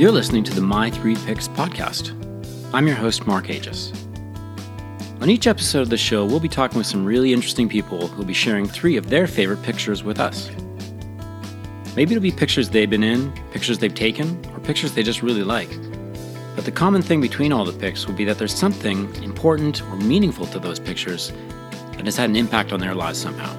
You're 0.00 0.12
listening 0.12 0.44
to 0.44 0.54
the 0.54 0.62
My 0.62 0.88
Three 0.88 1.14
Picks 1.14 1.46
podcast. 1.46 2.14
I'm 2.72 2.86
your 2.86 2.96
host, 2.96 3.26
Mark 3.26 3.50
Aegis. 3.50 3.92
On 5.20 5.28
each 5.28 5.46
episode 5.46 5.82
of 5.82 5.90
the 5.90 5.98
show, 5.98 6.24
we'll 6.24 6.40
be 6.40 6.48
talking 6.48 6.78
with 6.78 6.86
some 6.86 7.04
really 7.04 7.34
interesting 7.34 7.68
people 7.68 8.06
who'll 8.06 8.24
be 8.24 8.32
sharing 8.32 8.66
three 8.66 8.96
of 8.96 9.10
their 9.10 9.26
favorite 9.26 9.62
pictures 9.62 10.02
with 10.02 10.18
us. 10.18 10.50
Maybe 11.96 12.14
it'll 12.14 12.22
be 12.22 12.32
pictures 12.32 12.70
they've 12.70 12.88
been 12.88 13.02
in, 13.02 13.30
pictures 13.50 13.78
they've 13.78 13.94
taken, 13.94 14.42
or 14.54 14.60
pictures 14.60 14.92
they 14.92 15.02
just 15.02 15.20
really 15.20 15.44
like. 15.44 15.68
But 16.56 16.64
the 16.64 16.72
common 16.72 17.02
thing 17.02 17.20
between 17.20 17.52
all 17.52 17.66
the 17.66 17.78
picks 17.78 18.06
will 18.06 18.14
be 18.14 18.24
that 18.24 18.38
there's 18.38 18.54
something 18.54 19.14
important 19.16 19.82
or 19.82 19.96
meaningful 19.96 20.46
to 20.46 20.58
those 20.58 20.80
pictures 20.80 21.30
that 21.92 22.06
has 22.06 22.16
had 22.16 22.30
an 22.30 22.36
impact 22.36 22.72
on 22.72 22.80
their 22.80 22.94
lives 22.94 23.18
somehow. 23.18 23.54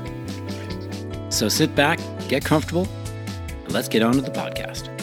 So 1.30 1.50
sit 1.50 1.76
back, 1.76 2.00
get 2.28 2.44
comfortable, 2.44 2.88
and 3.64 3.72
let's 3.72 3.88
get 3.88 4.02
on 4.02 4.14
to 4.14 4.22
the 4.22 4.32
podcast. 4.32 5.01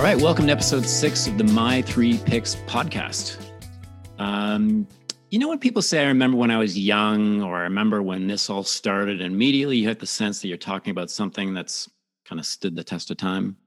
All 0.00 0.06
right, 0.06 0.16
welcome 0.16 0.46
to 0.46 0.52
episode 0.52 0.86
six 0.86 1.26
of 1.26 1.36
the 1.36 1.44
My 1.44 1.82
Three 1.82 2.16
Picks 2.16 2.54
podcast. 2.66 3.36
Um, 4.18 4.88
you 5.28 5.38
know, 5.38 5.46
when 5.46 5.58
people 5.58 5.82
say, 5.82 6.02
I 6.02 6.06
remember 6.06 6.38
when 6.38 6.50
I 6.50 6.56
was 6.56 6.78
young, 6.78 7.42
or 7.42 7.58
I 7.58 7.62
remember 7.64 8.00
when 8.00 8.26
this 8.26 8.48
all 8.48 8.62
started, 8.62 9.20
and 9.20 9.34
immediately 9.34 9.76
you 9.76 9.88
have 9.88 9.98
the 9.98 10.06
sense 10.06 10.40
that 10.40 10.48
you're 10.48 10.56
talking 10.56 10.90
about 10.90 11.10
something 11.10 11.52
that's 11.52 11.86
kind 12.24 12.38
of 12.38 12.46
stood 12.46 12.74
the 12.76 12.82
test 12.82 13.10
of 13.10 13.18
time. 13.18 13.58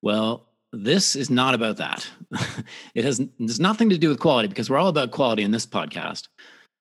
Well, 0.00 0.48
this 0.72 1.14
is 1.14 1.28
not 1.28 1.54
about 1.54 1.76
that. 1.76 2.08
it 2.94 3.04
has 3.04 3.20
there's 3.38 3.60
nothing 3.60 3.90
to 3.90 3.98
do 3.98 4.08
with 4.08 4.18
quality 4.18 4.48
because 4.48 4.70
we're 4.70 4.78
all 4.78 4.88
about 4.88 5.10
quality 5.10 5.42
in 5.42 5.50
this 5.50 5.66
podcast. 5.66 6.28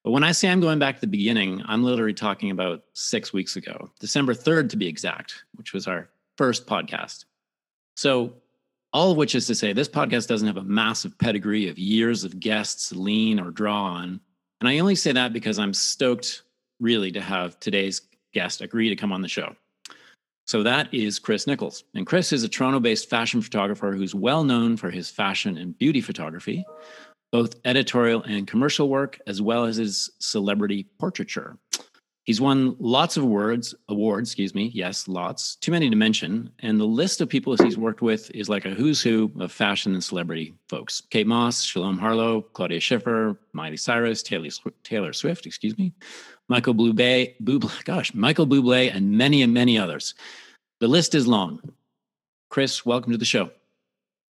But 0.05 0.11
when 0.11 0.23
I 0.23 0.31
say 0.31 0.47
I'm 0.47 0.61
going 0.61 0.79
back 0.79 0.95
to 0.95 1.01
the 1.01 1.07
beginning, 1.07 1.61
I'm 1.65 1.83
literally 1.83 2.13
talking 2.13 2.49
about 2.49 2.85
six 2.93 3.33
weeks 3.33 3.57
ago, 3.57 3.91
December 3.99 4.33
3rd 4.33 4.69
to 4.69 4.77
be 4.77 4.87
exact, 4.87 5.43
which 5.55 5.73
was 5.73 5.85
our 5.85 6.07
first 6.37 6.65
podcast. 6.65 7.25
So 7.97 8.35
all 8.95 9.11
of 9.11 9.17
which 9.17 9.35
is 9.35 9.45
to 9.45 9.53
say, 9.53 9.73
this 9.73 9.89
podcast 9.89 10.27
doesn't 10.27 10.47
have 10.47 10.55
a 10.55 10.63
massive 10.63 11.17
pedigree 11.17 11.67
of 11.67 11.77
years 11.77 12.23
of 12.23 12.39
guests 12.39 12.93
lean 12.93 13.41
or 13.41 13.51
draw 13.51 13.83
on. 13.83 14.21
And 14.61 14.69
I 14.69 14.79
only 14.79 14.95
say 14.95 15.11
that 15.11 15.33
because 15.33 15.59
I'm 15.59 15.73
stoked, 15.73 16.43
really, 16.79 17.11
to 17.11 17.19
have 17.19 17.59
today's 17.59 18.03
guest 18.33 18.61
agree 18.61 18.87
to 18.87 18.95
come 18.95 19.11
on 19.11 19.21
the 19.21 19.27
show. 19.27 19.53
So 20.47 20.63
that 20.63 20.93
is 20.93 21.19
Chris 21.19 21.45
Nichols. 21.45 21.83
And 21.93 22.07
Chris 22.07 22.31
is 22.31 22.43
a 22.43 22.47
Toronto 22.47 22.79
based 22.79 23.09
fashion 23.09 23.41
photographer 23.41 23.91
who's 23.91 24.15
well 24.15 24.45
known 24.45 24.77
for 24.77 24.89
his 24.89 25.09
fashion 25.09 25.57
and 25.57 25.77
beauty 25.77 25.99
photography, 25.99 26.63
both 27.33 27.55
editorial 27.65 28.23
and 28.23 28.47
commercial 28.47 28.87
work, 28.87 29.19
as 29.27 29.41
well 29.41 29.65
as 29.65 29.75
his 29.75 30.09
celebrity 30.19 30.87
portraiture. 30.99 31.57
He's 32.25 32.41
won 32.41 32.75
lots 32.79 33.17
of 33.17 33.23
awards, 33.23 33.75
awards, 33.87 34.31
excuse 34.31 34.55
me. 34.55 34.71
Yes, 34.73 35.07
lots. 35.07 35.57
Too 35.57 35.71
many 35.71 35.91
to 35.91 35.95
mention. 35.95 36.49
And 36.59 36.79
the 36.79 36.85
list 36.85 37.21
of 37.21 37.29
people 37.29 37.55
he's 37.55 37.77
worked 37.77 38.01
with 38.01 38.31
is 38.31 38.49
like 38.49 38.65
a 38.65 38.71
who's 38.71 38.99
who 38.99 39.31
of 39.39 39.51
fashion 39.51 39.93
and 39.93 40.03
celebrity 40.03 40.55
folks. 40.67 41.01
Kate 41.11 41.27
Moss, 41.27 41.61
Shalom 41.61 41.99
Harlow, 41.99 42.41
Claudia 42.41 42.79
Schiffer, 42.79 43.37
Miley 43.53 43.77
Cyrus, 43.77 44.23
Taylor, 44.23 44.49
Taylor 44.83 45.13
Swift, 45.13 45.45
excuse 45.45 45.77
me, 45.77 45.93
Michael 46.47 46.73
Bublé, 46.73 47.35
Bublé, 47.43 47.83
gosh, 47.85 48.11
Michael 48.15 48.47
Bublé, 48.47 48.91
and 48.93 49.11
many 49.11 49.43
and 49.43 49.53
many 49.53 49.77
others. 49.77 50.15
The 50.79 50.87
list 50.87 51.13
is 51.13 51.27
long. 51.27 51.61
Chris, 52.49 52.83
welcome 52.83 53.11
to 53.11 53.19
the 53.19 53.25
show. 53.25 53.51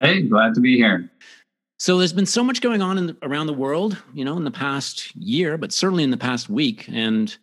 Hey, 0.01 0.23
glad 0.23 0.55
to 0.55 0.61
be 0.61 0.77
here. 0.77 1.11
So 1.79 1.97
there's 1.97 2.13
been 2.13 2.27
so 2.27 2.45
much 2.45 2.61
going 2.61 2.83
on 2.83 2.99
in 2.99 3.07
the, 3.07 3.17
around 3.23 3.47
the 3.47 3.55
world, 3.55 3.97
you 4.13 4.27
know, 4.27 4.37
in 4.37 4.45
the 4.45 4.51
past 4.51 5.17
year, 5.17 5.57
but 5.57 5.73
certainly 5.73 6.05
in 6.05 6.11
the 6.11 6.19
past 6.19 6.51
week. 6.51 6.87
And 6.89 7.35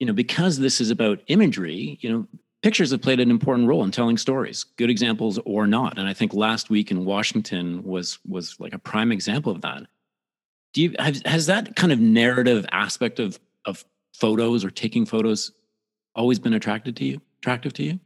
you 0.00 0.06
know, 0.06 0.12
because 0.14 0.58
this 0.58 0.80
is 0.80 0.90
about 0.90 1.20
imagery, 1.28 1.98
you 2.00 2.10
know, 2.10 2.26
pictures 2.62 2.90
have 2.90 3.02
played 3.02 3.20
an 3.20 3.30
important 3.30 3.68
role 3.68 3.84
in 3.84 3.90
telling 3.90 4.16
stories, 4.16 4.64
good 4.76 4.90
examples 4.90 5.38
or 5.44 5.66
not. 5.66 5.98
And 5.98 6.08
I 6.08 6.14
think 6.14 6.34
last 6.34 6.70
week 6.70 6.90
in 6.90 7.04
Washington 7.04 7.84
was 7.84 8.18
was 8.26 8.58
like 8.58 8.72
a 8.72 8.78
prime 8.78 9.12
example 9.12 9.52
of 9.52 9.60
that. 9.60 9.82
Do 10.72 10.82
you 10.82 10.94
have, 10.98 11.20
has 11.26 11.46
that 11.46 11.76
kind 11.76 11.92
of 11.92 12.00
narrative 12.00 12.66
aspect 12.72 13.20
of 13.20 13.38
of 13.66 13.84
photos 14.14 14.64
or 14.64 14.70
taking 14.70 15.04
photos 15.06 15.52
always 16.16 16.38
been 16.38 16.54
attracted 16.54 16.96
to 16.96 17.04
you? 17.04 17.20
Attractive 17.38 17.72
to 17.74 17.82
you? 17.82 18.00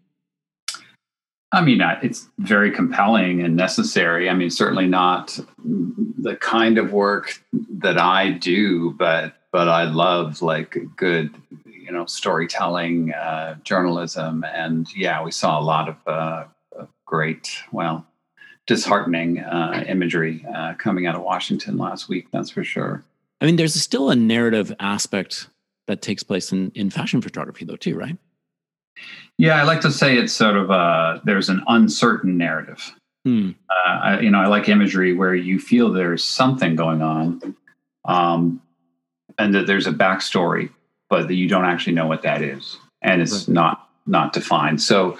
I 1.52 1.60
mean, 1.60 1.80
it's 2.02 2.28
very 2.38 2.72
compelling 2.72 3.42
and 3.42 3.54
necessary. 3.54 4.28
I 4.28 4.34
mean, 4.34 4.50
certainly 4.50 4.88
not 4.88 5.38
the 5.64 6.34
kind 6.36 6.78
of 6.78 6.92
work 6.92 7.40
that 7.78 7.98
I 7.98 8.32
do, 8.32 8.92
but 8.94 9.34
but 9.52 9.68
I 9.68 9.84
love 9.84 10.42
like 10.42 10.76
good 10.96 11.32
you 11.84 11.92
know 11.92 12.06
storytelling, 12.06 13.12
uh, 13.12 13.56
journalism, 13.64 14.44
and 14.44 14.86
yeah, 14.94 15.22
we 15.22 15.30
saw 15.30 15.58
a 15.58 15.62
lot 15.62 15.88
of 15.88 15.96
uh, 16.06 16.44
great, 17.04 17.62
well, 17.72 18.06
disheartening 18.66 19.40
uh, 19.40 19.84
imagery 19.86 20.44
uh, 20.54 20.74
coming 20.74 21.06
out 21.06 21.14
of 21.14 21.22
Washington 21.22 21.76
last 21.76 22.08
week. 22.08 22.28
That's 22.32 22.50
for 22.50 22.64
sure. 22.64 23.04
I 23.40 23.46
mean, 23.46 23.56
there's 23.56 23.74
still 23.74 24.10
a 24.10 24.16
narrative 24.16 24.72
aspect 24.80 25.48
that 25.86 26.02
takes 26.02 26.22
place 26.22 26.52
in 26.52 26.72
in 26.74 26.90
fashion 26.90 27.20
photography, 27.20 27.64
though, 27.64 27.76
too, 27.76 27.96
right? 27.96 28.16
Yeah, 29.38 29.60
I 29.60 29.64
like 29.64 29.80
to 29.82 29.90
say 29.90 30.16
it's 30.16 30.32
sort 30.32 30.56
of 30.56 30.70
a 30.70 31.20
there's 31.24 31.48
an 31.48 31.62
uncertain 31.68 32.38
narrative. 32.38 32.94
Hmm. 33.24 33.50
Uh, 33.70 33.98
I, 34.02 34.20
you 34.20 34.30
know, 34.30 34.38
I 34.38 34.46
like 34.46 34.68
imagery 34.68 35.14
where 35.14 35.34
you 35.34 35.58
feel 35.58 35.92
there's 35.92 36.22
something 36.22 36.76
going 36.76 37.02
on, 37.02 37.54
um, 38.04 38.62
and 39.38 39.54
that 39.54 39.66
there's 39.66 39.86
a 39.86 39.92
backstory 39.92 40.70
but 41.14 41.28
that 41.28 41.34
you 41.34 41.48
don't 41.48 41.64
actually 41.64 41.92
know 41.92 42.08
what 42.08 42.22
that 42.22 42.42
is, 42.42 42.76
and 43.00 43.22
it's 43.22 43.46
right. 43.46 43.48
not 43.48 43.88
not 44.04 44.32
defined. 44.32 44.82
So 44.82 45.16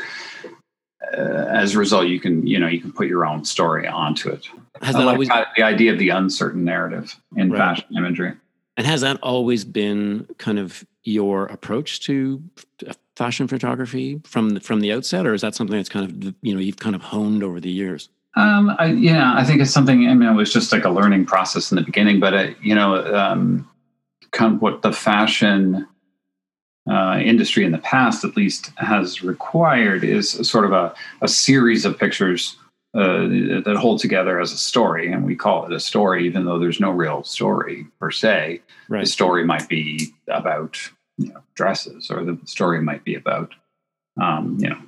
uh, 1.16 1.46
as 1.62 1.76
a 1.76 1.78
result, 1.78 2.08
you 2.08 2.18
can 2.18 2.44
you 2.44 2.58
know 2.58 2.66
you 2.66 2.80
can 2.80 2.90
put 2.90 3.06
your 3.06 3.24
own 3.24 3.44
story 3.44 3.86
onto 3.86 4.28
it. 4.28 4.48
Has 4.82 4.96
that 4.96 5.04
like 5.04 5.14
always 5.14 5.28
the 5.28 5.62
idea 5.62 5.92
of 5.92 6.00
the 6.00 6.08
uncertain 6.08 6.64
narrative 6.64 7.14
in 7.36 7.52
right. 7.52 7.58
fashion 7.58 7.86
imagery? 7.96 8.32
And 8.76 8.88
has 8.88 9.02
that 9.02 9.20
always 9.22 9.64
been 9.64 10.26
kind 10.38 10.58
of 10.58 10.84
your 11.04 11.46
approach 11.46 12.00
to 12.06 12.42
fashion 13.14 13.46
photography 13.46 14.20
from 14.24 14.50
the, 14.50 14.60
from 14.60 14.80
the 14.80 14.92
outset, 14.92 15.26
or 15.26 15.32
is 15.32 15.42
that 15.42 15.54
something 15.54 15.76
that's 15.76 15.88
kind 15.88 16.10
of 16.10 16.34
you 16.42 16.52
know 16.54 16.60
you've 16.60 16.78
kind 16.78 16.96
of 16.96 17.02
honed 17.02 17.44
over 17.44 17.60
the 17.60 17.70
years? 17.70 18.08
Um, 18.34 18.74
I, 18.80 18.86
yeah, 18.86 19.32
I 19.36 19.44
think 19.44 19.60
it's 19.60 19.70
something. 19.70 20.08
I 20.08 20.14
mean, 20.14 20.28
it 20.28 20.34
was 20.34 20.52
just 20.52 20.72
like 20.72 20.84
a 20.84 20.90
learning 20.90 21.26
process 21.26 21.70
in 21.70 21.76
the 21.76 21.82
beginning, 21.82 22.18
but 22.18 22.34
uh, 22.34 22.48
you 22.60 22.74
know, 22.74 22.96
um, 23.14 23.70
kind 24.34 24.54
of 24.54 24.62
what 24.62 24.82
the 24.82 24.92
fashion 24.92 25.86
uh, 26.90 27.18
industry 27.24 27.64
in 27.64 27.72
the 27.72 27.78
past, 27.78 28.24
at 28.24 28.36
least, 28.36 28.70
has 28.76 29.22
required 29.22 30.04
is 30.04 30.30
sort 30.46 30.66
of 30.66 30.72
a, 30.72 30.94
a 31.22 31.28
series 31.28 31.86
of 31.86 31.98
pictures 31.98 32.56
uh, 32.94 33.26
that 33.64 33.76
hold 33.78 34.00
together 34.00 34.38
as 34.38 34.52
a 34.52 34.58
story, 34.58 35.10
and 35.10 35.24
we 35.24 35.34
call 35.34 35.64
it 35.64 35.72
a 35.72 35.80
story, 35.80 36.26
even 36.26 36.44
though 36.44 36.58
there's 36.58 36.80
no 36.80 36.90
real 36.90 37.24
story 37.24 37.86
per 37.98 38.10
se. 38.10 38.60
Right. 38.88 39.00
The 39.00 39.10
story 39.10 39.44
might 39.44 39.68
be 39.68 40.12
about 40.28 40.78
you 41.16 41.32
know, 41.32 41.40
dresses, 41.54 42.10
or 42.10 42.22
the 42.22 42.38
story 42.44 42.82
might 42.82 43.02
be 43.02 43.14
about 43.14 43.54
um, 44.20 44.58
you 44.60 44.68
know 44.68 44.78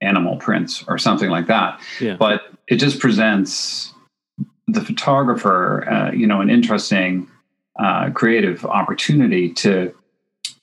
animal 0.00 0.36
prints 0.36 0.84
or 0.86 0.98
something 0.98 1.30
like 1.30 1.46
that. 1.46 1.80
Yeah. 2.00 2.16
But 2.16 2.42
it 2.68 2.76
just 2.76 3.00
presents 3.00 3.94
the 4.68 4.82
photographer, 4.82 5.88
uh, 5.88 6.12
you 6.12 6.26
know, 6.26 6.40
an 6.40 6.50
interesting 6.50 7.28
uh, 7.78 8.10
creative 8.10 8.64
opportunity 8.64 9.52
to 9.52 9.94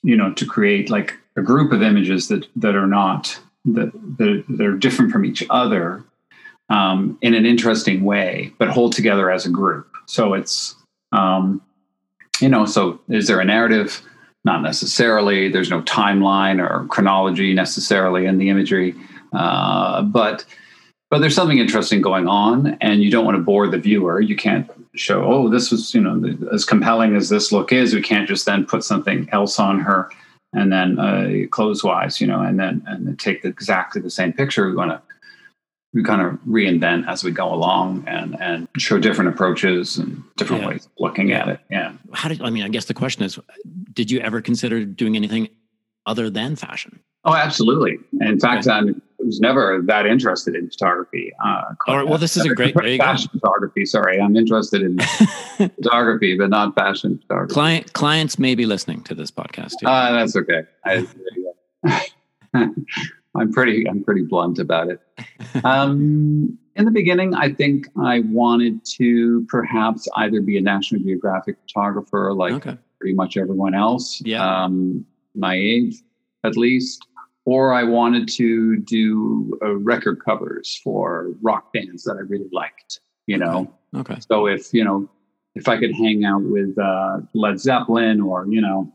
you 0.02 0.16
know 0.16 0.32
to 0.34 0.46
create 0.46 0.90
like 0.90 1.14
a 1.36 1.42
group 1.42 1.72
of 1.72 1.82
images 1.82 2.28
that 2.28 2.46
that 2.56 2.74
are 2.74 2.86
not 2.86 3.38
that 3.64 3.92
that, 4.18 4.44
that 4.48 4.66
are 4.66 4.76
different 4.76 5.12
from 5.12 5.24
each 5.24 5.44
other 5.50 6.04
um, 6.70 7.18
in 7.22 7.34
an 7.34 7.46
interesting 7.46 8.04
way 8.04 8.52
but 8.58 8.68
hold 8.68 8.92
together 8.92 9.30
as 9.30 9.46
a 9.46 9.50
group. 9.50 9.88
So 10.06 10.34
it's 10.34 10.74
um, 11.12 11.62
you 12.40 12.48
know 12.48 12.66
so 12.66 13.00
is 13.08 13.26
there 13.26 13.40
a 13.40 13.44
narrative? 13.44 14.02
Not 14.46 14.60
necessarily. 14.60 15.48
There's 15.48 15.70
no 15.70 15.80
timeline 15.82 16.60
or 16.60 16.86
chronology 16.88 17.54
necessarily 17.54 18.26
in 18.26 18.36
the 18.36 18.50
imagery. 18.50 18.94
Uh, 19.32 20.02
but 20.02 20.44
but 21.10 21.20
there's 21.20 21.34
something 21.34 21.58
interesting 21.58 22.02
going 22.02 22.26
on 22.26 22.76
and 22.80 23.02
you 23.02 23.10
don't 23.10 23.24
want 23.24 23.36
to 23.36 23.42
bore 23.42 23.68
the 23.68 23.78
viewer. 23.78 24.20
You 24.20 24.36
can't 24.36 24.68
show 24.94 25.24
oh 25.24 25.48
this 25.48 25.70
was 25.70 25.94
you 25.94 26.00
know 26.00 26.22
as 26.52 26.64
compelling 26.64 27.16
as 27.16 27.28
this 27.28 27.52
look 27.52 27.72
is 27.72 27.94
we 27.94 28.02
can't 28.02 28.28
just 28.28 28.46
then 28.46 28.64
put 28.64 28.84
something 28.84 29.28
else 29.32 29.58
on 29.58 29.80
her 29.80 30.10
and 30.52 30.72
then 30.72 30.98
uh, 30.98 31.46
clothes 31.50 31.82
wise 31.82 32.20
you 32.20 32.26
know 32.26 32.40
and 32.40 32.58
then 32.58 32.82
and 32.86 33.06
then 33.06 33.16
take 33.16 33.44
exactly 33.44 34.00
the 34.00 34.10
same 34.10 34.32
picture 34.32 34.66
we 34.66 34.74
want 34.74 34.90
to 34.90 35.02
we 35.92 36.02
kind 36.02 36.22
of 36.22 36.34
reinvent 36.42 37.06
as 37.08 37.24
we 37.24 37.30
go 37.30 37.52
along 37.52 38.04
and 38.06 38.40
and 38.40 38.68
show 38.76 38.98
different 38.98 39.30
approaches 39.30 39.98
and 39.98 40.22
different 40.36 40.62
yeah. 40.62 40.68
ways 40.68 40.86
of 40.86 40.92
looking 40.98 41.28
yeah. 41.28 41.42
at 41.42 41.48
it 41.48 41.60
yeah 41.70 41.92
how 42.12 42.28
did 42.28 42.40
i 42.42 42.50
mean 42.50 42.62
i 42.62 42.68
guess 42.68 42.84
the 42.84 42.94
question 42.94 43.24
is 43.24 43.38
did 43.92 44.10
you 44.10 44.20
ever 44.20 44.40
consider 44.40 44.84
doing 44.84 45.16
anything 45.16 45.48
other 46.06 46.30
than 46.30 46.54
fashion 46.54 47.00
oh 47.24 47.34
absolutely 47.34 47.98
in 48.20 48.38
fact 48.38 48.66
okay. 48.66 48.76
i'm 48.76 49.02
was 49.24 49.40
never 49.40 49.80
that 49.86 50.06
interested 50.06 50.54
in 50.54 50.68
photography. 50.70 51.32
Uh, 51.44 51.62
All 51.86 51.96
right. 51.96 52.06
Well, 52.06 52.18
this 52.18 52.36
is 52.36 52.44
a 52.44 52.54
great 52.54 52.74
fashion 52.74 53.30
photography. 53.32 53.84
Sorry, 53.84 54.20
I'm 54.20 54.36
interested 54.36 54.82
in 54.82 54.98
photography, 55.56 56.36
but 56.36 56.50
not 56.50 56.74
fashion 56.74 57.18
photography. 57.18 57.54
Client 57.54 57.92
clients 57.92 58.38
may 58.38 58.54
be 58.54 58.66
listening 58.66 59.02
to 59.04 59.14
this 59.14 59.30
podcast. 59.30 59.78
Too. 59.80 59.86
Uh, 59.86 60.12
that's 60.12 60.36
okay. 60.36 60.62
I, 60.84 61.06
I'm 63.34 63.52
pretty 63.52 63.88
I'm 63.88 64.04
pretty 64.04 64.22
blunt 64.22 64.58
about 64.58 64.88
it. 64.88 65.00
Um, 65.62 66.58
in 66.74 66.84
the 66.84 66.90
beginning, 66.90 67.34
I 67.34 67.52
think 67.52 67.86
I 68.02 68.20
wanted 68.20 68.84
to 68.96 69.46
perhaps 69.48 70.08
either 70.16 70.40
be 70.40 70.58
a 70.58 70.60
National 70.60 71.00
Geographic 71.00 71.56
photographer, 71.62 72.32
like 72.34 72.54
okay. 72.54 72.76
pretty 72.98 73.14
much 73.14 73.36
everyone 73.36 73.74
else, 73.74 74.20
yeah. 74.24 74.64
um, 74.64 75.06
my 75.36 75.54
age 75.54 76.02
at 76.42 76.56
least, 76.56 77.06
or 77.44 77.72
I 77.72 77.84
wanted 77.84 78.28
to 78.28 78.76
do 78.78 79.58
uh, 79.62 79.74
record 79.76 80.24
covers 80.24 80.80
for 80.82 81.32
rock 81.42 81.72
bands 81.72 82.04
that 82.04 82.16
I 82.16 82.20
really 82.20 82.48
liked. 82.52 83.00
You 83.26 83.38
know, 83.38 83.72
okay. 83.94 84.14
okay. 84.14 84.20
So 84.28 84.46
if 84.46 84.72
you 84.74 84.84
know, 84.84 85.08
if 85.54 85.68
I 85.68 85.78
could 85.78 85.92
hang 85.94 86.24
out 86.24 86.42
with 86.42 86.76
uh, 86.78 87.20
Led 87.32 87.58
Zeppelin 87.58 88.20
or 88.20 88.46
you 88.46 88.60
know 88.60 88.92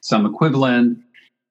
some 0.00 0.26
equivalent 0.26 0.98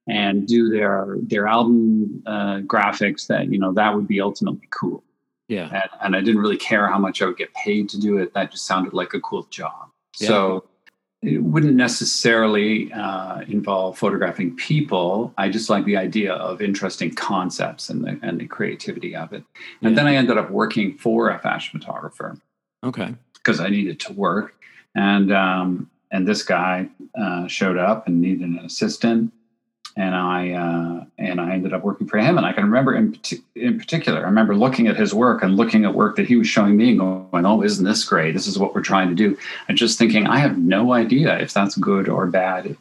and 0.07 0.47
do 0.47 0.69
their 0.69 1.17
their 1.21 1.47
album 1.47 2.23
uh, 2.25 2.59
graphics, 2.59 3.27
that 3.27 3.51
you 3.51 3.59
know 3.59 3.73
that 3.73 3.95
would 3.95 4.07
be 4.07 4.21
ultimately 4.21 4.67
cool. 4.71 5.03
Yeah, 5.47 5.69
and, 5.71 5.89
and, 6.01 6.15
I 6.15 6.19
didn't 6.19 6.41
really 6.41 6.57
care 6.57 6.87
how 6.87 6.99
much 6.99 7.23
I 7.23 7.25
would 7.25 7.37
get 7.37 7.51
paid 7.55 7.89
to 7.89 7.99
do 7.99 8.19
it. 8.19 8.35
That 8.35 8.51
just 8.51 8.67
sounded 8.67 8.93
like 8.93 9.15
a 9.15 9.19
cool 9.19 9.47
job. 9.49 9.89
Yeah. 10.19 10.27
So 10.27 10.68
it 11.21 11.43
wouldn't 11.43 11.75
necessarily 11.75 12.91
uh, 12.93 13.41
involve 13.41 13.97
photographing 13.97 14.55
people. 14.55 15.33
I 15.37 15.49
just 15.49 15.69
like 15.69 15.83
the 15.83 15.97
idea 15.97 16.33
of 16.33 16.61
interesting 16.61 17.13
concepts 17.13 17.89
and 17.89 18.03
the 18.03 18.17
and 18.21 18.39
the 18.39 18.47
creativity 18.47 19.15
of 19.15 19.33
it. 19.33 19.43
And 19.81 19.91
yeah. 19.91 19.95
then 19.95 20.07
I 20.07 20.15
ended 20.15 20.37
up 20.37 20.49
working 20.49 20.97
for 20.97 21.29
a 21.29 21.39
fashion 21.39 21.79
photographer. 21.79 22.37
Okay. 22.83 23.13
Because 23.33 23.59
I 23.59 23.69
needed 23.69 23.99
to 24.01 24.13
work, 24.13 24.55
and 24.95 25.31
um, 25.33 25.89
and 26.11 26.27
this 26.27 26.43
guy 26.43 26.89
uh, 27.19 27.47
showed 27.47 27.77
up 27.77 28.07
and 28.07 28.21
needed 28.21 28.47
an 28.47 28.59
assistant, 28.59 29.33
and 29.99 30.15
I 30.15 30.51
uh, 30.51 31.05
and 31.17 31.41
I 31.41 31.51
ended 31.51 31.73
up 31.73 31.83
working 31.83 32.07
for 32.07 32.17
him. 32.17 32.37
And 32.37 32.45
I 32.45 32.53
can 32.53 32.63
remember 32.63 32.95
in 32.95 33.19
in 33.55 33.77
particular, 33.77 34.19
I 34.19 34.23
remember 34.23 34.55
looking 34.55 34.87
at 34.87 34.95
his 34.95 35.13
work 35.13 35.43
and 35.43 35.57
looking 35.57 35.83
at 35.83 35.93
work 35.93 36.15
that 36.15 36.25
he 36.25 36.37
was 36.37 36.47
showing 36.47 36.77
me 36.77 36.91
and 36.91 36.99
going, 36.99 37.45
"Oh, 37.45 37.61
isn't 37.61 37.83
this 37.83 38.05
great? 38.05 38.33
This 38.33 38.47
is 38.47 38.57
what 38.57 38.73
we're 38.73 38.81
trying 38.81 39.09
to 39.09 39.15
do." 39.15 39.37
And 39.67 39.77
just 39.77 39.99
thinking, 39.99 40.25
I 40.25 40.39
have 40.39 40.57
no 40.57 40.93
idea 40.93 41.37
if 41.39 41.53
that's 41.53 41.75
good 41.75 42.07
or 42.07 42.27
bad. 42.27 42.77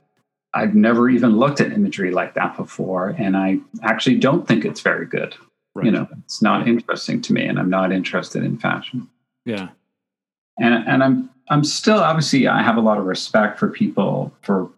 I've 0.54 0.76
never 0.76 1.10
even 1.10 1.36
looked 1.36 1.60
at 1.60 1.72
imagery 1.72 2.12
like 2.12 2.34
that 2.34 2.56
before, 2.56 3.16
and 3.18 3.36
I 3.36 3.58
actually 3.82 4.16
don't 4.16 4.46
think 4.46 4.64
it's 4.64 4.80
very 4.80 5.04
good. 5.04 5.34
Right. 5.74 5.86
You 5.86 5.90
know, 5.90 6.08
it's 6.24 6.40
not 6.40 6.68
interesting 6.68 7.20
to 7.22 7.32
me, 7.32 7.46
and 7.46 7.58
I'm 7.58 7.68
not 7.68 7.90
interested 7.90 8.44
in 8.44 8.58
fashion. 8.58 9.08
Yeah, 9.44 9.70
and 10.60 10.72
and 10.86 11.02
I'm 11.02 11.30
I'm 11.50 11.64
still 11.64 11.98
obviously 11.98 12.46
I 12.46 12.62
have 12.62 12.76
a 12.76 12.80
lot 12.80 12.98
of 12.98 13.06
respect 13.06 13.58
for 13.58 13.68
people 13.68 14.32
for 14.42 14.70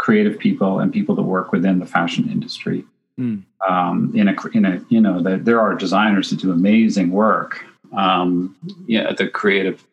creative 0.00 0.38
people 0.38 0.78
and 0.80 0.94
people 0.94 1.14
that 1.14 1.22
work 1.22 1.52
within 1.52 1.78
the 1.78 1.84
fashion 1.84 2.26
industry. 2.30 2.82
Mm. 3.18 3.42
Um, 3.68 4.10
in 4.14 4.28
a 4.28 4.34
in 4.54 4.64
a 4.64 4.82
you 4.88 4.98
know 4.98 5.20
the, 5.20 5.36
there 5.36 5.60
are 5.60 5.74
designers 5.74 6.30
that 6.30 6.40
do 6.40 6.50
amazing 6.50 7.10
work. 7.10 7.62
Um, 7.94 8.56
yeah, 8.86 9.12
the 9.12 9.28
creative 9.28 9.84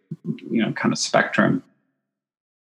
you 0.50 0.62
know 0.63 0.71
kind 0.71 0.94
of 0.94 0.98
spectrum 0.98 1.62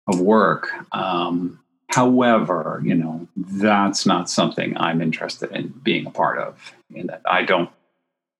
of 0.08 0.20
work. 0.20 0.68
Um, 0.90 1.60
however, 1.90 2.82
you 2.84 2.96
know 2.96 3.28
that's 3.36 4.06
not 4.06 4.28
something 4.28 4.76
I'm 4.76 5.00
interested 5.00 5.52
in 5.52 5.68
being 5.84 6.04
a 6.06 6.10
part 6.10 6.38
of. 6.38 6.74
In 6.92 7.06
that 7.06 7.22
I 7.30 7.44
don't 7.44 7.70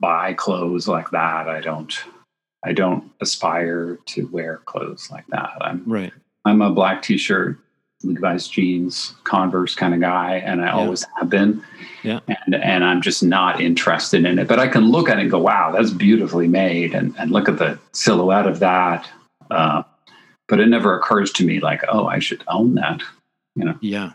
buy 0.00 0.35
clothes 0.35 0.88
like 0.88 1.11
that. 1.11 1.49
I 1.49 1.61
don't 1.61 1.97
I 2.64 2.73
don't 2.73 3.12
aspire 3.20 4.00
to 4.06 4.26
wear 4.32 4.62
clothes 4.64 5.12
like 5.12 5.29
that. 5.29 5.58
I'm 5.61 5.85
right. 5.87 6.12
I'm 6.44 6.61
a 6.61 6.70
black 6.70 7.03
t-shirt 7.03 7.61
Levi's 8.02 8.48
jeans, 8.48 9.14
Converse 9.25 9.75
kind 9.75 9.94
of 9.94 10.00
guy, 10.00 10.37
and 10.37 10.60
I 10.60 10.66
yeah. 10.66 10.75
always 10.75 11.04
have 11.19 11.31
been. 11.31 11.62
Yeah. 12.02 12.20
And 12.28 12.54
and 12.54 12.84
I'm 12.84 13.00
just 13.00 13.22
not 13.22 13.60
interested 13.60 14.25
in 14.25 14.38
it. 14.38 14.48
But 14.48 14.58
I 14.58 14.69
can 14.69 14.90
look 14.90 15.08
at 15.08 15.19
it 15.19 15.22
and 15.22 15.31
go, 15.31 15.38
wow, 15.38 15.72
that's 15.72 15.90
beautifully 15.90 16.48
made, 16.48 16.94
and 16.94 17.14
and 17.19 17.31
look 17.31 17.48
at 17.48 17.58
the 17.58 17.78
silhouette 17.93 18.46
of 18.46 18.58
that. 18.60 19.08
Uh, 19.50 19.82
but 20.48 20.60
it 20.60 20.66
never 20.66 20.98
occurs 20.98 21.32
to 21.32 21.46
me 21.46 21.60
like, 21.60 21.82
oh, 21.88 22.06
I 22.06 22.19
should 22.19 22.43
own 22.48 22.75
that. 22.75 23.02
You 23.54 23.64
know? 23.64 23.78
Yeah. 23.81 24.12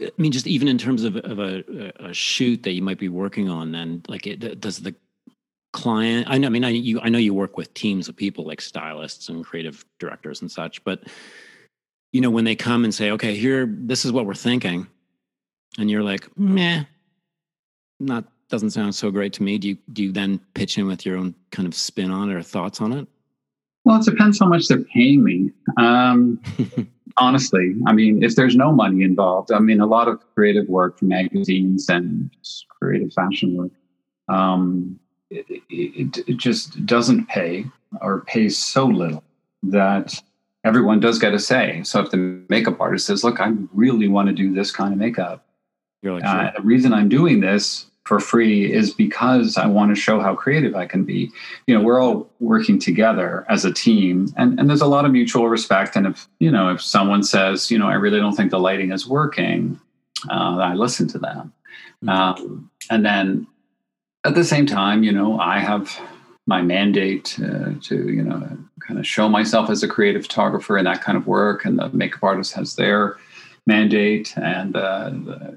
I 0.00 0.10
mean, 0.18 0.32
just 0.32 0.46
even 0.46 0.68
in 0.68 0.78
terms 0.78 1.04
of, 1.04 1.16
of 1.16 1.38
a, 1.38 1.92
a 1.98 2.12
shoot 2.12 2.62
that 2.64 2.72
you 2.72 2.82
might 2.82 2.98
be 2.98 3.08
working 3.08 3.48
on, 3.48 3.72
then 3.72 4.02
like, 4.08 4.26
it, 4.26 4.60
does 4.60 4.78
the 4.80 4.94
client? 5.72 6.26
I 6.28 6.38
know. 6.38 6.46
I 6.46 6.50
mean, 6.50 6.64
I 6.64 6.70
you 6.70 7.00
I 7.00 7.08
know 7.08 7.18
you 7.18 7.34
work 7.34 7.56
with 7.56 7.72
teams 7.74 8.08
of 8.08 8.16
people 8.16 8.44
like 8.44 8.60
stylists 8.60 9.28
and 9.28 9.44
creative 9.44 9.84
directors 9.98 10.40
and 10.40 10.50
such, 10.50 10.82
but 10.84 11.04
you 12.12 12.20
know, 12.20 12.30
when 12.30 12.44
they 12.44 12.56
come 12.56 12.84
and 12.84 12.94
say, 12.94 13.10
okay, 13.12 13.34
here, 13.34 13.66
this 13.68 14.04
is 14.04 14.12
what 14.12 14.26
we're 14.26 14.34
thinking, 14.34 14.86
and 15.78 15.90
you're 15.90 16.02
like, 16.02 16.28
meh, 16.38 16.84
not 18.00 18.24
doesn't 18.48 18.70
sound 18.70 18.94
so 18.94 19.10
great 19.10 19.32
to 19.34 19.42
me. 19.42 19.58
Do 19.58 19.68
you 19.68 19.78
do 19.92 20.02
you 20.04 20.12
then 20.12 20.40
pitch 20.54 20.78
in 20.78 20.86
with 20.86 21.04
your 21.04 21.16
own 21.16 21.34
kind 21.50 21.66
of 21.66 21.74
spin 21.74 22.10
on 22.10 22.30
it 22.30 22.34
or 22.34 22.42
thoughts 22.42 22.80
on 22.80 22.92
it? 22.92 23.08
Well, 23.84 24.00
it 24.00 24.04
depends 24.04 24.40
how 24.40 24.46
much 24.46 24.68
they're 24.68 24.82
paying 24.82 25.22
me. 25.22 25.52
Um, 25.76 26.40
honestly, 27.16 27.76
I 27.86 27.92
mean, 27.92 28.22
if 28.22 28.34
there's 28.34 28.56
no 28.56 28.72
money 28.72 29.02
involved, 29.02 29.52
I 29.52 29.58
mean, 29.58 29.80
a 29.80 29.86
lot 29.86 30.08
of 30.08 30.20
creative 30.34 30.68
work 30.68 30.98
for 30.98 31.04
magazines 31.04 31.88
and 31.88 32.30
creative 32.68 33.12
fashion 33.12 33.56
work, 33.56 33.70
um, 34.28 34.98
it, 35.30 35.46
it, 35.70 36.18
it 36.28 36.36
just 36.36 36.84
doesn't 36.84 37.28
pay 37.28 37.64
or 38.00 38.20
pays 38.22 38.58
so 38.58 38.86
little 38.86 39.22
that 39.62 40.20
everyone 40.66 40.98
does 40.98 41.18
get 41.18 41.32
a 41.32 41.38
say. 41.38 41.80
So 41.84 42.00
if 42.00 42.10
the 42.10 42.42
makeup 42.48 42.80
artist 42.80 43.06
says, 43.06 43.22
"Look, 43.22 43.40
I 43.40 43.52
really 43.72 44.08
want 44.08 44.28
to 44.28 44.34
do 44.34 44.52
this 44.52 44.70
kind 44.72 44.92
of 44.92 44.98
makeup," 44.98 45.46
like, 46.02 46.24
uh, 46.24 46.50
the 46.56 46.62
reason 46.62 46.92
I'm 46.92 47.08
doing 47.08 47.40
this 47.40 47.86
for 48.04 48.20
free 48.20 48.72
is 48.72 48.92
because 48.92 49.56
I 49.56 49.66
want 49.66 49.94
to 49.94 50.00
show 50.00 50.20
how 50.20 50.34
creative 50.34 50.74
I 50.74 50.86
can 50.86 51.04
be. 51.04 51.30
You 51.66 51.76
know, 51.76 51.82
we're 51.82 52.00
all 52.00 52.28
working 52.40 52.78
together 52.78 53.46
as 53.48 53.64
a 53.64 53.72
team, 53.72 54.32
and 54.36 54.58
and 54.58 54.68
there's 54.68 54.82
a 54.82 54.86
lot 54.86 55.04
of 55.04 55.12
mutual 55.12 55.48
respect. 55.48 55.96
And 55.96 56.06
if 56.08 56.28
you 56.40 56.50
know, 56.50 56.70
if 56.70 56.82
someone 56.82 57.22
says, 57.22 57.70
you 57.70 57.78
know, 57.78 57.88
I 57.88 57.94
really 57.94 58.18
don't 58.18 58.34
think 58.34 58.50
the 58.50 58.60
lighting 58.60 58.90
is 58.92 59.06
working, 59.06 59.80
uh, 60.28 60.58
I 60.58 60.74
listen 60.74 61.06
to 61.08 61.18
them, 61.18 61.52
mm-hmm. 62.04 62.08
um, 62.08 62.70
and 62.90 63.06
then 63.06 63.46
at 64.24 64.34
the 64.34 64.44
same 64.44 64.66
time, 64.66 65.04
you 65.04 65.12
know, 65.12 65.38
I 65.38 65.60
have 65.60 65.96
my 66.46 66.62
mandate 66.62 67.38
uh, 67.42 67.72
to 67.82 68.08
you 68.10 68.22
know 68.22 68.40
kind 68.86 68.98
of 68.98 69.06
show 69.06 69.28
myself 69.28 69.68
as 69.70 69.82
a 69.82 69.88
creative 69.88 70.22
photographer 70.22 70.76
and 70.76 70.86
that 70.86 71.02
kind 71.02 71.18
of 71.18 71.26
work 71.26 71.64
and 71.64 71.78
the 71.78 71.88
makeup 71.90 72.22
artist 72.22 72.52
has 72.54 72.76
their 72.76 73.16
mandate 73.66 74.36
and 74.36 74.76
uh, 74.76 75.10
the 75.10 75.56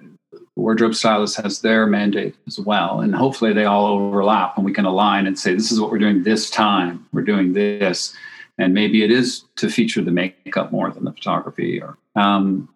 wardrobe 0.55 0.95
stylist 0.95 1.37
has 1.37 1.61
their 1.61 1.85
mandate 1.85 2.35
as 2.47 2.59
well. 2.59 2.99
And 2.99 3.15
hopefully 3.15 3.53
they 3.53 3.65
all 3.65 3.85
overlap 3.85 4.57
and 4.57 4.65
we 4.65 4.73
can 4.73 4.85
align 4.85 5.25
and 5.25 5.39
say 5.39 5.53
this 5.53 5.71
is 5.71 5.79
what 5.79 5.89
we're 5.91 5.99
doing 5.99 6.23
this 6.23 6.49
time. 6.49 7.05
We're 7.13 7.21
doing 7.21 7.53
this. 7.53 8.13
And 8.57 8.73
maybe 8.73 9.03
it 9.03 9.11
is 9.11 9.45
to 9.55 9.69
feature 9.69 10.01
the 10.01 10.11
makeup 10.11 10.71
more 10.71 10.91
than 10.91 11.05
the 11.05 11.13
photography 11.13 11.81
or 11.81 11.97
um, 12.15 12.67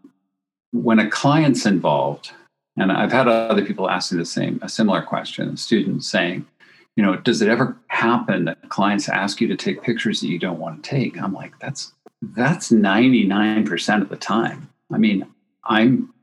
when 0.72 1.00
a 1.00 1.10
client's 1.10 1.66
involved 1.66 2.32
and 2.78 2.92
i've 2.92 3.12
had 3.12 3.28
other 3.28 3.64
people 3.64 3.90
ask 3.90 4.12
me 4.12 4.18
the 4.18 4.26
same 4.26 4.60
a 4.64 4.70
similar 4.70 5.02
question 5.02 5.56
students 5.56 6.08
saying 6.08 6.46
you 6.96 7.04
know, 7.04 7.16
does 7.16 7.42
it 7.42 7.50
ever 7.50 7.76
happen 7.88 8.46
that 8.46 8.70
clients 8.70 9.10
ask 9.10 9.42
you 9.42 9.48
to 9.48 9.56
take 9.56 9.82
pictures 9.82 10.22
that 10.22 10.28
you 10.28 10.38
don't 10.38 10.60
want 10.60 10.84
to 10.84 10.90
take? 10.90 11.20
I'm 11.22 11.34
like, 11.34 11.58
that's 11.60 11.92
that's 12.22 12.72
99% 12.72 14.02
of 14.02 14.10
the 14.10 14.16
time. 14.16 14.70
I 14.92 14.98
mean, 14.98 15.26
I'm, 15.66 16.14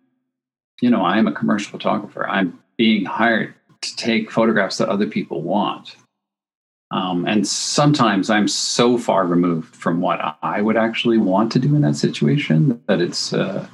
you 0.81 0.91
know, 0.91 1.05
I'm 1.05 1.27
a 1.27 1.33
commercial 1.33 1.71
photographer. 1.71 2.27
I'm 2.27 2.59
being 2.77 3.05
hired 3.05 3.55
to 3.83 3.97
take 3.97 4.31
photographs 4.31 4.79
that 4.79 4.89
other 4.89 5.07
people 5.07 5.43
want. 5.43 5.97
Um, 6.91 7.27
and 7.27 7.47
sometimes 7.47 8.31
I'm 8.31 8.49
so 8.49 8.99
far 8.99 9.27
removed 9.27 9.75
from 9.77 10.01
what 10.01 10.39
I 10.43 10.61
would 10.61 10.77
actually 10.77 11.19
want 11.19 11.53
to 11.53 11.59
do 11.59 11.75
in 11.75 11.83
that 11.83 11.97
situation 11.97 12.83
that 12.87 13.01
it's, 13.01 13.33
uh, 13.33 13.67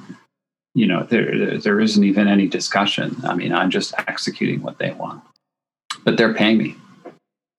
you 0.75 0.85
know, 0.85 1.03
there 1.03 1.57
there 1.57 1.79
isn't 1.79 2.03
even 2.03 2.27
any 2.27 2.47
discussion. 2.47 3.17
I 3.23 3.33
mean, 3.33 3.53
I'm 3.53 3.71
just 3.71 3.93
executing 4.07 4.61
what 4.61 4.77
they 4.77 4.91
want, 4.91 5.23
but 6.03 6.17
they're 6.17 6.35
paying 6.35 6.59
me. 6.59 6.75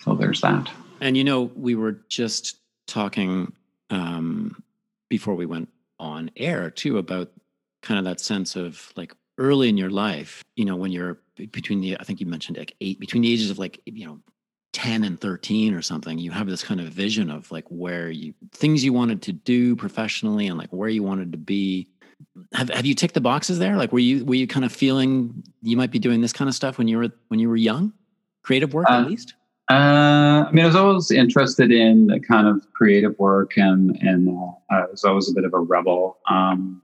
So 0.01 0.15
there's 0.15 0.41
that. 0.41 0.71
And 1.01 1.17
you 1.17 1.25
know, 1.25 1.51
we 1.55 1.75
were 1.75 2.01
just 2.09 2.59
talking 2.87 3.53
um, 3.91 4.63
before 5.09 5.35
we 5.35 5.47
went 5.47 5.69
on 5.99 6.31
air 6.37 6.71
too 6.71 6.99
about 6.99 7.31
kind 7.83 7.99
of 7.99 8.05
that 8.05 8.21
sense 8.21 8.57
of 8.57 8.93
like 8.97 9.15
early 9.39 9.69
in 9.69 9.77
your 9.77 9.91
life, 9.91 10.43
you 10.57 10.65
know, 10.65 10.77
when 10.77 10.91
you're 10.91 11.19
between 11.53 11.81
the, 11.81 11.97
I 11.99 12.05
think 12.05 12.21
you 12.21 12.27
mentioned 12.27 12.59
like 12.59 12.75
eight, 12.81 12.99
between 12.99 13.23
the 13.23 13.33
ages 13.33 13.51
of 13.51 13.59
like, 13.59 13.81
you 13.87 14.07
know, 14.07 14.19
10 14.73 15.05
and 15.05 15.21
13 15.21 15.75
or 15.75 15.83
something, 15.83 16.19
you 16.19 16.31
have 16.31 16.47
this 16.47 16.63
kind 16.63 16.81
of 16.81 16.89
vision 16.89 17.31
of 17.31 17.51
like 17.51 17.65
where 17.69 18.11
you, 18.11 18.35
things 18.53 18.85
you 18.85 18.93
wanted 18.93 19.23
to 19.23 19.33
do 19.33 19.75
professionally 19.77 20.47
and 20.47 20.59
like 20.59 20.71
where 20.71 20.89
you 20.89 21.03
wanted 21.03 21.33
to 21.33 21.39
be. 21.39 21.89
Have, 22.53 22.69
have 22.71 22.85
you 22.85 22.95
ticked 22.95 23.15
the 23.15 23.21
boxes 23.21 23.59
there? 23.59 23.77
Like, 23.77 23.93
were 23.93 23.99
you, 24.01 24.25
were 24.25 24.35
you 24.35 24.47
kind 24.47 24.65
of 24.65 24.73
feeling 24.73 25.43
you 25.63 25.77
might 25.77 25.91
be 25.91 25.99
doing 25.99 26.21
this 26.21 26.33
kind 26.33 26.49
of 26.49 26.55
stuff 26.55 26.77
when 26.77 26.89
you 26.89 26.99
were, 26.99 27.11
when 27.29 27.41
you 27.41 27.49
were 27.49 27.57
young? 27.57 27.93
creative 28.43 28.73
work 28.73 28.87
Uh, 28.89 29.01
at 29.01 29.07
least? 29.07 29.35
Uh, 29.71 30.47
I 30.49 30.51
mean, 30.53 30.65
I 30.65 30.67
was 30.67 30.77
always 30.77 31.11
interested 31.11 31.71
in 31.71 32.07
the 32.07 32.19
kind 32.21 32.47
of 32.47 32.67
creative 32.73 33.19
work, 33.19 33.59
and 33.59 33.97
and 34.01 34.29
uh, 34.31 34.75
I 34.75 34.87
was 34.87 35.05
always 35.05 35.31
a 35.31 35.35
bit 35.35 35.45
of 35.45 35.53
a 35.53 35.59
rebel 35.61 36.17
um, 36.31 36.81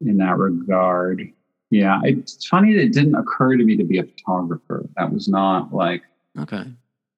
in 0.00 0.16
that 0.16 0.36
regard. 0.36 1.22
Yeah, 1.70 2.00
it's 2.02 2.46
funny 2.46 2.74
that 2.74 2.82
it 2.82 2.92
didn't 2.92 3.14
occur 3.14 3.56
to 3.56 3.62
me 3.64 3.76
to 3.76 3.84
be 3.84 3.98
a 3.98 4.04
photographer. 4.04 4.84
That 4.96 5.12
was 5.12 5.28
not 5.28 5.72
like 5.72 6.02
Okay. 6.38 6.64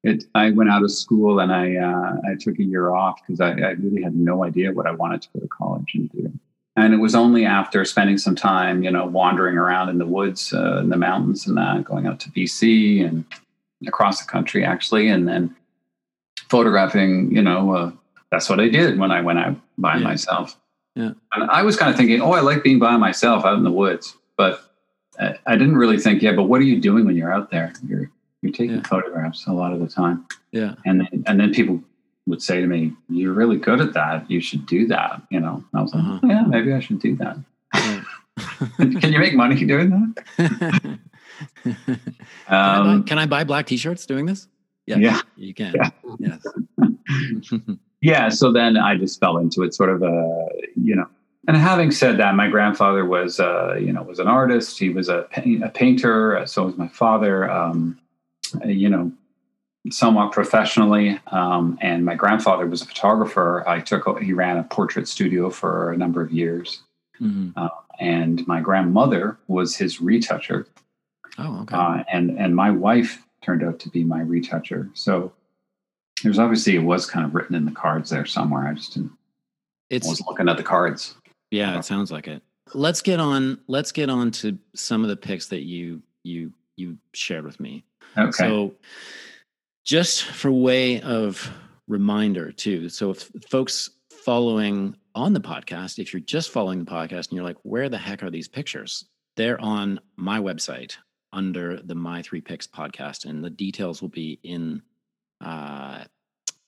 it. 0.03 0.25
I 0.35 0.50
went 0.50 0.71
out 0.71 0.83
of 0.83 0.91
school 0.91 1.41
and 1.41 1.53
I 1.53 1.77
uh, 1.77 2.17
I 2.31 2.35
took 2.39 2.59
a 2.59 2.65
year 2.65 2.91
off 2.95 3.21
because 3.23 3.41
I, 3.41 3.53
I 3.53 3.71
really 3.71 4.03
had 4.03 4.15
no 4.15 4.45
idea 4.45 4.73
what 4.73 4.87
I 4.87 4.91
wanted 4.93 5.23
to 5.23 5.29
go 5.35 5.41
to 5.41 5.49
college 5.49 5.93
and 5.95 6.11
do. 6.11 6.31
And 6.77 6.93
it 6.93 6.99
was 6.99 7.15
only 7.15 7.47
after 7.47 7.85
spending 7.85 8.19
some 8.19 8.35
time, 8.37 8.83
you 8.83 8.91
know, 8.91 9.07
wandering 9.07 9.57
around 9.57 9.89
in 9.89 9.99
the 9.99 10.07
woods, 10.07 10.53
uh, 10.53 10.79
in 10.79 10.89
the 10.89 10.97
mountains, 10.97 11.47
and 11.47 11.57
that, 11.57 11.85
going 11.85 12.07
out 12.07 12.21
to 12.21 12.31
BC 12.31 13.07
and 13.07 13.25
across 13.87 14.20
the 14.25 14.30
country 14.30 14.64
actually, 14.64 15.08
and 15.08 15.26
then 15.28 15.54
photographing. 16.49 17.34
You 17.34 17.42
know, 17.42 17.75
uh, 17.75 17.92
that's 18.30 18.49
what 18.49 18.60
I 18.60 18.68
did 18.68 18.99
when 18.99 19.10
I 19.10 19.20
went 19.20 19.38
out 19.38 19.56
by 19.78 19.96
Yeah. 19.96 20.04
myself. 20.04 20.56
Yeah. 20.96 21.12
And 21.34 21.50
I 21.50 21.62
was 21.62 21.76
kind 21.76 21.90
of 21.90 21.96
thinking, 21.96 22.20
oh, 22.20 22.32
I 22.32 22.40
like 22.40 22.62
being 22.62 22.78
by 22.78 22.96
myself 22.96 23.44
out 23.44 23.56
in 23.56 23.62
the 23.64 23.70
woods, 23.70 24.16
but 24.37 24.60
I, 25.20 25.37
I 25.46 25.56
didn't 25.56 25.76
really 25.76 25.99
think, 25.99 26.20
yeah, 26.20 26.32
but 26.32 26.44
what 26.44 26.60
are 26.60 26.64
you 26.64 26.80
doing 26.80 27.04
when 27.06 27.16
you're 27.16 27.32
out 27.32 27.50
there? 27.50 27.72
You're 27.87 28.10
you're 28.42 28.52
taking 28.52 28.76
Yeah. 28.76 28.82
photographs 28.88 29.46
a 29.46 29.52
lot 29.52 29.72
of 29.72 29.80
the 29.80 29.87
time, 29.88 30.25
Yeah. 30.52 30.75
and 30.87 31.00
then 31.00 31.25
and 31.26 31.38
then 31.40 31.52
people 31.52 31.82
would 32.26 32.42
say 32.42 32.60
to 32.60 32.66
me, 32.66 32.92
"You're 33.08 33.32
really 33.34 33.56
good 33.58 33.80
at 33.80 33.92
that. 33.94 34.30
You 34.30 34.40
should 34.40 34.64
do 34.66 34.87
that." 34.88 35.20
You 35.30 35.40
know, 35.40 35.56
and 35.72 35.78
I 35.78 35.82
was 35.82 35.92
like, 35.94 36.02
Uh-huh. 36.04 36.20
"Oh, 36.22 36.28
"Yeah, 36.28 36.42
maybe 36.46 36.72
I 36.72 36.80
should 36.80 37.00
do 37.00 37.16
that." 37.16 37.37
Yeah. 37.75 38.02
Can 39.00 39.12
you 39.12 39.18
make 39.18 39.34
money 39.34 39.62
doing 39.64 39.90
that? 39.90 40.99
can, 41.62 41.76
I 42.49 42.78
buy, 42.82 42.90
Um, 42.92 43.04
can 43.04 43.18
I 43.18 43.26
buy 43.26 43.44
black 43.44 43.66
t-shirts 43.66 44.06
doing 44.06 44.26
this? 44.26 44.49
Yes, 44.87 44.99
Yeah. 45.00 45.20
You 45.37 45.54
can. 45.54 45.75
Yeah. 45.75 45.90
Yes. 46.18 46.42
yeah. 48.00 48.28
So 48.28 48.52
then 48.52 48.76
I 48.76 48.97
just 48.97 49.20
fell 49.20 49.37
into 49.38 49.62
it, 49.62 49.75
sort 49.75 49.90
of 49.90 50.02
a 50.02 50.49
you 50.76 50.97
know. 50.97 51.06
And 51.49 51.56
having 51.56 51.90
said 51.90 52.18
that, 52.18 52.35
my 52.35 52.49
grandfather 52.49 53.04
was, 53.04 53.40
uh, 53.40 53.75
you 53.80 53.92
know, 53.92 54.02
was 54.02 54.18
an 54.18 54.28
artist. 54.28 54.78
He 54.78 54.90
was 54.90 55.09
a, 55.09 55.26
a 55.64 55.68
painter. 55.70 56.37
uh, 56.37 56.47
So 56.47 56.64
was 56.66 56.76
my 56.76 56.88
father. 56.88 57.50
Um, 57.50 57.99
uh, 58.62 58.68
you 58.68 58.88
know, 58.88 59.11
somewhat 59.90 60.32
professionally. 60.32 61.18
Um, 61.28 61.78
and 61.80 62.04
my 62.04 62.14
grandfather 62.14 62.66
was 62.66 62.82
a 62.82 62.87
photographer. 62.87 63.66
I 63.68 63.80
took. 63.80 64.20
He 64.20 64.32
ran 64.32 64.59
a 64.59 64.64
portrait 64.64 65.09
studio 65.09 65.50
for 65.50 65.92
a 65.92 65.97
number 65.97 66.20
of 66.20 66.30
years. 66.32 66.82
Mhm. 67.20 67.52
and 68.00 68.47
my 68.47 68.61
grandmother 68.62 69.37
was 69.47 69.76
his 69.76 70.00
retoucher, 70.00 70.66
Oh, 71.38 71.62
okay. 71.62 71.76
uh, 71.76 72.04
and 72.12 72.38
and 72.38 72.54
my 72.54 72.70
wife 72.70 73.22
turned 73.42 73.62
out 73.62 73.78
to 73.80 73.88
be 73.88 74.04
my 74.04 74.20
retoucher. 74.20 74.90
So 74.94 75.32
there's 76.22 76.38
obviously 76.38 76.76
it 76.76 76.82
was 76.82 77.06
kind 77.06 77.25
of 77.25 77.34
written 77.34 77.54
in 77.54 77.64
the 77.64 77.72
cards 77.72 78.10
there 78.10 78.26
somewhere. 78.26 78.66
I 78.66 78.75
just 78.75 78.94
didn't, 78.94 79.12
it's 79.88 80.06
was 80.06 80.20
looking 80.26 80.49
at 80.49 80.56
the 80.56 80.62
cards. 80.62 81.14
Yeah, 81.50 81.78
it 81.78 81.84
sounds 81.84 82.12
like 82.12 82.28
it. 82.28 82.42
Let's 82.75 83.02
get 83.02 83.18
on. 83.18 83.58
Let's 83.66 83.92
get 83.92 84.08
on 84.10 84.30
to 84.32 84.56
some 84.75 85.02
of 85.02 85.08
the 85.08 85.16
picks 85.16 85.46
that 85.46 85.62
you 85.62 86.02
you 86.22 86.52
you 86.76 86.96
shared 87.12 87.44
with 87.44 87.58
me. 87.58 87.84
Okay. 88.16 88.30
So, 88.30 88.75
just 89.84 90.25
for 90.25 90.52
way 90.52 91.00
of 91.00 91.50
reminder 91.88 92.52
too. 92.52 92.88
So, 92.88 93.10
if 93.10 93.30
folks 93.49 93.90
following 94.25 94.96
on 95.14 95.32
the 95.32 95.40
podcast, 95.40 95.99
if 95.99 96.12
you're 96.12 96.20
just 96.20 96.50
following 96.50 96.84
the 96.84 96.90
podcast 96.90 97.28
and 97.28 97.32
you're 97.32 97.44
like, 97.44 97.58
"Where 97.62 97.88
the 97.88 97.99
heck 97.99 98.22
are 98.22 98.30
these 98.30 98.49
pictures?" 98.49 99.06
They're 99.37 99.60
on 99.60 100.00
my 100.16 100.38
website 100.38 100.96
under 101.32 101.80
the 101.82 101.94
My 101.94 102.22
Three 102.22 102.40
Picks 102.40 102.66
podcast, 102.66 103.25
and 103.25 103.44
the 103.44 103.50
details 103.50 104.00
will 104.02 104.08
be 104.08 104.38
in 104.42 104.82
uh, 105.40 106.04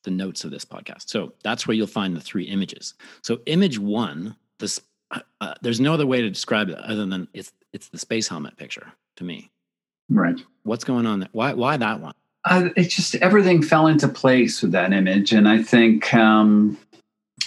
the 0.05 0.11
notes 0.11 0.45
of 0.45 0.51
this 0.51 0.65
podcast. 0.65 1.09
So 1.09 1.33
that's 1.43 1.67
where 1.67 1.75
you'll 1.77 1.87
find 1.87 2.17
the 2.17 2.21
three 2.21 2.45
images. 2.45 2.95
So 3.23 3.41
image 3.47 3.79
one, 3.79 4.37
this 4.59 4.81
uh, 5.11 5.21
uh, 5.41 5.55
there's 5.63 5.81
no 5.81 5.95
other 5.95 6.07
way 6.07 6.23
to 6.23 6.29
describe 6.31 6.69
it 6.69 6.77
other 6.79 7.07
than 7.07 7.29
it's 7.35 7.53
it's 7.73 7.89
the 7.89 7.99
space 7.99 8.29
helmet 8.29 8.57
picture 8.57 8.93
to 9.17 9.25
me. 9.25 9.51
right. 10.11 10.41
What's 10.65 10.85
going 10.85 11.07
on 11.07 11.21
there? 11.21 11.29
Why 11.33 11.53
why 11.55 11.77
that 11.77 12.01
one? 12.01 12.15
Uh, 12.45 12.71
it 12.77 12.89
just 12.89 13.15
everything 13.17 13.63
fell 13.63 13.87
into 13.87 14.09
place 14.09 14.63
with 14.63 14.73
that 14.73 14.93
image, 14.93 15.33
and 15.33 15.49
I 15.49 15.63
think 15.63 16.13
um, 16.15 16.77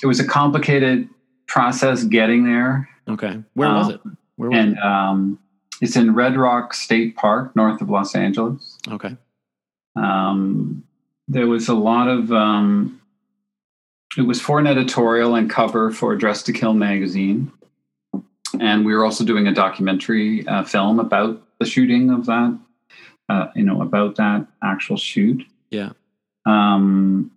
it 0.02 0.08
was 0.08 0.20
a 0.20 0.28
complicated 0.28 1.10
process 1.48 2.04
getting 2.04 2.44
there. 2.46 2.88
Okay, 3.08 3.42
where 3.54 3.70
was 3.74 3.88
Um, 3.88 3.94
it? 3.94 4.02
Where 4.38 4.50
was 4.50 4.60
And 4.60 4.80
um, 4.80 5.40
it's 5.82 5.96
in 5.96 6.14
Red 6.14 6.38
Rock 6.38 6.74
State 6.74 7.16
Park, 7.16 7.56
north 7.56 7.82
of 7.82 7.90
Los 7.90 8.16
Angeles. 8.16 8.78
Okay, 8.90 9.16
um, 9.96 10.84
there 11.28 11.48
was 11.48 11.68
a 11.68 11.74
lot 11.74 12.08
of 12.08 12.32
um, 12.32 13.02
it 14.18 14.24
was 14.24 14.42
for 14.42 14.60
an 14.60 14.68
editorial 14.68 15.36
and 15.36 15.50
cover 15.50 15.92
for 15.92 16.16
dress 16.16 16.44
to 16.44 16.54
kill 16.54 16.74
magazine 16.74 17.52
and 18.62 18.86
we 18.86 18.96
were 18.96 19.04
also 19.04 19.26
doing 19.26 19.48
a 19.48 19.54
documentary 19.54 20.48
uh, 20.48 20.64
film 20.64 20.98
about 20.98 21.42
the 21.60 21.66
shooting 21.66 22.10
of 22.10 22.26
that 22.26 22.58
uh, 23.28 23.48
you 23.56 23.64
know 23.64 23.82
about 23.82 24.16
that 24.16 24.48
actual 24.64 24.96
shoot 24.96 25.46
yeah, 25.72 25.92
um, 26.46 27.32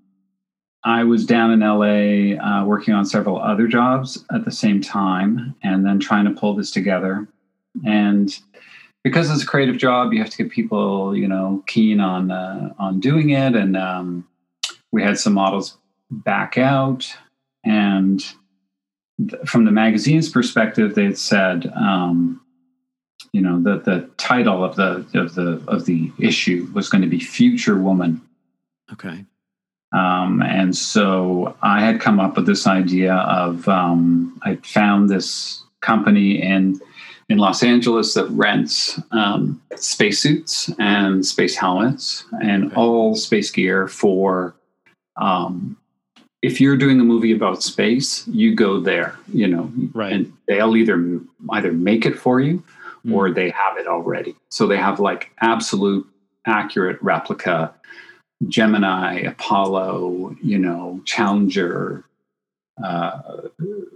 I 0.84 1.04
was 1.04 1.26
down 1.26 1.50
in 1.50 1.60
LA 1.60 2.40
uh, 2.40 2.64
working 2.64 2.94
on 2.94 3.04
several 3.04 3.40
other 3.40 3.66
jobs 3.66 4.24
at 4.32 4.44
the 4.44 4.52
same 4.52 4.80
time 4.80 5.54
and 5.62 5.84
then 5.84 5.98
trying 5.98 6.24
to 6.26 6.30
pull 6.30 6.54
this 6.54 6.70
together. 6.70 7.26
And 7.86 8.38
because 9.04 9.30
it's 9.30 9.42
a 9.42 9.46
creative 9.46 9.78
job, 9.78 10.12
you 10.12 10.20
have 10.20 10.30
to 10.30 10.36
get 10.36 10.52
people, 10.52 11.16
you 11.16 11.28
know, 11.28 11.62
keen 11.66 12.00
on 12.00 12.30
uh, 12.30 12.74
on 12.78 13.00
doing 13.00 13.30
it. 13.30 13.54
And 13.54 13.76
um, 13.76 14.26
we 14.92 15.02
had 15.02 15.18
some 15.18 15.34
models 15.34 15.78
back 16.10 16.58
out. 16.58 17.06
And 17.64 18.20
th- 19.18 19.42
from 19.46 19.64
the 19.64 19.70
magazine's 19.70 20.28
perspective, 20.28 20.94
they 20.94 21.04
had 21.04 21.18
said, 21.18 21.72
um, 21.76 22.40
you 23.32 23.40
know, 23.40 23.60
that 23.62 23.84
the 23.84 24.08
title 24.16 24.64
of 24.64 24.76
the 24.76 25.06
of 25.14 25.34
the 25.34 25.62
of 25.68 25.84
the 25.84 26.12
issue 26.18 26.68
was 26.72 26.88
going 26.88 27.02
to 27.02 27.08
be 27.08 27.20
"Future 27.20 27.76
Woman." 27.76 28.20
okay, 28.92 29.24
Um, 29.92 30.42
and 30.42 30.76
so 30.76 31.56
I 31.62 31.80
had 31.80 32.00
come 32.00 32.20
up 32.20 32.36
with 32.36 32.46
this 32.46 32.66
idea 32.66 33.14
of 33.14 33.68
um, 33.68 34.38
I 34.42 34.56
found 34.56 35.08
this 35.08 35.62
company 35.80 36.42
in 36.42 36.80
in 37.28 37.38
Los 37.38 37.62
Angeles 37.62 38.14
that 38.14 38.26
rents 38.30 39.00
um, 39.12 39.60
spacesuits 39.76 40.70
and 40.78 41.24
space 41.24 41.56
helmets 41.56 42.24
and 42.42 42.66
Okay. 42.66 42.74
all 42.74 43.14
space 43.14 43.50
gear 43.50 43.86
for. 43.88 44.54
Um, 45.16 45.76
if 46.40 46.60
you're 46.60 46.76
doing 46.76 47.00
a 47.00 47.04
movie 47.04 47.32
about 47.32 47.62
space, 47.62 48.26
you 48.28 48.54
go 48.54 48.78
there. 48.80 49.16
You 49.32 49.48
know, 49.48 49.72
Right. 49.92 50.12
And 50.12 50.32
they'll 50.46 50.76
either 50.76 51.20
either 51.52 51.72
make 51.72 52.06
it 52.06 52.18
for 52.18 52.40
you 52.40 52.62
Mm. 53.06 53.14
or 53.14 53.30
they 53.30 53.50
have 53.50 53.76
it 53.78 53.86
already. 53.86 54.34
So 54.50 54.66
they 54.66 54.76
have 54.76 54.98
like 54.98 55.30
absolute 55.40 56.06
accurate 56.46 57.00
replica 57.02 57.72
Gemini, 58.48 59.20
Apollo, 59.20 60.36
you 60.42 60.58
know, 60.58 61.00
Challenger, 61.04 62.04
uh, 62.82 63.20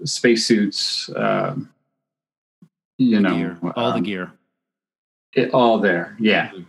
spacesuits, 0.04 1.08
um, 1.16 1.68
you 3.02 3.20
know, 3.20 3.34
gear, 3.36 3.58
all 3.76 3.90
the 3.92 3.96
um, 3.98 4.02
gear. 4.02 4.32
it, 5.34 5.52
all 5.54 5.78
there, 5.78 6.16
yeah. 6.20 6.50
Mhm. 6.50 6.66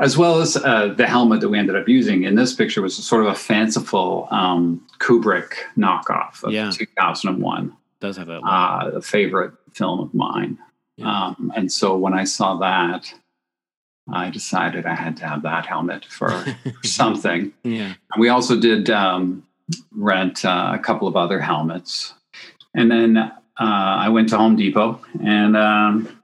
As 0.00 0.16
well 0.16 0.40
as 0.40 0.56
uh, 0.56 0.94
the 0.96 1.06
helmet 1.06 1.40
that 1.42 1.50
we 1.50 1.58
ended 1.58 1.76
up 1.76 1.86
using 1.88 2.24
in 2.24 2.34
this 2.36 2.54
picture 2.54 2.80
was 2.80 2.96
sort 2.96 3.22
of 3.22 3.28
a 3.30 3.34
fanciful 3.34 4.26
um, 4.30 4.84
Kubrick 4.98 5.52
knockoff 5.76 6.42
of 6.42 6.52
Yeah. 6.52 6.70
2001, 6.72 7.72
Does 8.00 8.16
have 8.16 8.28
that? 8.28 8.40
uh, 8.40 8.90
a 8.94 9.02
favorite 9.02 9.52
film 9.74 10.00
of 10.00 10.12
mine. 10.14 10.58
Yeah. 10.96 11.26
Um, 11.28 11.52
and 11.54 11.70
so 11.70 11.96
when 11.98 12.14
I 12.14 12.24
saw 12.24 12.56
that, 12.56 13.12
I 14.10 14.30
decided 14.30 14.86
I 14.86 14.94
had 14.94 15.18
to 15.18 15.26
have 15.28 15.42
that 15.42 15.66
helmet 15.66 16.06
for 16.06 16.30
something. 16.82 17.52
yeah. 17.62 17.92
We 18.18 18.30
also 18.30 18.58
did 18.58 18.88
um, 18.88 19.46
rent 19.92 20.46
uh, 20.46 20.72
a 20.74 20.78
couple 20.78 21.06
of 21.06 21.14
other 21.14 21.40
helmets, 21.40 22.14
and 22.74 22.90
then 22.90 23.30
I 23.64 24.08
went 24.08 24.28
to 24.30 24.38
Home 24.38 24.56
Depot 24.56 25.00
and 25.22 25.56
um, 25.56 26.22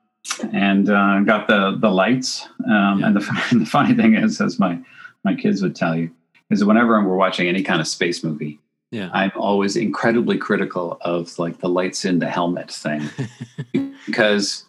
and 0.52 0.88
uh, 0.88 1.20
got 1.20 1.48
the 1.48 1.76
the 1.78 1.90
lights. 1.90 2.48
Um, 2.66 3.00
Yeah. 3.00 3.06
And 3.06 3.16
the, 3.16 3.46
and 3.50 3.60
the 3.60 3.66
funny 3.66 3.94
thing 3.94 4.14
is, 4.14 4.40
as 4.40 4.58
my 4.58 4.78
my 5.24 5.34
kids 5.34 5.62
would 5.62 5.76
tell 5.76 5.96
you, 5.96 6.10
is 6.50 6.64
whenever 6.64 7.02
we're 7.02 7.16
watching 7.16 7.48
any 7.48 7.62
kind 7.62 7.80
of 7.80 7.88
space 7.88 8.22
movie, 8.22 8.58
Yeah. 8.90 9.10
I'm 9.12 9.32
always 9.36 9.76
incredibly 9.76 10.38
critical 10.38 10.98
of 11.02 11.38
like 11.38 11.60
the 11.60 11.68
lights 11.68 12.04
in 12.04 12.18
the 12.18 12.28
helmet 12.28 12.70
thing 12.70 13.08
because 14.06 14.64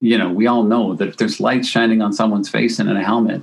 you 0.00 0.18
know 0.18 0.30
we 0.30 0.46
all 0.46 0.62
know 0.62 0.94
that 0.94 1.08
if 1.08 1.16
there's 1.16 1.40
lights 1.40 1.68
shining 1.68 2.02
on 2.02 2.12
someone's 2.12 2.48
face 2.48 2.78
and 2.78 2.88
in 2.90 2.96
a 2.96 3.04
helmet 3.04 3.42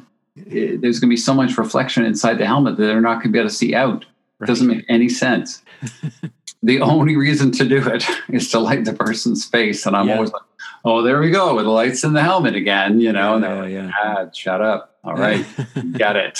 eh, 0.51 0.77
there's 0.79 0.99
going 0.99 1.09
to 1.09 1.13
be 1.13 1.17
so 1.17 1.33
much 1.33 1.57
reflection 1.57 2.05
inside 2.05 2.37
the 2.37 2.45
helmet 2.45 2.77
that 2.77 2.83
they're 2.83 3.01
not 3.01 3.15
going 3.15 3.23
to 3.23 3.29
be 3.29 3.39
able 3.39 3.49
to 3.49 3.55
see 3.55 3.73
out 3.73 4.05
it 4.41 4.45
doesn't 4.45 4.67
make 4.67 4.85
any 4.89 5.09
sense 5.09 5.63
the 6.63 6.80
only 6.82 7.15
reason 7.15 7.51
to 7.51 7.65
do 7.68 7.77
it 7.89 8.06
is 8.30 8.50
to 8.51 8.60
light 8.60 8.86
the 8.86 8.94
person's 8.94 9.46
face 9.46 9.86
and 9.86 9.96
i'm 9.96 10.08
Yeah. 10.08 10.15
always 10.15 10.32
like 10.32 10.41
oh 10.86 11.01
there 11.01 11.20
we 11.20 11.30
go 11.32 11.56
with 11.56 11.65
the 11.65 11.72
lights 11.72 12.03
in 12.03 12.13
the 12.13 12.22
helmet 12.24 12.56
again 12.56 13.00
you 13.00 13.12
know 13.12 13.36
and 13.36 13.44
they're 13.44 13.68
yeah, 13.70 13.86
like 13.86 13.94
yeah. 14.03 14.15
ah, 14.27 14.32
shut 14.34 14.62
up 14.62 14.96
All 15.03 15.15
right, 15.15 15.44
got 15.98 16.15
it. 16.15 16.39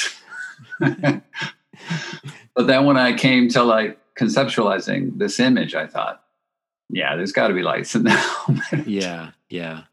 but 0.80 2.68
then 2.68 2.86
when 2.86 2.98
I 2.98 3.13
came 3.13 3.50
to 3.50 3.63
like 3.63 3.98
conceptualizing 4.16 5.18
this 5.18 5.40
image, 5.40 5.74
I 5.74 5.88
thought, 5.88 6.24
yeah, 6.90 7.16
there's 7.16 7.32
got 7.32 7.48
to 7.48 7.54
be 7.54 7.63
lights 7.63 7.96
in 7.96 8.04
the 8.04 8.12
helmet. 8.12 8.88
yeah, 8.88 9.32
yeah. 9.50 9.84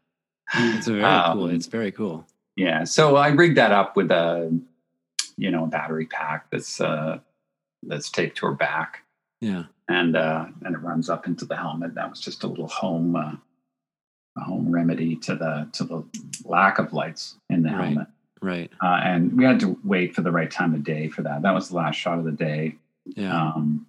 It's 0.53 0.87
very 0.87 1.03
um, 1.03 1.37
cool. 1.37 1.49
It's 1.49 1.67
very 1.67 1.91
cool. 1.91 2.25
Yeah. 2.55 2.83
So 2.83 3.15
I 3.15 3.29
rigged 3.29 3.57
that 3.57 3.71
up 3.71 3.95
with 3.95 4.11
a, 4.11 4.51
you 5.37 5.49
know, 5.51 5.63
a 5.63 5.67
battery 5.67 6.05
pack 6.05 6.49
that's 6.51 6.81
uh 6.81 7.19
that's 7.83 8.09
taped 8.09 8.37
to 8.37 8.47
her 8.47 8.53
back. 8.53 9.03
Yeah. 9.41 9.63
And 9.89 10.15
uh 10.15 10.45
and 10.63 10.75
it 10.75 10.79
runs 10.79 11.09
up 11.09 11.27
into 11.27 11.45
the 11.45 11.57
helmet. 11.57 11.95
That 11.95 12.09
was 12.09 12.21
just 12.21 12.43
a 12.43 12.47
little 12.47 12.67
home 12.67 13.15
uh 13.15 13.33
a 14.37 14.41
home 14.41 14.71
remedy 14.71 15.15
to 15.17 15.35
the 15.35 15.67
to 15.73 15.83
the 15.83 16.03
lack 16.45 16.79
of 16.79 16.93
lights 16.93 17.35
in 17.49 17.63
the 17.63 17.69
right. 17.69 17.83
helmet. 17.83 18.07
Right. 18.41 18.71
Uh, 18.81 18.99
and 19.03 19.37
we 19.37 19.43
had 19.43 19.59
to 19.59 19.77
wait 19.83 20.15
for 20.15 20.21
the 20.21 20.31
right 20.31 20.49
time 20.49 20.73
of 20.73 20.83
day 20.83 21.09
for 21.09 21.23
that. 21.23 21.41
That 21.41 21.53
was 21.53 21.69
the 21.69 21.75
last 21.75 21.95
shot 21.95 22.19
of 22.19 22.23
the 22.23 22.31
day. 22.31 22.75
Yeah. 23.05 23.35
Um, 23.37 23.85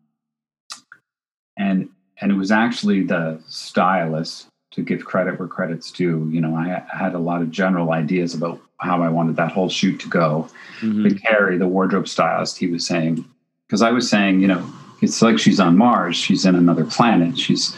and 1.57 1.88
and 2.21 2.33
it 2.33 2.35
was 2.35 2.50
actually 2.50 3.02
the 3.02 3.40
stylist 3.47 4.49
to 4.73 4.83
give 4.83 5.04
credit 5.04 5.38
where 5.38 5.49
credit's 5.49 5.90
due. 5.90 6.28
You 6.30 6.40
know, 6.40 6.54
I 6.54 6.83
had 6.92 7.14
a 7.14 7.19
lot 7.19 7.42
of 7.42 7.50
general 7.50 7.92
ideas 7.92 8.35
about 8.35 8.61
how 8.78 9.02
I 9.02 9.09
wanted 9.09 9.37
that 9.37 9.52
whole 9.52 9.69
shoot 9.69 10.00
to 10.00 10.09
go. 10.09 10.49
Mm-hmm. 10.80 11.02
But 11.02 11.23
Carrie, 11.23 11.59
the 11.59 11.69
wardrobe 11.69 12.09
stylist, 12.09 12.59
he 12.59 12.66
was 12.66 12.87
saying, 12.87 13.25
because 13.66 13.83
I 13.83 13.90
was 13.90 14.09
saying, 14.09 14.40
you 14.40 14.49
know, 14.49 14.73
it's 15.00 15.23
like 15.23 15.38
she's 15.38 15.61
on 15.61 15.78
Mars. 15.78 16.16
She's 16.16 16.45
in 16.45 16.54
another 16.54 16.85
planet. 16.85 17.38
She's 17.38 17.76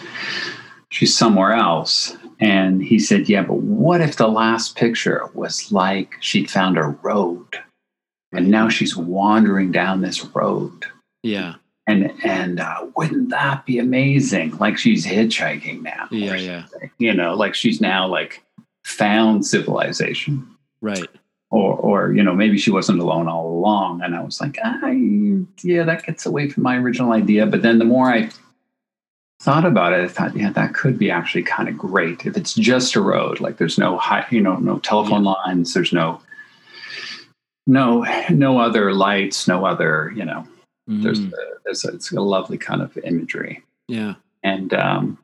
she's 0.90 1.16
somewhere 1.16 1.52
else. 1.52 2.16
And 2.40 2.82
he 2.82 2.98
said, 2.98 3.28
Yeah, 3.28 3.42
but 3.42 3.58
what 3.58 4.00
if 4.00 4.16
the 4.16 4.28
last 4.28 4.76
picture 4.76 5.28
was 5.34 5.70
like 5.70 6.14
she'd 6.20 6.50
found 6.50 6.76
a 6.76 6.82
road 7.02 7.46
and 8.32 8.50
now 8.50 8.68
she's 8.68 8.96
wandering 8.96 9.72
down 9.72 10.00
this 10.00 10.24
road? 10.24 10.86
Yeah. 11.22 11.54
And 11.86 12.12
and 12.24 12.60
uh, 12.60 12.86
wouldn't 12.96 13.30
that 13.30 13.66
be 13.66 13.78
amazing? 13.78 14.56
Like 14.58 14.78
she's 14.78 15.04
hitchhiking 15.04 15.82
now. 15.82 16.08
Yeah, 16.10 16.36
yeah. 16.36 16.64
You 16.98 17.12
know, 17.12 17.34
like 17.34 17.54
she's 17.54 17.80
now 17.80 18.06
like 18.06 18.42
found 18.84 19.46
civilization. 19.46 20.46
Right. 20.80 21.08
Or 21.52 21.76
or 21.76 22.12
you 22.14 22.22
know, 22.22 22.34
maybe 22.34 22.56
she 22.56 22.70
wasn't 22.70 23.00
alone 23.00 23.28
all 23.28 23.46
along. 23.46 24.00
And 24.00 24.16
I 24.16 24.22
was 24.22 24.40
like, 24.40 24.58
I 24.64 25.44
yeah, 25.62 25.84
that 25.84 26.06
gets 26.06 26.24
away 26.24 26.48
from 26.48 26.62
my 26.62 26.76
original 26.76 27.12
idea. 27.12 27.44
But 27.46 27.60
then 27.60 27.78
the 27.78 27.84
more 27.84 28.08
I 28.08 28.30
thought 29.42 29.66
about 29.66 29.92
it, 29.92 30.00
I 30.00 30.08
thought, 30.08 30.36
yeah, 30.36 30.50
that 30.52 30.72
could 30.72 30.98
be 30.98 31.10
actually 31.10 31.42
kind 31.42 31.68
of 31.68 31.76
great 31.76 32.24
if 32.24 32.36
it's 32.36 32.54
just 32.54 32.94
a 32.94 33.02
road. 33.02 33.38
Like 33.40 33.58
there's 33.58 33.76
no 33.76 33.98
high, 33.98 34.24
you 34.30 34.40
know, 34.40 34.56
no 34.56 34.78
telephone 34.78 35.24
yeah. 35.24 35.32
lines. 35.32 35.74
There's 35.74 35.92
no, 35.92 36.22
no, 37.66 38.06
no 38.30 38.58
other 38.58 38.94
lights. 38.94 39.46
No 39.46 39.66
other, 39.66 40.12
you 40.16 40.24
know. 40.24 40.46
Mm. 40.88 41.02
There's, 41.02 41.20
a, 41.20 41.30
there's 41.64 41.84
a, 41.84 41.88
it's 41.88 42.12
a 42.12 42.20
lovely 42.20 42.56
kind 42.56 42.80
of 42.80 42.96
imagery. 42.98 43.62
Yeah. 43.88 44.14
And 44.42 44.72
um, 44.72 45.18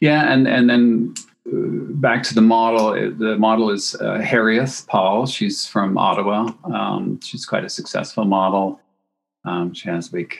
yeah, 0.00 0.32
and 0.32 0.48
and 0.48 0.70
then 0.70 1.14
back 1.52 2.22
to 2.24 2.34
the 2.34 2.40
model. 2.40 2.92
The 2.92 3.36
model 3.36 3.70
is 3.70 3.94
uh, 3.96 4.18
Harriet 4.18 4.84
Paul. 4.86 5.26
She's 5.26 5.66
from 5.66 5.98
Ottawa. 5.98 6.52
Um, 6.64 7.20
she's 7.20 7.46
quite 7.46 7.64
a 7.64 7.68
successful 7.68 8.24
model. 8.24 8.80
Um, 9.44 9.72
she 9.72 9.88
has 9.88 10.08
a 10.08 10.12
big 10.12 10.36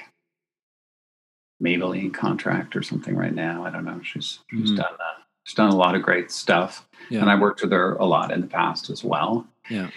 Maybelline 1.62 2.14
contract 2.14 2.76
or 2.76 2.82
something 2.82 3.16
right 3.16 3.34
now. 3.34 3.64
I 3.64 3.70
don't 3.70 3.84
know. 3.84 4.00
She's 4.02 4.38
she's 4.50 4.70
mm-hmm. 4.70 4.76
done 4.76 4.94
uh, 4.94 5.22
she's 5.44 5.54
done 5.54 5.70
a 5.70 5.76
lot 5.76 5.94
of 5.96 6.02
great 6.02 6.30
stuff, 6.30 6.86
yeah. 7.10 7.20
and 7.20 7.30
I 7.30 7.38
worked 7.38 7.62
with 7.62 7.72
her 7.72 7.94
a 7.94 8.04
lot 8.04 8.30
in 8.30 8.40
the 8.40 8.46
past 8.46 8.90
as 8.90 9.02
well. 9.02 9.46
Yeah, 9.68 9.90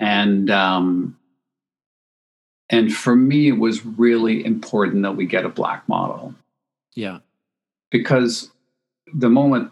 and 0.00 0.50
um, 0.50 1.16
and 2.70 2.92
for 2.92 3.14
me, 3.14 3.48
it 3.48 3.58
was 3.58 3.86
really 3.86 4.44
important 4.44 5.02
that 5.04 5.12
we 5.12 5.26
get 5.26 5.44
a 5.44 5.48
black 5.48 5.88
model. 5.88 6.34
Yeah, 6.94 7.18
because 7.90 8.50
the 9.14 9.30
moment 9.30 9.70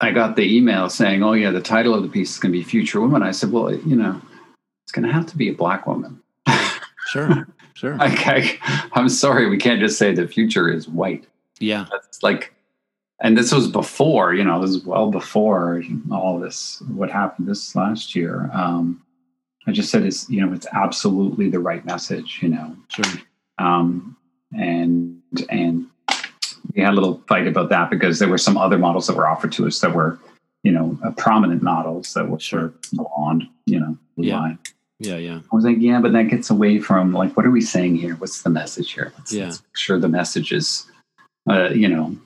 I 0.00 0.10
got 0.12 0.36
the 0.36 0.56
email 0.56 0.88
saying, 0.88 1.22
"Oh 1.22 1.32
yeah, 1.32 1.50
the 1.50 1.60
title 1.60 1.94
of 1.94 2.02
the 2.02 2.08
piece 2.08 2.32
is 2.32 2.38
going 2.38 2.52
to 2.52 2.58
be 2.58 2.64
Future 2.64 3.00
Woman," 3.00 3.22
I 3.22 3.30
said, 3.30 3.52
"Well, 3.52 3.74
you 3.74 3.96
know, 3.96 4.20
it's 4.84 4.92
going 4.92 5.06
to 5.06 5.12
have 5.12 5.26
to 5.26 5.36
be 5.36 5.48
a 5.48 5.54
black 5.54 5.86
woman." 5.86 6.20
sure. 7.08 7.46
Sure. 7.76 8.02
Okay. 8.02 8.58
I'm 8.92 9.10
sorry, 9.10 9.50
we 9.50 9.58
can't 9.58 9.80
just 9.80 9.98
say 9.98 10.14
the 10.14 10.26
future 10.26 10.72
is 10.72 10.88
white. 10.88 11.26
Yeah. 11.60 11.84
That's 11.90 12.22
like, 12.22 12.54
and 13.20 13.36
this 13.36 13.52
was 13.52 13.68
before, 13.68 14.32
you 14.32 14.42
know, 14.44 14.62
this 14.62 14.70
is 14.70 14.86
well 14.86 15.10
before 15.10 15.82
all 16.10 16.38
this, 16.38 16.82
what 16.88 17.10
happened 17.10 17.48
this 17.48 17.76
last 17.76 18.14
year. 18.14 18.50
Um, 18.54 19.02
I 19.66 19.72
just 19.72 19.90
said 19.90 20.04
it's, 20.04 20.28
you 20.30 20.40
know, 20.40 20.54
it's 20.54 20.66
absolutely 20.72 21.50
the 21.50 21.60
right 21.60 21.84
message, 21.84 22.38
you 22.40 22.48
know. 22.48 22.74
Sure. 22.88 23.20
Um, 23.58 24.16
and, 24.56 25.20
and 25.50 25.86
we 26.76 26.82
had 26.82 26.92
a 26.92 26.94
little 26.94 27.22
fight 27.26 27.46
about 27.46 27.70
that 27.70 27.90
because 27.90 28.18
there 28.18 28.28
were 28.28 28.38
some 28.38 28.58
other 28.58 28.78
models 28.78 29.06
that 29.06 29.16
were 29.16 29.26
offered 29.26 29.50
to 29.52 29.66
us 29.66 29.80
that 29.80 29.94
were, 29.94 30.18
you 30.62 30.70
know, 30.70 30.98
uh, 31.02 31.10
prominent 31.12 31.62
models 31.62 32.12
that 32.14 32.28
were 32.28 32.38
sure. 32.38 32.72
blonde, 32.92 33.48
you 33.64 33.80
know, 33.80 33.96
yeah. 34.16 34.54
Yeah, 34.98 35.16
yeah. 35.16 35.40
I 35.52 35.56
was 35.56 35.64
like, 35.64 35.76
yeah, 35.78 36.00
but 36.00 36.12
that 36.12 36.28
gets 36.28 36.48
away 36.48 36.78
from 36.78 37.12
like, 37.12 37.36
what 37.36 37.44
are 37.44 37.50
we 37.50 37.60
saying 37.60 37.96
here? 37.96 38.14
What's 38.14 38.42
the 38.42 38.50
message 38.50 38.92
here? 38.92 39.12
Let's, 39.18 39.32
yeah. 39.32 39.44
let's 39.46 39.60
make 39.60 39.76
sure 39.76 39.98
the 39.98 40.08
message 40.08 40.52
is, 40.52 40.86
uh, 41.50 41.68
you 41.68 41.88
know, 41.88 42.16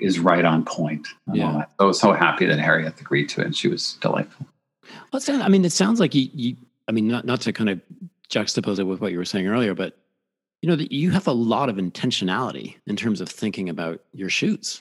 is 0.00 0.20
right 0.20 0.44
on 0.44 0.64
point. 0.64 1.08
Yeah. 1.32 1.64
I 1.80 1.84
was 1.84 1.98
so 1.98 2.12
happy 2.12 2.46
that 2.46 2.60
Harriet 2.60 3.00
agreed 3.00 3.28
to 3.30 3.40
it. 3.40 3.46
And 3.46 3.56
she 3.56 3.66
was 3.66 3.94
delightful. 4.00 4.46
Well, 4.84 5.18
it's, 5.18 5.28
I 5.28 5.48
mean, 5.48 5.64
it 5.64 5.72
sounds 5.72 5.98
like 5.98 6.14
you, 6.14 6.28
you, 6.32 6.56
I 6.86 6.92
mean, 6.92 7.08
not, 7.08 7.24
not 7.24 7.40
to 7.40 7.52
kind 7.52 7.70
of 7.70 7.80
juxtapose 8.30 8.78
it 8.78 8.84
with 8.84 9.00
what 9.00 9.10
you 9.10 9.18
were 9.18 9.24
saying 9.24 9.48
earlier, 9.48 9.74
but 9.74 9.98
you 10.62 10.68
know, 10.68 10.76
that 10.76 10.92
you 10.92 11.10
have 11.10 11.26
a 11.26 11.32
lot 11.32 11.68
of 11.68 11.76
intentionality 11.76 12.76
in 12.86 12.96
terms 12.96 13.20
of 13.20 13.28
thinking 13.28 13.68
about 13.68 14.00
your 14.14 14.30
shoots, 14.30 14.80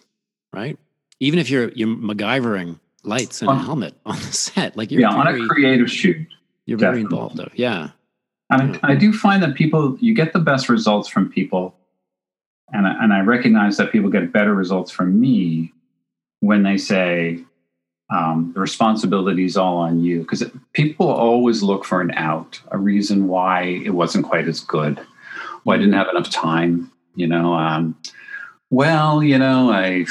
right? 0.54 0.78
Even 1.20 1.40
if 1.40 1.50
you're, 1.50 1.70
you're 1.72 1.90
MacGyvering 1.90 2.80
lights 3.04 3.42
and 3.42 3.52
a 3.52 3.56
helmet 3.56 3.96
on 4.06 4.16
the 4.16 4.22
set, 4.22 4.78
like 4.78 4.92
you're 4.92 5.02
yeah, 5.02 5.24
very, 5.24 5.42
on 5.42 5.46
a 5.46 5.48
creative 5.48 5.92
shoot 5.92 6.28
you're 6.66 6.78
Definitely. 6.78 7.02
very 7.02 7.14
involved, 7.14 7.38
though. 7.38 7.52
Yeah. 7.56 7.90
I, 8.50 8.80
I 8.84 8.96
do 8.96 9.12
find 9.12 9.42
that 9.44 9.56
people, 9.56 9.98
you 10.00 10.14
get 10.14 10.34
the 10.34 10.40
best 10.40 10.70
results 10.70 11.10
from 11.10 11.30
people. 11.30 11.76
And 12.72 12.88
I, 12.88 13.04
and 13.04 13.14
I 13.14 13.22
recognize 13.22 13.78
that 13.78 13.92
people 13.92 14.10
get 14.10 14.32
better 14.32 14.54
results 14.54 14.92
from 14.92 15.20
me 15.20 15.74
when 16.40 16.64
they 16.64 16.78
say, 16.78 17.40
um, 18.10 18.52
the 18.54 18.60
responsibility 18.60 19.46
is 19.46 19.58
all 19.58 19.78
on 19.78 20.02
you. 20.02 20.22
Because 20.22 20.44
people 20.74 21.10
always 21.10 21.64
look 21.64 21.86
for 21.86 22.02
an 22.02 22.12
out, 22.12 22.62
a 22.72 22.78
reason 22.78 23.28
why 23.28 23.64
it 23.64 23.94
wasn't 23.94 24.26
quite 24.26 24.48
as 24.48 24.60
good. 24.60 25.00
Well, 25.66 25.76
I 25.76 25.80
didn't 25.80 25.94
have 25.94 26.10
enough 26.10 26.30
time, 26.30 26.92
you 27.16 27.28
know. 27.28 27.54
Um, 27.54 27.98
well, 28.70 29.22
you 29.22 29.38
know, 29.38 29.72
I 29.72 30.06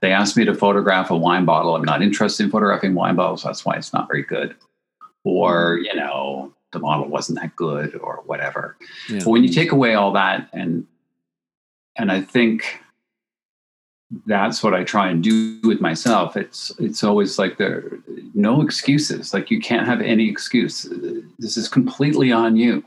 they 0.00 0.12
asked 0.12 0.36
me 0.36 0.44
to 0.44 0.54
photograph 0.54 1.10
a 1.10 1.16
wine 1.16 1.44
bottle. 1.44 1.76
I'm 1.76 1.84
not 1.84 2.02
interested 2.02 2.44
in 2.44 2.50
photographing 2.50 2.94
wine 2.94 3.16
bottles. 3.16 3.42
That's 3.42 3.64
why 3.64 3.76
it's 3.76 3.92
not 3.92 4.08
very 4.08 4.22
good 4.22 4.54
or 5.24 5.76
mm-hmm. 5.76 5.84
you 5.84 5.94
know 5.96 6.52
the 6.72 6.78
model 6.78 7.08
wasn't 7.08 7.38
that 7.40 7.54
good 7.56 7.98
or 8.00 8.22
whatever 8.26 8.76
yeah. 9.08 9.18
but 9.18 9.30
when 9.30 9.42
you 9.42 9.48
take 9.48 9.72
away 9.72 9.94
all 9.94 10.12
that 10.12 10.48
and 10.52 10.86
and 11.96 12.12
i 12.12 12.20
think 12.20 12.80
that's 14.26 14.62
what 14.62 14.74
i 14.74 14.84
try 14.84 15.08
and 15.08 15.24
do 15.24 15.58
with 15.62 15.80
myself 15.80 16.36
it's 16.36 16.72
it's 16.78 17.02
always 17.02 17.38
like 17.38 17.56
there 17.58 17.84
no 18.34 18.60
excuses 18.60 19.32
like 19.32 19.50
you 19.50 19.60
can't 19.60 19.86
have 19.86 20.00
any 20.00 20.28
excuse 20.28 20.86
this 21.38 21.56
is 21.56 21.68
completely 21.68 22.30
on 22.30 22.56
you 22.56 22.84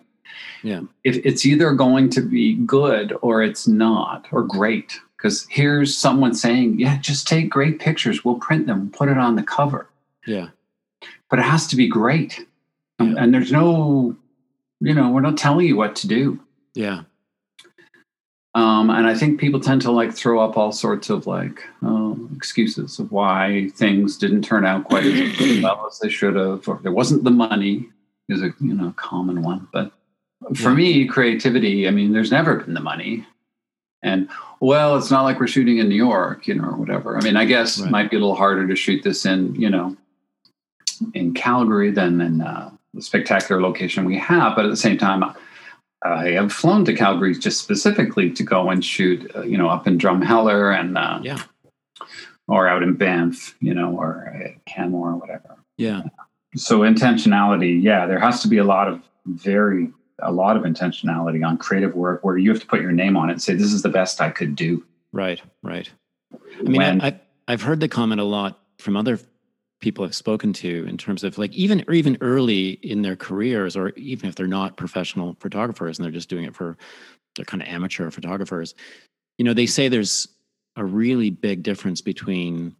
yeah 0.64 0.82
if 1.04 1.18
it's 1.26 1.46
either 1.46 1.74
going 1.74 2.10
to 2.10 2.22
be 2.22 2.56
good 2.56 3.16
or 3.22 3.42
it's 3.42 3.68
not 3.68 4.28
or 4.32 4.44
great 4.44 5.00
because 5.16 5.48
here's 5.50 5.98
someone 5.98 6.34
saying 6.34 6.80
yeah 6.80 6.98
just 7.00 7.28
take 7.28 7.50
great 7.50 7.80
pictures 7.80 8.24
we'll 8.24 8.36
print 8.36 8.68
them 8.68 8.90
put 8.92 9.10
it 9.10 9.18
on 9.18 9.36
the 9.36 9.44
cover 9.44 9.90
yeah 10.26 10.48
but 11.30 11.40
it 11.40 11.44
has 11.44 11.68
to 11.68 11.76
be 11.76 11.88
great. 11.88 12.46
Yeah. 13.00 13.16
And 13.18 13.34
there's 13.34 13.52
no, 13.52 14.16
you 14.80 14.94
know, 14.94 15.10
we're 15.10 15.22
not 15.22 15.38
telling 15.38 15.68
you 15.68 15.76
what 15.76 15.96
to 15.98 16.08
do. 16.08 16.40
Yeah. 16.74 17.04
Um, 18.56 18.90
and 18.90 19.06
I 19.06 19.14
think 19.14 19.40
people 19.40 19.60
tend 19.60 19.82
to 19.84 19.92
like 19.92 20.14
throw 20.14 20.40
up 20.40 20.58
all 20.58 20.72
sorts 20.72 21.10
of 21.10 21.28
like 21.28 21.62
uh, 21.86 22.16
excuses 22.36 22.98
of 22.98 23.12
why 23.12 23.70
things 23.76 24.18
didn't 24.18 24.42
turn 24.42 24.66
out 24.66 24.86
quite 24.86 25.06
as 25.06 25.62
well 25.62 25.88
as 25.88 26.00
they 26.00 26.10
should 26.10 26.36
have, 26.36 26.68
or 26.68 26.80
there 26.82 26.92
wasn't 26.92 27.24
the 27.24 27.30
money 27.30 27.88
is 28.30 28.42
a 28.42 28.52
you 28.60 28.74
know 28.74 28.94
common 28.98 29.44
one. 29.44 29.68
But 29.72 29.92
for 30.56 30.70
yeah. 30.70 30.76
me, 30.76 31.08
creativity, 31.08 31.88
I 31.88 31.92
mean, 31.92 32.14
there's 32.14 32.32
never 32.32 32.58
been 32.58 32.74
the 32.74 32.80
money. 32.80 33.26
And 34.04 34.30
well, 34.60 34.96
it's 34.98 35.12
not 35.12 35.24
like 35.24 35.40
we're 35.40 35.48
shooting 35.48 35.80
in 35.80 35.90
New 35.90 35.96
York, 35.96 36.48
you 36.48 36.56
know, 36.56 36.66
or 36.66 36.76
whatever. 36.76 37.18
I 37.18 37.22
mean, 37.22 37.36
I 37.36 37.46
guess 37.46 37.80
right. 37.80 37.88
it 37.88 37.92
might 37.92 38.12
be 38.12 38.18
a 38.18 38.20
little 38.20 38.36
harder 38.36 38.68
to 38.68 38.76
shoot 38.76 39.04
this 39.04 39.26
in, 39.26 39.56
you 39.56 39.70
know, 39.70 39.98
in 41.14 41.34
Calgary 41.34 41.92
than 41.92 42.22
in 42.22 42.42
uh, 42.42 42.72
the 42.94 43.02
spectacular 43.02 43.62
location 43.62 44.06
we 44.06 44.18
have. 44.18 44.56
But 44.56 44.66
at 44.66 44.70
the 44.70 44.78
same 44.78 44.98
time, 44.98 45.24
I 46.04 46.30
have 46.32 46.54
flown 46.54 46.86
to 46.86 46.94
Calgary 46.94 47.34
just 47.36 47.60
specifically 47.60 48.32
to 48.32 48.44
go 48.44 48.70
and 48.70 48.86
shoot, 48.86 49.30
uh, 49.36 49.42
you 49.42 49.58
know, 49.58 49.68
up 49.68 49.88
in 49.88 49.98
Drumheller 49.98 50.80
and 50.80 50.98
uh, 50.98 51.20
yeah, 51.24 51.42
or 52.48 52.68
out 52.68 52.84
in 52.84 52.94
Banff, 52.94 53.56
you 53.60 53.74
know, 53.74 53.98
or 53.98 54.56
Canmore 54.66 55.12
or 55.12 55.16
whatever. 55.16 55.58
Yeah. 55.78 56.04
so 56.56 56.80
intentionality, 56.80 57.82
yeah, 57.82 58.06
there 58.06 58.20
has 58.20 58.42
to 58.42 58.48
be 58.48 58.58
a 58.58 58.64
lot 58.64 58.88
of 58.88 59.02
very 59.26 59.92
a 60.22 60.32
lot 60.32 60.58
of 60.58 60.64
intentionality 60.64 61.46
on 61.46 61.58
creative 61.58 61.96
work 61.96 62.24
where 62.24 62.38
you 62.38 62.50
have 62.50 62.60
to 62.60 62.66
put 62.66 62.82
your 62.82 62.92
name 62.92 63.16
on 63.16 63.30
it 63.30 63.34
and 63.34 63.42
say 63.42 63.54
this 63.54 63.74
is 63.74 63.82
the 63.82 63.90
best 63.90 64.20
I 64.20 64.30
could 64.30 64.56
do. 64.56 64.84
Right, 65.12 65.42
right. 65.64 65.90
I 66.34 66.64
mean, 66.64 66.78
when, 66.78 67.02
I, 67.02 67.20
I've 67.48 67.62
heard 67.62 67.80
the 67.80 67.88
comment 67.88 68.20
a 68.20 68.26
lot 68.26 68.60
from 68.80 68.98
other 68.98 69.20
people 69.80 70.04
I've 70.04 70.16
spoken 70.16 70.54
to 70.54 70.86
in 70.88 70.98
terms 70.98 71.24
of 71.24 71.38
like 71.38 71.54
even 71.54 71.84
or 71.88 71.94
even 71.94 72.18
early 72.22 72.72
in 72.72 73.04
their 73.04 73.16
careers, 73.16 73.76
or 73.76 73.90
even 73.90 74.28
if 74.28 74.36
they're 74.36 74.48
not 74.48 74.78
professional 74.78 75.38
photographers 75.40 75.98
and 75.98 76.06
they're 76.06 76.12
just 76.12 76.30
doing 76.30 76.46
it 76.46 76.56
for 76.56 76.78
they're 77.36 77.46
kind 77.46 77.62
of 77.62 77.70
amateur 77.70 78.10
photographers. 78.10 78.74
You 79.38 79.46
know, 79.46 79.54
they 79.54 79.68
say 79.68 79.88
there's 79.88 80.28
a 80.76 80.84
really 80.84 81.30
big 81.30 81.64
difference 81.64 82.02
between 82.02 82.76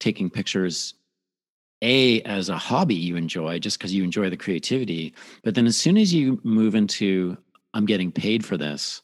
taking 0.00 0.30
pictures 0.30 0.94
a 1.82 2.20
as 2.22 2.48
a 2.48 2.58
hobby 2.58 2.94
you 2.94 3.16
enjoy 3.16 3.58
just 3.58 3.78
because 3.78 3.94
you 3.94 4.02
enjoy 4.02 4.28
the 4.28 4.36
creativity 4.36 5.14
but 5.44 5.54
then 5.54 5.66
as 5.66 5.76
soon 5.76 5.96
as 5.96 6.12
you 6.12 6.40
move 6.42 6.74
into 6.74 7.36
i'm 7.74 7.86
getting 7.86 8.10
paid 8.10 8.44
for 8.44 8.56
this 8.56 9.02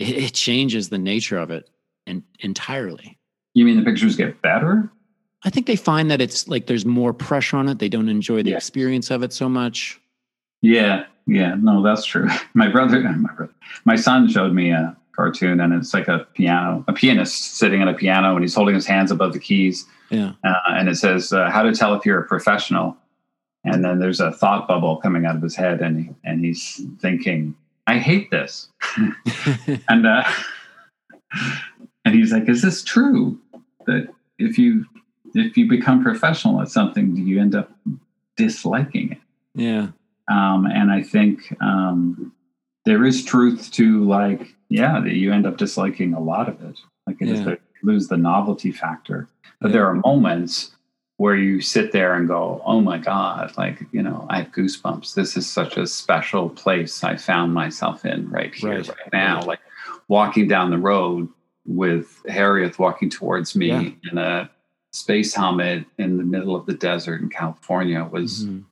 it, 0.00 0.16
it 0.16 0.34
changes 0.34 0.88
the 0.88 0.98
nature 0.98 1.38
of 1.38 1.50
it 1.50 1.68
and 2.06 2.22
entirely. 2.40 3.18
You 3.54 3.64
mean 3.64 3.76
the 3.76 3.84
pictures 3.84 4.16
get 4.16 4.40
better? 4.42 4.90
I 5.44 5.50
think 5.50 5.66
they 5.66 5.76
find 5.76 6.10
that 6.10 6.20
it's 6.20 6.48
like 6.48 6.66
there's 6.66 6.84
more 6.84 7.12
pressure 7.12 7.56
on 7.56 7.68
it 7.68 7.78
they 7.78 7.88
don't 7.88 8.08
enjoy 8.08 8.42
the 8.42 8.50
yeah. 8.50 8.56
experience 8.56 9.10
of 9.10 9.22
it 9.22 9.32
so 9.32 9.48
much. 9.48 10.00
Yeah 10.62 11.04
yeah 11.26 11.54
no 11.58 11.82
that's 11.82 12.04
true. 12.04 12.28
My 12.54 12.68
brother 12.68 13.00
my 13.16 13.32
brother 13.34 13.54
my 13.84 13.96
son 13.96 14.28
showed 14.28 14.52
me 14.52 14.70
a 14.70 14.96
cartoon 15.12 15.60
and 15.60 15.72
it's 15.72 15.92
like 15.92 16.08
a 16.08 16.26
piano 16.34 16.84
a 16.88 16.92
pianist 16.92 17.56
sitting 17.56 17.82
at 17.82 17.88
a 17.88 17.94
piano 17.94 18.34
and 18.34 18.42
he's 18.42 18.54
holding 18.54 18.74
his 18.74 18.86
hands 18.86 19.10
above 19.10 19.32
the 19.32 19.38
keys 19.38 19.86
yeah. 20.10 20.32
Uh, 20.44 20.54
and 20.70 20.88
it 20.88 20.96
says 20.96 21.32
uh, 21.32 21.48
how 21.50 21.62
to 21.62 21.72
tell 21.72 21.94
if 21.94 22.04
you're 22.04 22.20
a 22.20 22.26
professional. 22.26 22.96
And 23.64 23.84
then 23.84 23.98
there's 23.98 24.20
a 24.20 24.32
thought 24.32 24.66
bubble 24.66 24.96
coming 24.96 25.26
out 25.26 25.36
of 25.36 25.42
his 25.42 25.54
head, 25.54 25.80
and 25.80 26.00
he, 26.00 26.10
and 26.24 26.42
he's 26.42 26.80
thinking, 26.98 27.54
"I 27.86 27.98
hate 27.98 28.30
this," 28.30 28.68
and 29.88 30.06
uh, 30.06 30.24
and 32.06 32.14
he's 32.14 32.32
like, 32.32 32.48
"Is 32.48 32.62
this 32.62 32.82
true? 32.82 33.38
That 33.84 34.08
if 34.38 34.56
you 34.56 34.86
if 35.34 35.58
you 35.58 35.68
become 35.68 36.02
professional 36.02 36.62
at 36.62 36.70
something, 36.70 37.14
do 37.14 37.20
you 37.20 37.38
end 37.38 37.54
up 37.54 37.70
disliking 38.38 39.12
it?" 39.12 39.18
Yeah. 39.54 39.88
Um, 40.28 40.64
and 40.64 40.90
I 40.90 41.02
think 41.02 41.54
um, 41.60 42.32
there 42.90 43.04
is 43.04 43.24
truth 43.24 43.70
to 43.70 44.04
like, 44.04 44.52
yeah, 44.68 44.98
that 44.98 45.14
you 45.14 45.32
end 45.32 45.46
up 45.46 45.56
disliking 45.56 46.12
a 46.12 46.18
lot 46.18 46.48
of 46.48 46.60
it. 46.60 46.76
Like 47.06 47.22
it 47.22 47.28
yeah. 47.28 47.34
is 47.34 47.44
the, 47.44 47.58
lose 47.84 48.08
the 48.08 48.16
novelty 48.16 48.72
factor. 48.72 49.28
But 49.60 49.68
yeah. 49.68 49.74
there 49.74 49.86
are 49.86 49.94
moments 49.94 50.74
where 51.16 51.36
you 51.36 51.60
sit 51.60 51.92
there 51.92 52.14
and 52.14 52.26
go, 52.26 52.60
oh 52.64 52.80
my 52.80 52.98
God, 52.98 53.56
like, 53.56 53.86
you 53.92 54.02
know, 54.02 54.26
I 54.28 54.38
have 54.38 54.50
goosebumps. 54.50 55.14
This 55.14 55.36
is 55.36 55.48
such 55.48 55.76
a 55.76 55.86
special 55.86 56.48
place 56.48 57.04
I 57.04 57.16
found 57.16 57.54
myself 57.54 58.04
in 58.04 58.28
right 58.28 58.52
here, 58.52 58.78
right, 58.78 58.88
right 58.88 59.12
now. 59.12 59.36
Right. 59.36 59.46
Like 59.46 59.60
walking 60.08 60.48
down 60.48 60.70
the 60.70 60.78
road 60.78 61.28
with 61.66 62.20
Harriet 62.28 62.76
walking 62.80 63.08
towards 63.08 63.54
me 63.54 63.68
yeah. 63.68 64.10
in 64.10 64.18
a 64.18 64.50
space 64.90 65.32
helmet 65.32 65.84
in 65.98 66.16
the 66.16 66.24
middle 66.24 66.56
of 66.56 66.66
the 66.66 66.74
desert 66.74 67.20
in 67.20 67.28
California 67.28 68.02
was. 68.02 68.46
Mm-hmm. 68.46 68.62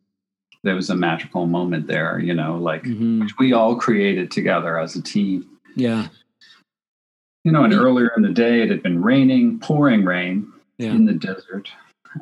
There 0.65 0.75
was 0.75 0.91
a 0.91 0.97
magical 0.97 1.47
moment 1.47 1.87
there, 1.87 2.19
you 2.19 2.35
know, 2.35 2.57
like 2.57 2.83
mm-hmm. 2.83 3.21
which 3.21 3.39
we 3.39 3.53
all 3.53 3.77
created 3.77 4.31
together 4.31 4.79
as 4.79 4.97
a 4.97 5.03
team. 5.03 5.49
Yeah. 5.77 6.09
You 7.45 7.53
know, 7.53 7.65
and 7.65 7.73
earlier 7.73 8.13
in 8.17 8.23
the 8.23 8.33
day 8.33 8.63
it 8.63 8.71
had 8.71 8.83
been 8.83 9.01
raining, 9.03 9.61
pouring 9.61 10.05
rain, 10.05 10.53
yeah. 10.79 10.91
in 10.91 11.05
the 11.05 11.15
desert. 11.15 11.71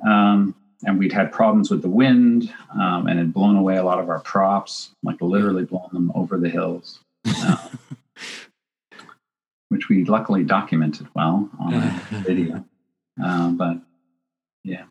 Um, 0.07 0.55
and 0.85 0.99
we'd 0.99 1.13
had 1.13 1.33
problems 1.33 1.71
with 1.71 1.83
the 1.83 1.89
wind 1.89 2.53
um, 2.75 3.07
and 3.07 3.19
had 3.19 3.33
blown 3.33 3.57
away 3.57 3.77
a 3.77 3.83
lot 3.83 3.99
of 3.99 4.11
our 4.11 4.21
props, 4.21 4.91
like 5.03 5.21
literally 5.21 5.65
blown 5.65 5.89
them 5.93 6.13
over 6.15 6.39
the 6.39 6.49
hills, 6.49 7.01
uh, 7.27 7.69
which 9.69 9.89
we 9.89 10.05
luckily 10.05 10.45
documented 10.45 11.09
well 11.15 11.49
on 11.59 12.01
video. 12.25 12.65
Uh, 13.23 13.51
but 13.51 13.79
yeah. 14.65 14.85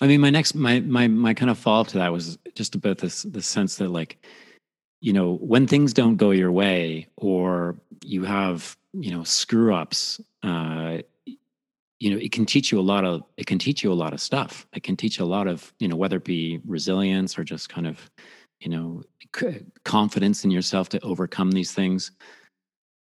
I 0.00 0.06
mean, 0.06 0.20
my 0.20 0.30
next, 0.30 0.54
my, 0.54 0.80
my, 0.80 1.08
my 1.08 1.34
kind 1.34 1.50
of 1.50 1.58
fall 1.58 1.84
to 1.84 1.98
that 1.98 2.12
was 2.12 2.38
just 2.54 2.74
about 2.74 2.98
this, 2.98 3.22
the 3.22 3.42
sense 3.42 3.76
that 3.76 3.90
like, 3.90 4.24
you 5.00 5.12
know, 5.12 5.36
when 5.36 5.66
things 5.66 5.92
don't 5.92 6.16
go 6.16 6.30
your 6.30 6.52
way 6.52 7.08
or 7.16 7.76
you 8.04 8.24
have, 8.24 8.76
you 8.92 9.10
know, 9.10 9.24
screw 9.24 9.74
ups, 9.74 10.20
uh, 10.42 10.98
you 12.00 12.10
know 12.10 12.16
it 12.16 12.32
can 12.32 12.46
teach 12.46 12.72
you 12.72 12.80
a 12.80 12.82
lot 12.82 13.04
of 13.04 13.22
it 13.36 13.46
can 13.46 13.58
teach 13.58 13.84
you 13.84 13.92
a 13.92 13.94
lot 13.94 14.12
of 14.12 14.20
stuff. 14.20 14.66
It 14.72 14.82
can 14.82 14.96
teach 14.96 15.20
a 15.20 15.24
lot 15.24 15.46
of 15.46 15.72
you 15.78 15.86
know 15.86 15.96
whether 15.96 16.16
it 16.16 16.24
be 16.24 16.60
resilience 16.64 17.38
or 17.38 17.44
just 17.44 17.68
kind 17.68 17.86
of 17.86 18.10
you 18.60 18.70
know 18.70 19.02
confidence 19.84 20.44
in 20.44 20.50
yourself 20.50 20.88
to 20.88 21.00
overcome 21.00 21.52
these 21.52 21.72
things. 21.72 22.10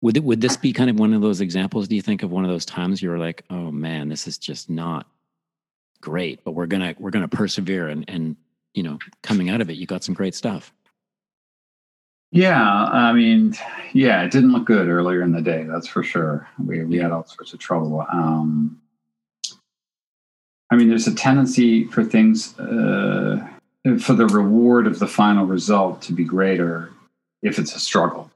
Would 0.01 0.17
it, 0.17 0.23
would 0.23 0.39
this 0.39 0.55
be 0.55 0.71
kind 0.71 0.89
of 0.89 0.99
one 0.99 1.13
of 1.13 1.21
those 1.21 1.41
examples 1.41 1.87
do 1.87 1.95
you 1.95 2.01
think 2.01 2.23
of 2.23 2.31
one 2.31 2.45
of 2.45 2.51
those 2.51 2.65
times 2.65 3.01
you 3.01 3.09
were 3.09 3.17
like 3.17 3.43
oh 3.49 3.69
man 3.71 4.07
this 4.07 4.27
is 4.27 4.37
just 4.37 4.69
not 4.69 5.07
great 6.01 6.43
but 6.43 6.51
we're 6.51 6.65
gonna 6.65 6.95
we're 6.99 7.09
gonna 7.09 7.27
persevere 7.27 7.87
and 7.87 8.05
and 8.07 8.35
you 8.73 8.83
know 8.83 8.97
coming 9.23 9.49
out 9.49 9.61
of 9.61 9.69
it 9.69 9.77
you 9.77 9.85
got 9.85 10.03
some 10.03 10.15
great 10.15 10.35
stuff 10.35 10.71
yeah, 12.31 12.85
I 12.85 13.11
mean, 13.11 13.55
yeah, 13.91 14.21
it 14.23 14.31
didn't 14.31 14.51
look 14.51 14.65
good 14.65 14.87
earlier 14.87 15.23
in 15.23 15.31
the 15.31 15.41
day. 15.41 15.63
That's 15.63 15.87
for 15.87 16.03
sure. 16.03 16.47
We 16.63 16.83
we 16.83 16.97
had 16.97 17.11
all 17.11 17.25
sorts 17.25 17.53
of 17.53 17.59
trouble. 17.59 18.05
Um, 18.11 18.79
I 20.69 20.75
mean, 20.75 20.89
there's 20.89 21.07
a 21.07 21.15
tendency 21.15 21.85
for 21.85 22.03
things, 22.03 22.57
uh, 22.59 23.47
for 23.99 24.13
the 24.13 24.27
reward 24.27 24.85
of 24.85 24.99
the 24.99 25.07
final 25.07 25.45
result 25.45 26.01
to 26.03 26.13
be 26.13 26.23
greater 26.23 26.91
if 27.41 27.57
it's 27.57 27.75
a 27.75 27.79
struggle. 27.79 28.29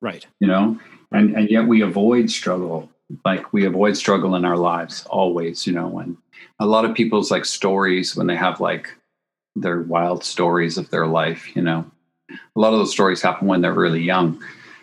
Right. 0.00 0.24
You 0.38 0.46
know, 0.46 0.78
and, 1.10 1.34
and 1.34 1.50
yet 1.50 1.66
we 1.66 1.82
avoid 1.82 2.30
struggle. 2.30 2.88
Like 3.24 3.52
we 3.52 3.64
avoid 3.64 3.96
struggle 3.96 4.34
in 4.36 4.44
our 4.44 4.56
lives 4.56 5.04
always, 5.06 5.66
you 5.66 5.72
know, 5.72 5.88
when 5.88 6.16
a 6.58 6.66
lot 6.66 6.84
of 6.84 6.94
people's 6.94 7.30
like 7.30 7.44
stories, 7.44 8.14
when 8.16 8.26
they 8.26 8.36
have 8.36 8.60
like 8.60 8.88
their 9.56 9.80
wild 9.82 10.24
stories 10.24 10.78
of 10.78 10.90
their 10.90 11.06
life, 11.06 11.54
you 11.56 11.62
know, 11.62 11.90
a 12.30 12.60
lot 12.60 12.72
of 12.72 12.78
those 12.78 12.92
stories 12.92 13.20
happen 13.20 13.48
when 13.48 13.60
they're 13.60 13.72
really 13.72 14.02
young 14.02 14.42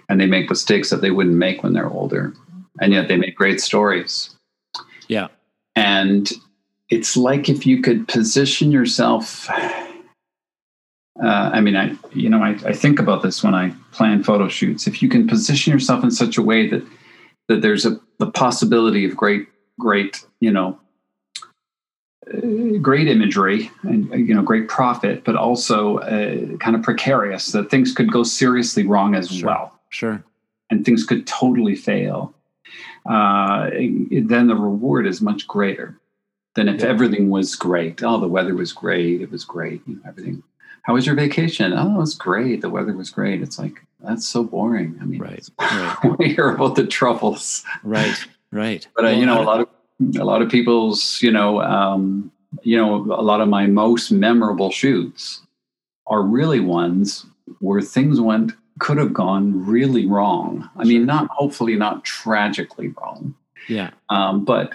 and 0.09 0.19
they 0.19 0.25
make 0.25 0.49
mistakes 0.49 0.89
that 0.89 1.01
they 1.01 1.11
wouldn't 1.11 1.35
make 1.35 1.63
when 1.63 1.73
they're 1.73 1.89
older. 1.89 2.33
And 2.79 2.93
yet 2.93 3.07
they 3.07 3.17
make 3.17 3.35
great 3.35 3.61
stories. 3.61 4.35
Yeah. 5.07 5.27
And 5.75 6.31
it's 6.89 7.15
like 7.15 7.49
if 7.49 7.65
you 7.65 7.81
could 7.81 8.07
position 8.07 8.71
yourself 8.71 9.49
uh, 11.23 11.49
I 11.51 11.61
mean, 11.61 11.75
I 11.75 11.95
you 12.13 12.29
know, 12.29 12.43
I, 12.43 12.49
I 12.65 12.73
think 12.73 12.99
about 12.99 13.23
this 13.23 13.43
when 13.43 13.55
I 13.55 13.73
plan 13.91 14.23
photo 14.23 14.47
shoots. 14.47 14.87
If 14.87 15.01
you 15.01 15.09
can 15.09 15.27
position 15.27 15.73
yourself 15.73 16.03
in 16.03 16.11
such 16.11 16.37
a 16.37 16.41
way 16.41 16.67
that 16.67 16.83
that 17.47 17.61
there's 17.61 17.85
a 17.85 17.99
the 18.19 18.31
possibility 18.31 19.05
of 19.05 19.15
great, 19.15 19.47
great, 19.79 20.25
you 20.39 20.51
know, 20.51 20.79
uh, 22.33 22.77
great 22.81 23.07
imagery 23.07 23.71
and 23.83 24.09
you 24.27 24.33
know, 24.33 24.41
great 24.41 24.67
profit, 24.67 25.23
but 25.23 25.35
also 25.35 25.97
uh, 25.99 26.57
kind 26.57 26.75
of 26.75 26.83
precarious 26.83 27.51
that 27.51 27.69
things 27.69 27.93
could 27.93 28.11
go 28.11 28.23
seriously 28.23 28.85
wrong 28.85 29.15
as 29.15 29.29
sure. 29.29 29.47
well. 29.47 29.79
Sure, 29.89 30.23
and 30.69 30.85
things 30.85 31.05
could 31.05 31.25
totally 31.27 31.75
fail. 31.75 32.33
Uh, 33.05 33.69
then 33.69 34.47
the 34.47 34.55
reward 34.55 35.07
is 35.07 35.21
much 35.21 35.47
greater 35.47 35.97
than 36.55 36.67
if 36.67 36.81
yeah. 36.81 36.87
everything 36.87 37.29
was 37.29 37.55
great. 37.55 38.03
Oh, 38.03 38.19
the 38.19 38.27
weather 38.27 38.55
was 38.55 38.73
great. 38.73 39.21
It 39.21 39.31
was 39.31 39.45
great. 39.45 39.81
You 39.87 39.95
know, 39.95 40.01
everything. 40.05 40.43
How 40.81 40.93
was 40.93 41.05
your 41.05 41.15
vacation? 41.15 41.73
Oh, 41.73 41.95
it 41.95 41.97
was 41.97 42.15
great. 42.15 42.61
The 42.61 42.69
weather 42.69 42.93
was 42.93 43.09
great. 43.09 43.41
It's 43.41 43.59
like 43.59 43.81
that's 44.03 44.27
so 44.27 44.43
boring. 44.43 44.97
I 45.01 45.05
mean, 45.05 45.19
right. 45.19 45.47
right. 45.59 46.17
we 46.19 46.33
hear 46.33 46.49
about 46.49 46.75
the 46.75 46.85
troubles. 46.85 47.63
Right. 47.83 48.17
Right. 48.51 48.87
But 48.95 49.05
uh, 49.05 49.07
well, 49.09 49.17
you 49.19 49.25
know, 49.25 49.41
a 49.41 49.43
lot 49.43 49.59
of 49.61 49.69
a 50.19 50.23
lot 50.23 50.41
of 50.41 50.49
people's, 50.49 51.21
you 51.21 51.31
know, 51.31 51.61
um, 51.61 52.31
you 52.61 52.77
know, 52.77 52.95
a 52.95 53.21
lot 53.21 53.41
of 53.41 53.49
my 53.49 53.67
most 53.67 54.11
memorable 54.11 54.71
shoots 54.71 55.41
are 56.05 56.21
really 56.21 56.59
ones 56.59 57.25
where 57.59 57.81
things 57.81 58.21
went 58.21 58.53
could 58.79 58.97
have 58.97 59.13
gone 59.13 59.65
really 59.65 60.05
wrong. 60.05 60.69
I 60.77 60.83
mean, 60.83 61.05
not 61.05 61.27
hopefully 61.29 61.75
not 61.75 62.05
tragically 62.05 62.89
wrong. 62.89 63.35
Yeah. 63.67 63.91
Um, 64.09 64.45
but 64.45 64.73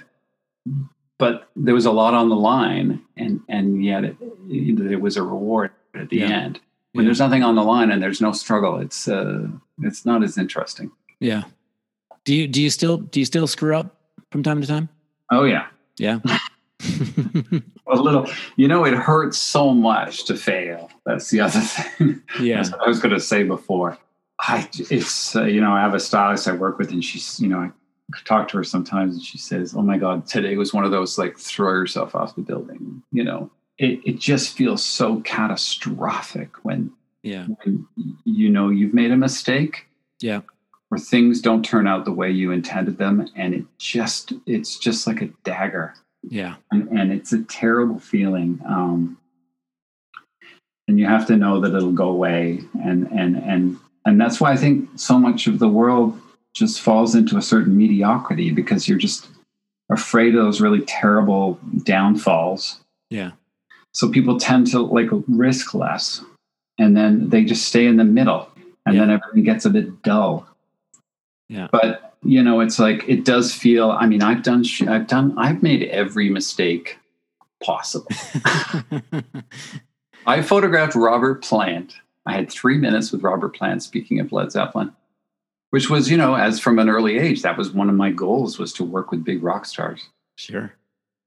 but 1.19 1.49
there 1.55 1.75
was 1.75 1.87
a 1.87 1.93
lot 1.93 2.15
on 2.15 2.29
the 2.29 2.37
line, 2.37 3.01
and 3.17 3.41
and 3.49 3.85
yet 3.85 4.05
it, 4.05 4.17
it, 4.49 4.89
there 4.89 4.99
was 4.99 5.17
a 5.17 5.23
reward 5.23 5.71
at 5.95 6.09
the 6.09 6.19
yeah. 6.19 6.29
end. 6.29 6.61
When 6.93 7.05
yeah. 7.05 7.09
there's 7.09 7.21
nothing 7.21 7.43
on 7.43 7.55
the 7.55 7.63
line 7.63 7.91
and 7.91 8.03
there's 8.03 8.21
no 8.21 8.33
struggle, 8.33 8.79
it's 8.79 9.09
uh, 9.09 9.47
it's 9.81 10.05
not 10.05 10.23
as 10.23 10.37
interesting. 10.37 10.91
Yeah. 11.21 11.45
Do 12.25 12.35
you 12.35 12.47
do 12.47 12.63
you 12.63 12.71
still 12.71 12.99
do 12.99 13.21
you 13.21 13.27
still 13.27 13.47
screw 13.47 13.77
up 13.77 13.97
from 14.31 14.43
time 14.43 14.61
to 14.61 14.67
time? 14.67 14.89
Oh 15.31 15.45
yeah. 15.45 15.67
Yeah. 15.99 16.21
a 17.87 17.97
little, 17.97 18.29
you 18.57 18.67
know, 18.67 18.85
it 18.85 18.95
hurts 18.95 19.39
so 19.39 19.73
much 19.73 20.25
to 20.25 20.37
fail. 20.37 20.91
That's 21.07 21.31
the 21.31 21.41
other 21.41 21.61
thing. 21.61 22.23
Yeah. 22.41 22.65
I 22.85 22.89
was 22.89 22.99
going 22.99 23.15
to 23.15 23.21
say 23.21 23.43
before. 23.43 23.99
I, 24.41 24.69
it's, 24.91 25.37
uh, 25.37 25.45
you 25.45 25.61
know, 25.61 25.73
I 25.73 25.81
have 25.81 25.95
a 25.95 26.01
stylist 26.01 26.49
I 26.49 26.53
work 26.53 26.79
with, 26.79 26.91
and 26.91 27.05
she's, 27.05 27.39
you 27.39 27.49
know, 27.49 27.59
I 27.59 27.71
talk 28.25 28.49
to 28.49 28.57
her 28.57 28.65
sometimes 28.65 29.15
and 29.15 29.23
she 29.23 29.39
says, 29.39 29.75
"Oh 29.77 29.83
my 29.83 29.97
God, 29.97 30.27
today 30.27 30.57
was 30.57 30.75
one 30.75 30.85
of 30.85 30.91
those 30.91 31.17
like 31.17 31.39
throw 31.39 31.71
yourself 31.71 32.15
off 32.15 32.35
the 32.35 32.43
building, 32.43 33.03
you 33.13 33.23
know, 33.23 33.51
it, 33.79 34.01
it 34.05 34.19
just 34.19 34.57
feels 34.57 34.85
so 34.85 35.21
catastrophic 35.21 36.65
when 36.65 36.91
Yeah. 37.23 37.47
when 37.65 37.87
you 38.25 38.49
know 38.51 38.69
you've 38.69 38.95
made 38.95 39.11
a 39.11 39.17
mistake 39.17 39.87
Yeah. 40.21 40.41
or 40.91 40.99
things 40.99 41.41
don't 41.41 41.65
turn 41.65 41.87
out 41.87 42.05
the 42.05 42.13
way 42.13 42.31
you 42.31 42.51
intended 42.53 42.99
them 42.99 43.29
and 43.37 43.55
it 43.55 43.65
just 43.79 44.33
it's 44.47 44.79
just 44.79 45.07
like 45.07 45.23
a 45.23 45.31
dagger 45.45 45.95
Yeah. 46.23 46.57
and, 46.71 46.89
and 46.89 47.13
it's 47.13 47.33
a 47.33 47.43
terrible 47.43 47.99
feeling 47.99 48.61
um, 48.67 49.19
and 50.89 50.99
you 50.99 51.07
have 51.07 51.27
to 51.27 51.37
know 51.37 51.61
that 51.61 51.75
it'll 51.75 51.93
go 51.93 52.09
away 52.09 52.61
and 52.85 53.07
and 53.13 53.37
and 53.37 53.79
and 54.05 54.21
that's 54.21 54.41
why 54.41 54.53
i 54.53 54.57
think 54.57 54.89
so 54.97 55.19
much 55.19 55.47
of 55.47 55.59
the 55.59 55.69
world 55.69 56.19
just 56.55 56.81
falls 56.83 57.15
into 57.15 57.37
a 57.39 57.43
certain 57.43 57.77
mediocrity 57.77 58.51
because 58.51 58.87
you're 58.87 58.99
just 58.99 59.29
afraid 59.91 60.35
of 60.35 60.45
those 60.45 60.61
really 60.61 60.83
terrible 60.83 61.59
downfalls 61.85 62.81
Yeah. 63.11 63.31
So 63.93 64.11
people 64.11 64.39
tend 64.39 64.67
to 64.69 64.81
like 64.81 65.09
risk 65.29 65.75
less 65.75 66.23
and 66.79 66.97
then 66.97 67.29
they 67.29 67.45
just 67.45 67.67
stay 67.67 67.87
in 67.87 67.97
the 67.97 68.05
middle 68.05 68.49
and 68.87 68.99
then 68.99 69.11
everything 69.11 69.45
gets 69.45 69.65
a 69.65 69.71
bit 69.71 70.03
dull 70.03 70.47
Yeah. 71.49 71.69
but 71.71 72.15
you 72.23 72.43
know 72.43 72.61
it's 72.61 72.79
like 72.79 73.05
it 73.09 73.25
does 73.25 73.53
feel 73.55 73.91
i 73.91 74.07
mean 74.07 74.23
i've 74.23 74.43
done 74.43 74.65
i've 74.89 75.07
done 75.07 75.35
i've 75.39 75.63
made 75.63 75.85
every 75.89 76.29
mistake 76.31 76.99
possible 77.63 78.09
i 80.27 80.41
photographed 80.43 80.95
robert 80.95 81.43
plant 81.43 81.95
i 82.27 82.33
had 82.33 82.51
three 82.51 82.79
minutes 82.79 83.13
with 83.13 83.23
robert 83.23 83.51
plant 83.51 83.83
speaking 83.83 84.21
of 84.21 84.33
led 84.33 84.51
zeppelin 84.53 84.93
which 85.71 85.91
was 85.91 86.11
you 86.11 86.17
know 86.17 86.35
as 86.35 86.59
from 86.61 86.79
an 86.79 86.89
early 86.89 87.19
age 87.19 87.43
that 87.43 87.59
was 87.59 87.73
one 87.73 87.89
of 87.89 87.95
my 87.95 88.11
goals 88.11 88.59
was 88.59 88.73
to 88.73 88.85
work 88.85 89.11
with 89.11 89.25
big 89.25 89.43
rock 89.43 89.65
stars 89.67 90.09
sure. 90.37 90.73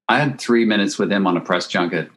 I 0.08 0.20
had 0.20 0.40
three 0.40 0.66
minutes 0.66 1.00
with 1.00 1.12
him 1.12 1.26
on 1.26 1.36
a 1.36 1.42
press 1.42 1.68
junket. 1.68 2.12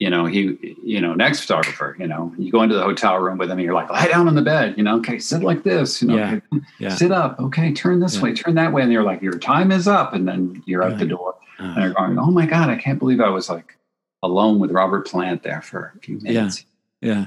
You 0.00 0.10
know, 0.10 0.26
he, 0.26 0.76
you 0.82 1.00
know, 1.00 1.14
next 1.14 1.40
photographer, 1.40 1.96
you 2.00 2.06
know, 2.06 2.32
you 2.38 2.50
go 2.52 2.62
into 2.62 2.74
the 2.74 2.82
hotel 2.82 3.16
room 3.18 3.38
with 3.38 3.48
him 3.50 3.58
and 3.58 3.64
you're 3.64 3.74
like, 3.74 3.90
lie 3.90 4.08
down 4.08 4.26
on 4.28 4.34
the 4.34 4.42
bed, 4.42 4.74
you 4.76 4.82
know, 4.82 4.96
okay, 4.98 5.18
sit 5.18 5.42
like 5.42 5.62
this, 5.62 6.02
you 6.02 6.08
know, 6.08 6.16
Yeah. 6.16 6.34
okay, 6.52 6.66
Yeah. 6.78 6.88
sit 6.94 7.12
up, 7.12 7.38
okay, 7.40 7.72
turn 7.72 8.00
this 8.00 8.16
Yeah. 8.16 8.22
way, 8.22 8.32
turn 8.34 8.54
that 8.56 8.72
way. 8.72 8.82
And 8.82 8.92
you're 8.92 9.04
like, 9.04 9.22
your 9.22 9.38
time 9.38 9.70
is 9.72 9.86
up. 9.86 10.14
And 10.14 10.26
then 10.26 10.62
you're 10.66 10.82
out 10.82 10.98
the 10.98 11.06
door. 11.06 11.34
And 11.58 11.76
Uh, 11.78 11.80
you're 11.80 11.94
going, 11.94 12.18
oh 12.18 12.30
my 12.30 12.46
God, 12.46 12.68
I 12.70 12.76
can't 12.76 12.98
believe 12.98 13.20
I 13.20 13.28
was 13.28 13.48
like 13.48 13.76
alone 14.22 14.58
with 14.58 14.70
Robert 14.72 15.06
Plant 15.06 15.42
there 15.44 15.62
for 15.62 15.92
a 15.96 16.00
few 16.00 16.18
minutes. 16.20 16.64
yeah. 17.00 17.26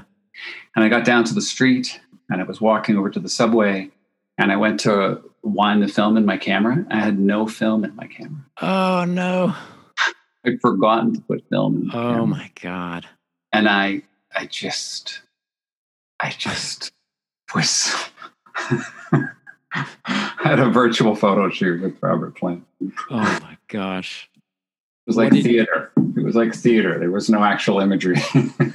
And 0.76 0.84
I 0.84 0.88
got 0.88 1.04
down 1.04 1.24
to 1.24 1.34
the 1.34 1.42
street 1.42 2.00
and 2.30 2.40
I 2.40 2.44
was 2.44 2.60
walking 2.60 2.96
over 2.98 3.08
to 3.10 3.20
the 3.20 3.28
subway 3.28 3.90
and 4.38 4.50
I 4.52 4.56
went 4.56 4.80
to 4.80 5.22
wind 5.42 5.82
the 5.82 5.88
film 5.88 6.16
in 6.16 6.24
my 6.26 6.36
camera. 6.38 6.84
I 6.90 7.00
had 7.00 7.18
no 7.18 7.46
film 7.46 7.84
in 7.84 7.94
my 7.96 8.06
camera. 8.06 8.40
Oh 8.62 9.04
no. 9.06 9.54
I'd 10.44 10.60
forgotten 10.60 11.14
to 11.14 11.20
put 11.20 11.48
film 11.48 11.82
in 11.82 11.90
Oh 11.94 12.26
my 12.26 12.50
God. 12.60 13.06
and 13.52 13.68
I 13.68 14.02
I 14.34 14.46
just 14.46 15.22
I 16.20 16.30
just 16.30 16.92
was 17.54 17.94
I 19.12 19.28
had 20.42 20.58
a 20.58 20.68
virtual 20.70 21.14
photo 21.14 21.48
shoot 21.50 21.80
with 21.82 21.96
Robert 22.02 22.34
Plant. 22.36 22.64
Oh 23.10 23.38
my 23.42 23.56
gosh. 23.68 24.28
It 24.34 24.40
was 25.06 25.16
like 25.16 25.32
What 25.32 25.42
theater. 25.42 25.90
It 26.16 26.22
was 26.24 26.34
like 26.36 26.54
theater. 26.54 26.98
There 26.98 27.10
was 27.10 27.28
no 27.30 27.42
actual 27.42 27.80
imagery. 27.80 28.16
and 28.34 28.74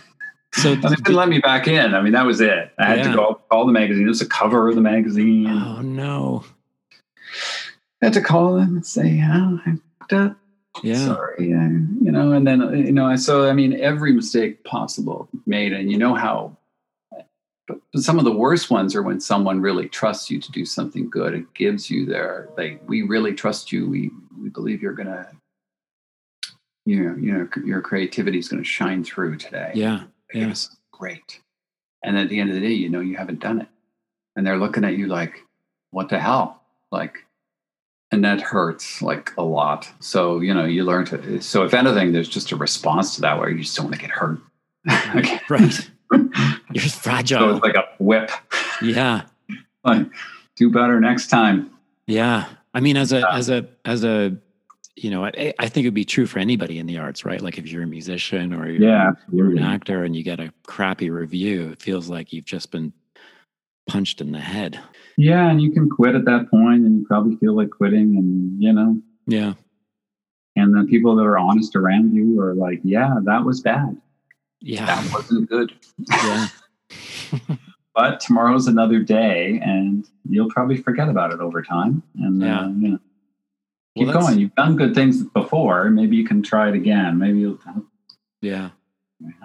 So 0.54 0.76
they 0.76 0.90
didn't 0.90 1.14
let 1.16 1.30
me 1.30 1.40
back 1.40 1.68
in. 1.68 1.94
I 1.94 2.02
mean, 2.02 2.14
that 2.14 2.26
was 2.26 2.42
it. 2.42 2.72
I 2.80 2.86
had 2.86 2.98
Yeah. 3.00 3.12
to 3.12 3.16
go 3.16 3.42
call 3.50 3.66
the 3.66 3.72
magazine. 3.74 4.06
It 4.06 4.10
was 4.10 4.20
the 4.20 4.26
cover 4.26 4.68
of 4.70 4.76
the 4.76 4.82
magazine. 4.82 5.48
oh 5.48 5.82
no. 5.82 6.44
I 8.02 8.06
had 8.06 8.14
to 8.14 8.22
call 8.22 8.56
them 8.56 8.76
and 8.78 8.86
say, 8.86 9.22
"Oh, 9.24 9.60
I 9.66 9.74
fucked 10.00 10.14
up. 10.14 10.38
Yeah. 10.84 11.06
Sorry." 11.06 11.48
You 11.50 12.12
know, 12.12 12.32
and 12.34 12.46
then 12.46 12.62
you 12.86 12.92
know, 12.92 13.06
I 13.06 13.16
so 13.16 13.50
I 13.50 13.54
mean, 13.54 13.80
every 13.80 14.14
mistake 14.14 14.64
possible 14.64 15.30
made, 15.46 15.74
and 15.74 15.92
you 15.92 15.98
know 15.98 16.14
how. 16.16 16.58
But 17.68 17.82
some 17.98 18.18
of 18.18 18.24
the 18.24 18.32
worst 18.32 18.72
ones 18.72 18.96
are 18.96 19.04
when 19.04 19.20
someone 19.20 19.60
really 19.60 19.90
trusts 19.90 20.32
you 20.32 20.40
to 20.40 20.52
do 20.52 20.64
something 20.64 21.10
good. 21.10 21.34
It 21.34 21.54
gives 21.54 21.90
you 21.90 22.06
their 22.06 22.48
like, 22.58 22.82
we 22.88 23.02
really 23.02 23.34
trust 23.34 23.74
you. 23.74 23.90
We 23.90 24.10
we 24.42 24.48
believe 24.50 24.82
you're 24.82 24.94
gonna, 24.94 25.28
you 26.86 27.04
know, 27.04 27.16
you 27.18 27.34
know, 27.34 27.50
your 27.66 27.82
creativity 27.82 28.40
is 28.40 28.48
going 28.48 28.64
to 28.64 28.70
shine 28.70 29.04
through 29.04 29.38
today. 29.38 29.72
Yeah. 29.76 30.04
yes 30.34 30.70
Yeah. 30.72 30.78
great. 30.98 31.42
And 32.04 32.18
at 32.18 32.30
the 32.30 32.40
end 32.40 32.50
of 32.50 32.56
the 32.56 32.62
day, 32.62 32.72
you 32.72 32.88
know 32.88 33.02
you 33.02 33.18
haven't 33.18 33.42
done 33.42 33.60
it. 33.60 33.68
And 34.38 34.48
they're 34.48 34.58
looking 34.58 34.86
at 34.86 34.98
you 34.98 35.08
like, 35.08 35.42
what 35.92 36.08
the 36.08 36.20
hell? 36.20 36.62
Like, 36.92 37.26
and 38.12 38.24
that 38.24 38.40
hurts 38.42 39.02
like 39.02 39.32
a 39.38 39.44
lot. 39.44 39.90
So, 40.00 40.40
you 40.40 40.54
know, 40.54 40.66
you 40.66 40.84
learn 40.86 41.06
to, 41.08 41.42
so 41.42 41.64
if 41.64 41.74
anything, 41.74 42.12
there's 42.14 42.30
just 42.30 42.52
a 42.52 42.56
response 42.56 43.16
to 43.16 43.22
that 43.22 43.38
where 43.40 43.50
you 43.50 43.62
just 43.64 43.76
don't 43.76 43.88
want 43.88 43.96
to 43.96 44.02
get 44.02 44.12
hurt. 44.12 44.40
Okay. 45.16 45.40
Right. 45.50 45.90
You're 46.72 46.84
So 46.86 47.00
fragile. 47.00 47.56
it's 47.56 47.64
like 47.64 47.76
a 47.76 47.86
whip. 48.00 48.32
Yeah. 48.82 49.24
Like, 49.84 50.08
do 50.58 50.70
better 50.70 51.00
next 51.00 51.28
time. 51.28 51.70
Yeah. 52.08 52.46
I 52.74 52.82
mean, 52.82 52.98
as 52.98 53.14
a 53.14 53.20
Yeah. 53.20 53.26
as 53.36 53.50
a 53.50 53.68
as 53.86 54.04
a 54.04 54.36
you 54.98 55.10
know, 55.12 55.24
I, 55.26 55.54
I 55.60 55.70
think 55.70 55.86
it'd 55.86 55.94
be 55.94 56.04
true 56.04 56.26
for 56.26 56.40
anybody 56.40 56.78
in 56.80 56.88
the 56.88 56.98
arts, 56.98 57.24
right? 57.24 57.40
Like 57.40 57.58
if 57.58 57.68
you're 57.70 57.84
a 57.84 57.88
musician 57.88 58.52
or 58.54 58.68
you're, 58.70 58.82
Yeah, 58.90 59.12
you're 59.32 59.52
an 59.52 59.60
actor 59.60 60.04
and 60.04 60.14
you 60.16 60.24
get 60.24 60.40
a 60.42 60.52
crappy 60.66 61.10
review, 61.10 61.70
it 61.70 61.82
feels 61.82 62.10
like 62.10 62.34
you've 62.34 62.46
just 62.46 62.72
been 62.72 62.92
punched 63.88 64.22
in 64.22 64.32
the 64.32 64.40
head. 64.40 64.80
Yeah. 65.18 65.50
And 65.50 65.62
you 65.62 65.72
can 65.72 65.90
quit 65.90 66.16
at 66.16 66.26
that 66.26 66.50
point 66.50 66.86
and 66.86 67.00
you 67.00 67.06
probably 67.06 67.36
feel 67.38 67.56
like 67.56 67.70
quitting 67.72 68.18
and, 68.18 68.62
you 68.62 68.72
know, 68.74 69.02
Yeah. 69.26 69.54
and 70.56 70.74
the 70.76 70.86
people 70.90 71.16
that 71.16 71.24
are 71.24 71.38
honest 71.38 71.76
around 71.76 72.14
you 72.14 72.40
are 72.40 72.54
like, 72.54 72.82
yeah, 72.84 73.16
that 73.24 73.44
was 73.44 73.62
bad. 73.62 74.00
Yeah. 74.62 74.86
That 74.86 75.14
wasn't 75.14 75.50
good. 75.50 75.74
Yeah. 76.10 76.48
but 77.96 78.20
tomorrow's 78.20 78.68
another 78.68 79.00
day 79.00 79.60
and 79.64 80.06
you'll 80.30 80.50
probably 80.50 80.78
forget 80.78 81.10
about 81.10 81.34
it 81.34 81.40
over 81.40 81.62
time 81.62 82.04
and 82.16 82.42
Yeah. 82.42 82.62
uh, 82.62 82.68
you 82.70 82.90
know, 82.90 83.00
keep 83.98 84.08
that's- 84.08 84.26
going 84.28 84.40
you've 84.40 84.56
done 84.56 84.76
good 84.76 84.94
things 84.94 85.24
before 85.24 85.90
maybe 85.90 86.16
you 86.16 86.24
can 86.26 86.44
try 86.44 86.70
it 86.70 86.76
again 86.76 87.18
maybe 87.18 87.40
you'll 87.40 87.60
Yeah. 88.42 88.70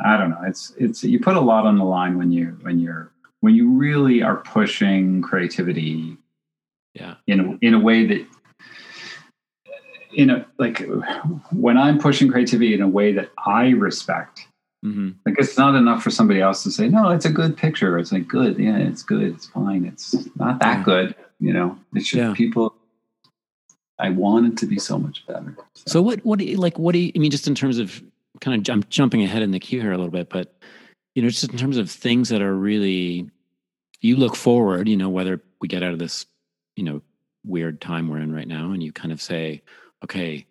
i 0.04 0.16
don't 0.18 0.28
know 0.30 0.42
it's 0.44 0.74
it's 0.76 1.02
you 1.02 1.18
put 1.18 1.36
a 1.36 1.40
lot 1.40 1.64
on 1.66 1.78
the 1.78 1.84
line 1.84 2.18
when 2.18 2.30
you 2.30 2.58
when 2.60 2.78
you're 2.78 3.10
when 3.42 3.54
you 3.54 3.68
really 3.70 4.22
are 4.22 4.36
pushing 4.36 5.20
creativity 5.20 6.16
Yeah. 6.94 7.16
in 7.26 7.40
a, 7.40 7.58
in 7.66 7.74
a 7.74 7.80
way 7.80 8.06
that 8.06 8.26
in 10.14 10.30
a 10.30 10.46
like 10.58 10.86
when 11.52 11.78
i'm 11.78 11.98
pushing 11.98 12.30
creativity 12.30 12.74
in 12.74 12.82
a 12.82 12.88
way 12.88 13.12
that 13.12 13.30
i 13.46 13.70
respect 13.70 14.46
hmm 14.82 15.10
like 15.24 15.36
it's 15.38 15.56
not 15.56 15.74
enough 15.74 16.02
for 16.02 16.10
somebody 16.10 16.40
else 16.40 16.64
to 16.64 16.70
say, 16.72 16.88
no, 16.88 17.10
it's 17.10 17.24
a 17.24 17.30
good 17.30 17.56
picture. 17.56 17.96
It's 17.96 18.10
like 18.10 18.26
good, 18.26 18.58
yeah, 18.58 18.76
it's 18.78 19.04
good, 19.04 19.22
it's 19.22 19.46
fine. 19.46 19.84
It's 19.84 20.16
not 20.34 20.58
that 20.58 20.78
Yeah. 20.78 20.82
good, 20.82 21.14
you 21.38 21.52
know. 21.52 21.78
It's 21.94 22.08
just 22.08 22.16
Yeah. 22.16 22.34
people. 22.34 22.74
I 24.00 24.10
want 24.10 24.46
it 24.48 24.56
to 24.58 24.66
be 24.66 24.80
so 24.80 24.98
much 24.98 25.24
better. 25.28 25.56
So 25.86 26.02
what 26.02 26.24
what 26.24 26.40
do 26.40 26.44
you 26.44 26.56
like 26.56 26.76
what 26.76 26.92
do 26.94 26.98
you 26.98 27.12
I 27.14 27.20
mean 27.20 27.30
just 27.30 27.46
in 27.46 27.54
terms 27.54 27.78
of 27.78 28.02
kind 28.40 28.54
of 28.68 28.72
I'm 28.74 28.82
jumping 28.90 29.22
ahead 29.22 29.42
in 29.42 29.52
the 29.52 29.60
queue 29.60 29.80
here 29.80 29.92
a 29.92 29.96
little 29.96 30.10
bit, 30.10 30.28
but 30.28 30.56
you 31.14 31.22
know, 31.22 31.28
just 31.28 31.50
in 31.50 31.58
terms 31.58 31.76
of 31.76 31.90
things 31.90 32.28
that 32.30 32.42
are 32.42 32.54
really 32.54 33.30
you 34.00 34.16
look 34.16 34.34
forward, 34.36 34.88
you 34.88 34.96
know, 34.96 35.08
whether 35.08 35.40
we 35.60 35.68
get 35.68 35.82
out 35.82 35.92
of 35.92 35.98
this, 35.98 36.26
you 36.76 36.84
know, 36.84 37.00
weird 37.44 37.80
time 37.80 38.08
we're 38.08 38.18
in 38.18 38.34
right 38.34 38.48
now 38.48 38.72
and 38.72 38.82
you 38.82 38.92
kind 38.92 39.12
of 39.12 39.20
say, 39.20 39.62
okay, 40.04 40.46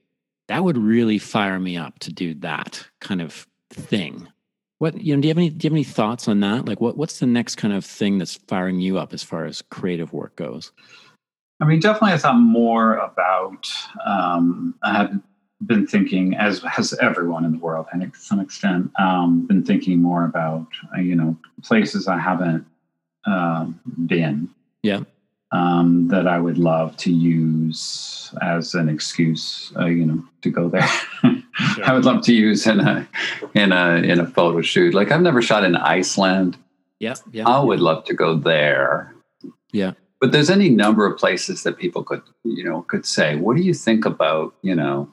that 0.47 0.63
would 0.63 0.78
really 0.78 1.17
fire 1.17 1.60
me 1.60 1.78
up 1.78 2.00
to 2.00 2.12
do 2.12 2.34
that 2.36 2.86
kind 3.00 3.21
of 3.21 3.47
thing. 3.69 4.28
What 4.80 5.00
you 5.00 5.15
know, 5.15 5.21
do 5.21 5.28
you 5.28 5.32
have 5.32 5.38
any 5.38 5.50
do 5.50 5.65
you 5.65 5.69
have 5.69 5.76
any 5.76 5.84
thoughts 5.84 6.28
on 6.28 6.39
that? 6.39 6.65
Like 6.65 6.82
what 6.82 6.97
what's 6.97 7.19
the 7.19 7.28
next 7.28 7.56
kind 7.56 7.74
of 7.74 7.86
thing 7.86 8.17
that's 8.17 8.36
firing 8.47 8.80
you 8.80 8.97
up 8.97 9.13
as 9.13 9.21
far 9.21 9.45
as 9.45 9.62
creative 9.62 10.12
work 10.12 10.36
goes? 10.36 10.71
I 11.60 11.65
mean, 11.65 11.80
definitely, 11.80 12.13
I 12.13 12.17
thought 12.17 12.39
more 12.39 12.95
about. 12.95 13.71
Um, 14.04 14.74
I 14.82 14.93
have 14.93 15.21
been 15.65 15.86
thinking, 15.86 16.36
as 16.36 16.62
has 16.63 16.93
everyone 17.02 17.45
in 17.45 17.54
the 17.54 17.58
world, 17.60 17.86
I 17.93 17.97
think 17.97 18.13
to 18.13 18.19
some 18.19 18.39
extent, 18.39 18.91
um, 19.00 19.45
been 19.47 19.63
thinking 19.63 20.02
more 20.02 20.26
about 20.26 20.67
uh, 20.95 21.00
you 21.00 21.15
know 21.15 21.38
places 21.63 22.08
I 22.08 22.17
haven't 22.17 22.65
um, 23.26 23.80
been. 24.06 24.50
Yeah. 24.84 25.02
Um, 25.54 26.08
that 26.08 26.28
I 26.28 26.39
would 26.39 26.58
love 26.58 26.95
to 26.97 27.12
use 27.12 28.34
as 28.41 28.74
an 28.74 28.88
excuse, 28.88 29.74
uh, 29.78 29.88
you 29.88 30.06
know, 30.06 30.24
to 30.43 30.50
go 30.50 30.69
there. 30.69 30.88
I 31.84 31.91
would 31.91 32.06
love 32.06 32.24
to 32.24 32.34
use 32.34 32.65
in 32.65 32.80
a 32.80 33.08
in 33.54 33.74
a 33.74 33.95
in 33.95 34.19
a 34.21 34.26
photo 34.26 34.62
shoot. 34.62 34.93
Like 34.93 35.12
I've 35.12 35.21
never 35.21 35.41
shot 35.41 35.65
in 35.65 35.76
Iceland. 35.76 36.58
Yeah. 37.00 37.15
Yeah. 37.34 37.50
I 37.50 37.62
would 37.62 37.82
love 37.82 38.06
to 38.06 38.13
go 38.13 38.36
there. 38.36 39.13
Yeah. 39.74 39.93
But 40.21 40.32
there's 40.32 40.50
any 40.50 40.69
number 40.69 41.06
of 41.06 41.17
places 41.17 41.63
that 41.63 41.78
people 41.78 42.04
could, 42.04 42.21
you 42.43 42.63
know, 42.63 42.84
could 42.84 43.06
say, 43.06 43.36
what 43.36 43.58
do 43.58 43.63
you 43.63 43.74
think 43.74 44.06
about, 44.06 44.54
you 44.62 44.76
know, 44.76 45.10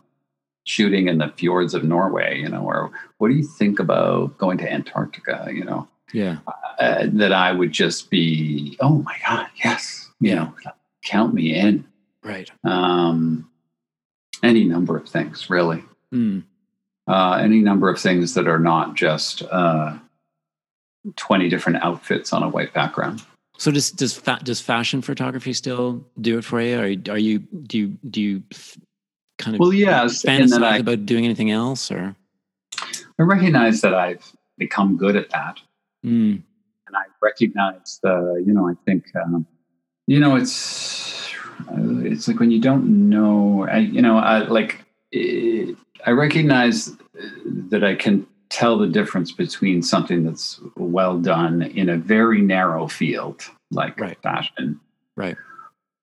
shooting 0.68 1.08
in 1.08 1.16
the 1.16 1.32
fjords 1.36 1.72
of 1.72 1.82
Norway, 1.82 2.38
you 2.38 2.48
know, 2.48 2.62
or 2.62 2.90
what 3.16 3.28
do 3.28 3.34
you 3.34 3.42
think 3.42 3.78
about 3.78 4.36
going 4.36 4.58
to 4.58 4.70
Antarctica, 4.70 5.48
you 5.50 5.64
know, 5.64 5.88
yeah. 6.12 6.38
uh, 6.78 7.06
that 7.10 7.32
I 7.32 7.52
would 7.52 7.72
just 7.72 8.10
be, 8.10 8.76
oh 8.80 8.98
my 8.98 9.16
God, 9.26 9.46
yes, 9.64 10.10
you 10.20 10.34
know, 10.34 10.52
count 11.02 11.32
me 11.32 11.54
in. 11.54 11.86
Right. 12.22 12.50
Um, 12.64 13.48
any 14.42 14.64
number 14.64 14.94
of 14.94 15.08
things, 15.08 15.48
really. 15.48 15.82
Mm. 16.12 16.44
uh, 17.06 17.38
any 17.42 17.60
number 17.60 17.90
of 17.90 18.00
things 18.00 18.32
that 18.34 18.48
are 18.48 18.58
not 18.58 18.94
just 18.94 19.42
uh, 19.50 19.94
20 21.16 21.48
different 21.48 21.82
outfits 21.82 22.32
on 22.32 22.42
a 22.42 22.48
white 22.48 22.72
background. 22.72 23.22
So 23.58 23.70
does 23.70 23.90
does 23.90 24.14
fa- 24.14 24.40
does 24.42 24.60
fashion 24.60 25.02
photography 25.02 25.52
still 25.52 26.06
do 26.20 26.38
it 26.38 26.44
for 26.44 26.60
you? 26.60 26.78
Or 26.78 27.12
are 27.12 27.18
you 27.18 27.40
do 27.40 27.78
you 27.78 27.98
do 28.08 28.20
you 28.22 28.42
kind 29.38 29.54
of 29.54 29.60
well, 29.60 29.72
yes, 29.72 30.22
fantasize 30.22 30.62
I, 30.62 30.78
about 30.78 31.06
doing 31.06 31.24
anything 31.24 31.50
else? 31.50 31.90
Or 31.90 32.14
I 33.18 33.22
recognize 33.22 33.80
that 33.80 33.94
I've 33.94 34.32
become 34.58 34.96
good 34.96 35.16
at 35.16 35.30
that, 35.30 35.60
mm. 36.04 36.42
and 36.86 36.96
I 36.96 37.04
recognize 37.22 37.98
the 38.02 38.42
you 38.44 38.52
know 38.52 38.68
I 38.68 38.74
think 38.84 39.04
um, 39.16 39.46
you 40.06 40.20
know 40.20 40.36
it's 40.36 41.32
uh, 41.70 42.02
it's 42.02 42.28
like 42.28 42.40
when 42.40 42.50
you 42.50 42.60
don't 42.60 43.08
know 43.08 43.66
I, 43.70 43.78
you 43.78 44.02
know 44.02 44.18
I 44.18 44.40
like 44.40 44.84
it, 45.12 45.76
I 46.04 46.10
recognize 46.10 46.96
that 47.70 47.82
I 47.82 47.94
can 47.94 48.26
tell 48.50 48.78
the 48.78 48.86
difference 48.86 49.30
between 49.32 49.82
something 49.82 50.24
that's 50.24 50.60
well 50.76 51.18
done 51.18 51.62
in 51.62 51.88
a 51.88 51.96
very 51.96 52.40
narrow 52.40 52.88
field 52.88 53.42
like 53.70 53.98
right. 54.00 54.20
fashion 54.22 54.80
right 55.16 55.36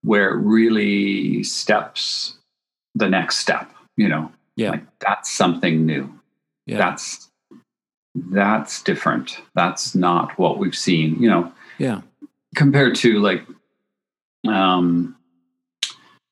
where 0.03 0.29
it 0.29 0.37
really 0.37 1.43
steps 1.43 2.37
the 2.95 3.09
next 3.09 3.37
step 3.37 3.69
you 3.95 4.07
know? 4.07 4.31
Yeah. 4.55 4.71
Like 4.71 4.99
that's 4.99 5.31
something 5.31 5.85
new. 5.85 6.11
Yeah. 6.65 6.77
that's 6.77 7.29
that's 8.15 8.81
different. 8.81 9.41
That's 9.55 9.93
not 9.93 10.37
what 10.39 10.57
we've 10.57 10.75
seen 10.75 11.21
you 11.21 11.29
know? 11.29 11.51
Yeah. 11.77 12.01
Compared 12.55 12.95
to 12.95 13.19
like 13.19 13.45
um 14.47 15.15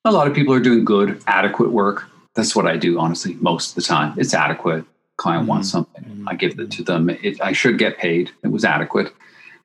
a 0.06 0.12
lot 0.12 0.28
of 0.28 0.34
people 0.34 0.54
are 0.54 0.60
doing 0.60 0.86
good 0.86 1.22
adequate 1.28 1.72
work. 1.72 2.10
That's 2.36 2.56
what 2.56 2.66
i 2.66 2.78
do 2.78 3.00
honestly 3.00 3.36
most 3.36 3.70
of 3.70 3.76
the 3.76 3.82
time. 3.82 4.14
It's 4.18 4.34
adequate. 4.34 4.86
Client 5.18 5.44
mm-hmm. 5.44 5.50
wants 5.50 5.70
something. 5.70 6.04
Mm-hmm. 6.04 6.28
i 6.28 6.36
give 6.36 6.60
it 6.60 6.72
to 6.72 6.84
them. 6.84 7.10
It, 7.10 7.42
i 7.42 7.52
should 7.54 7.78
get 7.78 7.98
paid. 7.98 8.32
It 8.44 8.50
was 8.50 8.66
adequate. 8.66 9.14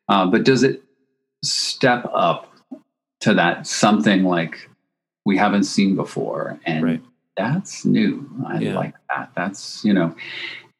Uh, 0.08 0.26
but 0.26 0.44
does 0.44 0.62
it 0.62 0.82
step 1.44 2.08
up 2.12 2.52
to 3.20 3.34
that 3.34 3.66
something 3.66 4.24
like 4.24 4.68
we 5.28 5.36
haven't 5.36 5.64
seen 5.64 5.94
before 5.94 6.58
and 6.64 6.82
right. 6.82 7.02
that's 7.36 7.84
new 7.84 8.12
i 8.46 8.58
Yeah. 8.58 8.76
like 8.82 8.94
that 9.10 9.30
that's 9.36 9.84
you 9.84 9.92
know 9.92 10.08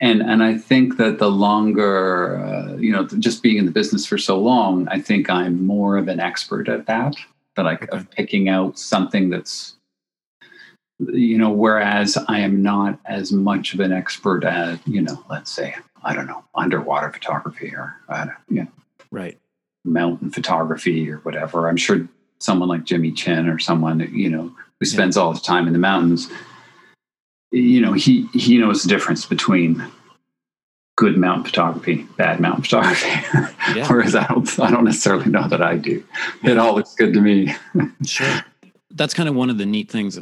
and 0.01 0.23
and 0.23 0.43
i 0.43 0.57
think 0.57 0.97
that 0.97 1.19
the 1.19 1.31
longer 1.31 2.39
uh, 2.45 2.77
you 2.77 2.91
know 2.91 3.05
just 3.27 3.43
being 3.43 3.59
in 3.59 3.67
the 3.67 3.77
business 3.81 4.07
for 4.07 4.17
so 4.17 4.39
long 4.53 4.89
i 4.89 4.99
think 5.09 5.29
i'm 5.29 5.55
more 5.67 5.99
of 5.99 6.09
an 6.09 6.19
expert 6.31 6.67
at 6.77 6.87
that 6.87 7.15
that 7.57 7.67
i 7.67 7.75
Okay. 7.75 7.87
of 7.93 8.11
picking 8.11 8.49
out 8.49 8.79
something 8.79 9.29
that's 9.29 9.77
you 10.99 11.37
know 11.43 11.51
whereas 11.51 12.17
i 12.35 12.39
am 12.39 12.63
not 12.63 12.99
as 13.05 13.31
much 13.33 13.75
of 13.75 13.81
an 13.81 13.93
expert 13.93 14.43
at 14.45 14.77
you 14.89 15.03
know 15.03 15.17
let's 15.29 15.51
say 15.51 15.75
i 16.09 16.15
don't 16.15 16.27
know 16.27 16.43
underwater 16.55 17.11
photography 17.13 17.71
or 17.77 17.95
uh, 18.09 18.27
you 18.49 18.63
know, 18.63 18.69
right 19.11 19.37
mountain 19.85 20.31
photography 20.31 20.99
or 21.11 21.19
whatever 21.19 21.69
i'm 21.69 21.77
sure 21.77 22.01
someone 22.38 22.68
like 22.68 22.85
jimmy 22.85 23.12
chin 23.12 23.48
or 23.48 23.59
someone 23.59 24.01
you 24.12 24.29
know 24.31 24.53
who 24.81 24.87
spends 24.87 25.16
all 25.16 25.33
the 25.33 25.40
time 25.40 25.66
in 25.66 25.72
the 25.72 25.79
mountains 25.79 26.29
you 27.51 27.81
know 27.81 27.92
he 27.92 28.27
he 28.35 28.59
knows 28.59 28.83
the 28.83 28.88
difference 28.88 29.24
between 29.27 29.85
good 30.96 31.16
mountain 31.16 31.44
photography 31.44 32.07
bad 32.16 32.40
mountain 32.40 32.62
photography. 32.62 33.09
Yeah. 33.77 33.87
whereas 33.87 34.14
i 34.14 34.27
don't 34.27 34.59
i 34.61 34.70
don't 34.70 34.85
necessarily 34.85 35.31
know 35.31 35.46
that 35.46 35.61
i 35.61 35.77
do. 35.77 36.03
It 36.42 36.57
all 36.57 36.74
looks 36.74 36.94
good 36.94 37.12
to 37.12 37.20
me. 37.20 37.55
Sure. 38.07 38.42
That's 38.92 39.12
kind 39.12 39.29
of 39.29 39.35
one 39.35 39.51
of 39.51 39.59
the 39.59 39.66
neat 39.66 39.90
things 39.90 40.18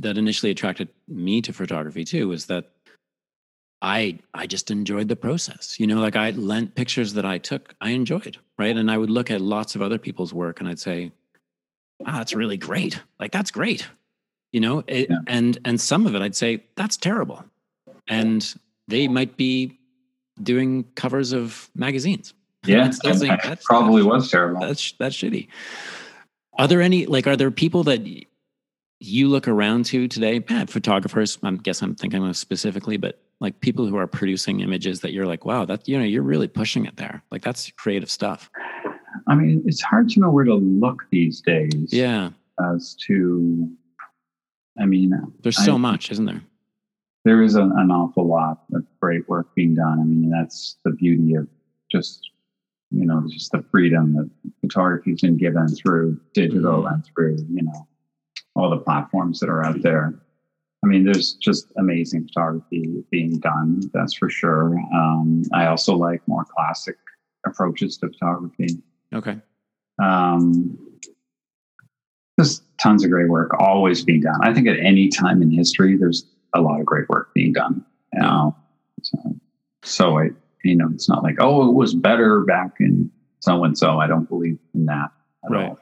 that 0.00 0.16
initially 0.16 0.50
attracted 0.50 0.88
me 1.06 1.42
to 1.42 1.52
photography 1.52 2.04
too 2.04 2.32
is 2.32 2.46
that 2.46 2.70
i 3.82 4.18
i 4.32 4.46
just 4.46 4.70
enjoyed 4.70 5.08
the 5.08 5.16
process. 5.16 5.78
You 5.78 5.86
know 5.86 6.00
like 6.00 6.16
i 6.16 6.30
lent 6.30 6.74
pictures 6.74 7.12
that 7.14 7.26
i 7.26 7.36
took 7.38 7.74
i 7.80 7.90
enjoyed 7.90 8.38
right? 8.58 8.76
And 8.76 8.90
i 8.90 8.96
would 8.96 9.10
look 9.10 9.30
at 9.30 9.40
lots 9.42 9.74
of 9.74 9.82
other 9.82 9.98
people's 9.98 10.32
work 10.32 10.60
and 10.60 10.68
i'd 10.68 10.80
say 10.80 11.12
wow 12.00 12.18
that's 12.18 12.34
really 12.34 12.56
great 12.56 13.00
like 13.20 13.32
that's 13.32 13.50
great 13.50 13.86
you 14.52 14.60
know 14.60 14.82
it, 14.86 15.08
Yeah. 15.10 15.18
and 15.26 15.58
and 15.64 15.80
some 15.80 16.06
of 16.06 16.14
it 16.14 16.22
i'd 16.22 16.36
say 16.36 16.62
that's 16.76 16.96
terrible 16.96 17.44
and 18.08 18.54
they 18.88 19.08
might 19.08 19.36
be 19.36 19.78
doing 20.42 20.84
covers 20.94 21.32
of 21.32 21.70
magazines 21.74 22.34
yeah 22.66 22.90
think 22.90 23.22
it 23.22 23.26
that's- 23.42 23.64
probably 23.64 24.02
was 24.02 24.30
terrible 24.30 24.60
that's 24.60 24.92
that's 24.98 25.14
shitty. 25.16 25.48
Are 26.58 26.66
there 26.66 26.80
any 26.80 27.04
like 27.06 27.26
are 27.26 27.36
there 27.36 27.50
people 27.50 27.84
that 27.84 28.00
you 29.00 29.28
look 29.28 29.46
around 29.46 29.84
to 29.86 30.08
today? 30.08 30.42
Eh, 30.48 30.64
photographers, 30.66 31.38
I 31.42 31.50
guess 31.52 31.82
I'm 31.82 31.94
thinking 31.94 32.26
of 32.26 32.34
specifically, 32.34 32.96
but 32.96 33.20
like 33.40 33.60
people 33.60 33.86
who 33.86 33.96
are 33.98 34.06
producing 34.06 34.60
images 34.60 35.02
that 35.02 35.12
you're 35.12 35.26
like, 35.26 35.44
wow, 35.44 35.66
that 35.66 35.86
you 35.86 35.98
know, 35.98 36.04
you're 36.04 36.22
really 36.22 36.48
pushing 36.48 36.86
it 36.86 36.96
there. 36.96 37.22
Like 37.30 37.42
that's 37.42 37.70
creative 37.72 38.10
stuff. 38.10 38.50
I 39.28 39.34
mean, 39.34 39.62
it's 39.66 39.82
hard 39.82 40.08
to 40.10 40.20
know 40.20 40.30
where 40.30 40.44
to 40.44 40.54
look 40.54 41.02
these 41.10 41.40
days. 41.40 41.88
Yeah, 41.92 42.30
As 42.74 42.94
to, 43.06 43.68
I 44.78 44.86
mean, 44.86 45.12
there's 45.42 45.62
so 45.64 45.74
I- 45.74 45.78
much, 45.78 46.10
isn't 46.10 46.24
there? 46.26 46.42
there 47.24 47.42
is 47.42 47.56
an, 47.56 47.72
an 47.76 47.90
awful 47.90 48.24
lot 48.24 48.62
of 48.72 48.84
great 49.00 49.28
work 49.28 49.52
being 49.56 49.74
done. 49.74 49.98
I 49.98 50.04
mean, 50.04 50.30
that's 50.30 50.76
the 50.84 50.92
beauty 50.92 51.34
of 51.34 51.48
just, 51.90 52.30
you 52.92 53.04
know, 53.04 53.24
just 53.28 53.50
the 53.50 53.64
freedom 53.72 54.14
that 54.14 54.30
photography's 54.60 55.22
been 55.22 55.36
given 55.36 55.66
through 55.66 56.20
digital 56.34 56.84
Mhm. 56.84 56.92
and 56.94 57.04
through, 57.04 57.36
you 57.50 57.62
know, 57.64 57.88
all 58.54 58.70
the 58.70 58.78
platforms 58.78 59.40
that 59.40 59.48
are 59.48 59.66
out 59.66 59.82
there. 59.82 60.14
I 60.84 60.86
mean, 60.86 61.02
there's 61.02 61.34
just 61.34 61.66
amazing 61.78 62.28
photography 62.28 63.04
being 63.10 63.40
done. 63.40 63.80
That's 63.92 64.14
for 64.14 64.30
sure. 64.30 64.78
Um, 64.94 65.42
I 65.52 65.66
also 65.66 65.96
like 65.96 66.22
more 66.28 66.44
classic 66.44 66.96
approaches 67.44 67.96
to 67.98 68.06
photography. 68.08 68.68
Okay. 69.14 69.36
Um, 70.02 70.78
there's 72.36 72.60
tons 72.78 73.04
of 73.04 73.10
great 73.10 73.28
work 73.28 73.52
always 73.58 74.04
being 74.04 74.20
done. 74.20 74.38
I 74.42 74.52
think 74.52 74.68
at 74.68 74.78
any 74.78 75.08
time 75.08 75.40
in 75.42 75.50
history, 75.50 75.96
there's 75.96 76.26
a 76.54 76.60
lot 76.60 76.80
of 76.80 76.86
great 76.86 77.08
work 77.08 77.32
being 77.34 77.52
done. 77.52 77.84
You 78.12 78.20
know? 78.20 78.56
so, 79.02 79.18
so 79.82 80.18
I, 80.18 80.30
you 80.64 80.76
know, 80.76 80.88
it's 80.92 81.08
not 81.08 81.22
like, 81.22 81.36
oh, 81.40 81.68
it 81.68 81.72
was 81.74 81.94
better 81.94 82.40
back 82.40 82.76
in 82.80 83.10
so 83.40 83.64
and 83.64 83.76
so. 83.78 83.98
I 84.00 84.06
don't 84.06 84.28
believe 84.28 84.58
in 84.74 84.86
that 84.86 85.10
at 85.44 85.50
Right. 85.50 85.68
all. 85.70 85.78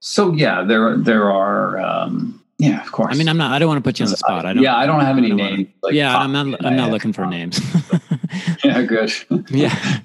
So 0.00 0.32
yeah, 0.34 0.62
there 0.64 0.98
there 0.98 1.30
are. 1.30 1.78
Um, 1.78 2.42
yeah, 2.58 2.82
of 2.82 2.92
course. 2.92 3.14
I 3.14 3.16
mean, 3.16 3.28
I'm 3.28 3.38
not. 3.38 3.52
I 3.52 3.58
don't 3.58 3.68
want 3.68 3.82
to 3.82 3.88
put 3.88 3.98
you 3.98 4.04
on 4.04 4.10
the 4.10 4.16
spot. 4.18 4.44
I 4.44 4.52
don't. 4.52 4.62
yeah, 4.62 4.76
I 4.76 4.84
don't 4.86 5.00
have 5.00 5.16
any 5.16 5.28
I 5.28 5.30
don't 5.30 5.38
wanna- 5.38 5.56
names. 5.56 5.68
like, 5.82 5.94
yeah, 5.94 6.16
I'm 6.18 6.32
not. 6.32 6.62
I'm 6.64 6.76
not 6.76 6.90
looking 6.90 7.12
for 7.14 7.24
names. 7.38 7.58
Yeah, 8.64 8.82
good. 8.82 9.12
yeah. 9.50 9.98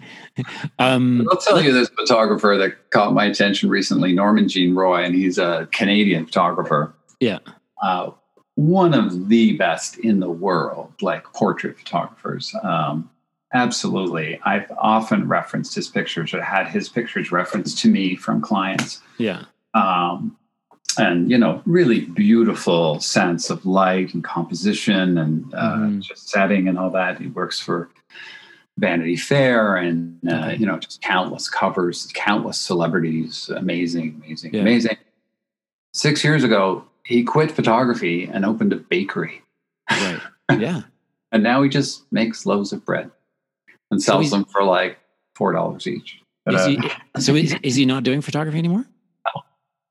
Um, 0.78 1.28
I'll 1.32 1.38
tell 1.38 1.62
you 1.62 1.72
this 1.72 1.89
photographer 1.89 2.58
that 2.58 2.89
caught 2.91 3.13
my 3.13 3.26
attention 3.26 3.69
recently, 3.69 4.13
Norman 4.13 4.48
Jean 4.48 4.76
Roy, 4.76 5.04
and 5.04 5.15
he's 5.15 5.38
a 5.38 5.67
Canadian 5.72 6.26
photographer. 6.26 6.93
Yeah. 7.19 7.39
Uh, 7.82 8.12
one 8.56 8.93
of 8.93 9.30
the 9.30 9.56
best 9.58 9.98
in 10.00 10.19
the 10.19 10.30
world, 10.30 10.93
like 11.02 11.24
portrait 11.34 11.78
photographers. 11.80 12.54
Um, 12.63 13.10
absolutely. 13.54 14.39
I've 14.45 14.69
often 14.78 15.28
referenced 15.28 15.76
his 15.76 15.88
pictures 15.88 16.34
or 16.34 16.41
had 16.41 16.67
his 16.67 16.89
pictures 16.89 17.32
referenced 17.32 17.78
to 17.80 17.89
me 17.89 18.15
from 18.15 18.41
clients. 18.41 19.02
yeah. 19.17 19.43
Um, 19.74 20.36
and, 20.98 21.30
you 21.30 21.38
know, 21.38 21.62
really 21.65 22.02
beautiful 22.02 23.00
sense 23.00 23.50
of 23.52 23.63
light 23.65 24.13
and 24.15 24.24
composition 24.24 25.17
and 25.19 25.54
uh, 25.54 25.76
Mhm. 25.78 26.02
just 26.02 26.30
setting 26.30 26.67
and 26.67 26.78
all 26.80 26.89
that. 26.89 27.19
He 27.22 27.28
works 27.28 27.60
for 27.60 27.89
Vanity 28.79 29.15
Fair 29.17 29.75
and, 29.75 30.17
uh, 30.31 30.53
you 30.57 30.65
know, 30.65 30.79
just 30.79 31.01
countless 31.01 31.49
covers, 31.49 32.09
countless 32.13 32.57
celebrities. 32.57 33.49
Amazing, 33.49 34.21
amazing, 34.23 34.53
Yeah. 34.53 34.61
amazing. 34.61 34.97
Six 35.93 36.23
years 36.23 36.43
ago, 36.43 36.85
he 37.03 37.23
quit 37.23 37.51
photography 37.51 38.23
and 38.25 38.45
opened 38.45 38.73
a 38.73 38.77
bakery. 38.77 39.41
Right. 39.91 40.19
Yeah. 40.57 40.81
And 41.31 41.43
now 41.43 41.61
he 41.61 41.69
just 41.69 42.11
makes 42.11 42.43
loaves 42.47 42.73
of 42.73 42.84
bread 42.84 43.11
and 43.91 44.01
sells 44.01 44.21
he's- 44.21 44.32
them 44.32 44.45
for 44.45 44.63
like 44.63 44.97
$4 45.38 45.86
each. 45.86 46.21
But, 46.43 46.55
Is 46.55 46.61
uh, 46.80 46.89
so 47.19 47.36
is, 47.36 47.53
is 47.61 47.75
he 47.75 47.86
not 47.86 48.01
doing 48.03 48.21
photography 48.21 48.57
anymore? 48.57 48.86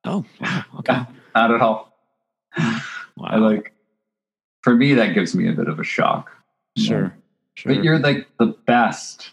Oh, 0.05 0.24
wow. 0.41 0.64
Okay. 0.80 1.01
not 1.34 1.51
at 1.53 1.61
all. 1.61 1.93
Wow. 3.16 3.26
I 3.30 3.36
like, 3.39 3.72
for 4.62 4.74
me, 4.76 4.95
that 4.95 5.12
gives 5.14 5.34
me 5.34 5.49
a 5.49 5.53
bit 5.53 5.66
of 5.68 5.80
a 5.80 5.84
shock. 5.84 6.30
Sure. 6.76 7.12
Sure. 7.59 7.75
But 7.75 7.83
you're 7.83 7.99
like 7.99 8.29
the 8.39 8.55
best. 8.67 9.31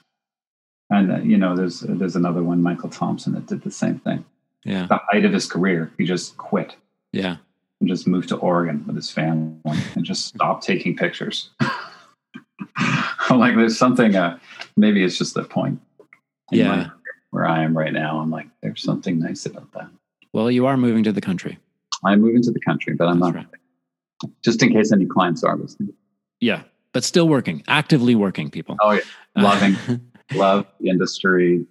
And 0.89 1.11
uh, 1.11 1.17
you 1.17 1.37
know, 1.37 1.55
there's 1.55 1.81
there's 1.81 2.15
another 2.15 2.41
one, 2.41 2.63
Michael 2.63 2.89
Thompson, 2.89 3.33
that 3.33 3.45
did 3.45 3.61
the 3.61 3.69
same 3.69 3.99
thing. 3.99 4.25
yeah. 4.63 4.87
The 4.87 4.99
height 5.11 5.25
of 5.25 5.31
his 5.33 5.45
career, 5.45 5.91
he 5.99 6.05
just 6.05 6.35
quit 6.37 6.75
Yeah. 7.11 7.37
and 7.79 7.87
just 7.89 8.07
moved 8.07 8.29
to 8.29 8.35
Oregon 8.37 8.83
with 8.87 8.95
his 8.95 9.11
family 9.11 9.59
and 9.93 10.03
just 10.03 10.25
stopped 10.25 10.63
taking 10.63 10.95
pictures. 10.95 11.51
Like, 13.29 13.55
there's 13.55 13.77
something. 13.77 14.15
Uh, 14.15 14.37
maybe 14.77 15.03
it's 15.03 15.17
just 15.17 15.33
the 15.33 15.43
point. 15.43 15.79
Yeah. 16.51 16.89
where 17.31 17.45
I 17.45 17.63
am 17.63 17.75
right 17.77 17.91
now, 17.91 18.19
I'm 18.19 18.29
like, 18.29 18.47
there's 18.61 18.81
something 18.83 19.17
nice 19.19 19.45
about 19.47 19.71
that. 19.73 19.89
Well, 20.31 20.51
you 20.51 20.67
are 20.67 20.77
moving 20.77 21.03
to 21.05 21.11
the 21.11 21.21
country. 21.21 21.57
I'm 22.03 22.21
moving 22.21 22.43
to 22.43 22.51
the 22.51 22.59
country, 22.59 22.93
but 22.93 23.07
I'm 23.07 23.19
That's 23.19 23.33
not. 23.33 23.45
right. 23.45 24.31
Just 24.43 24.61
in 24.61 24.71
case 24.71 24.91
any 24.91 25.05
clients 25.07 25.43
are 25.43 25.57
listening. 25.57 25.93
Yeah. 26.39 26.63
But 26.95 27.03
still 27.03 27.27
working, 27.27 27.61
actively 27.67 28.15
working. 28.15 28.49
People. 28.49 28.77
Oh 28.79 28.91
yeah, 28.91 29.01
loving, 29.35 29.75
love 30.33 30.65
the 30.79 30.89
industry. 30.89 31.67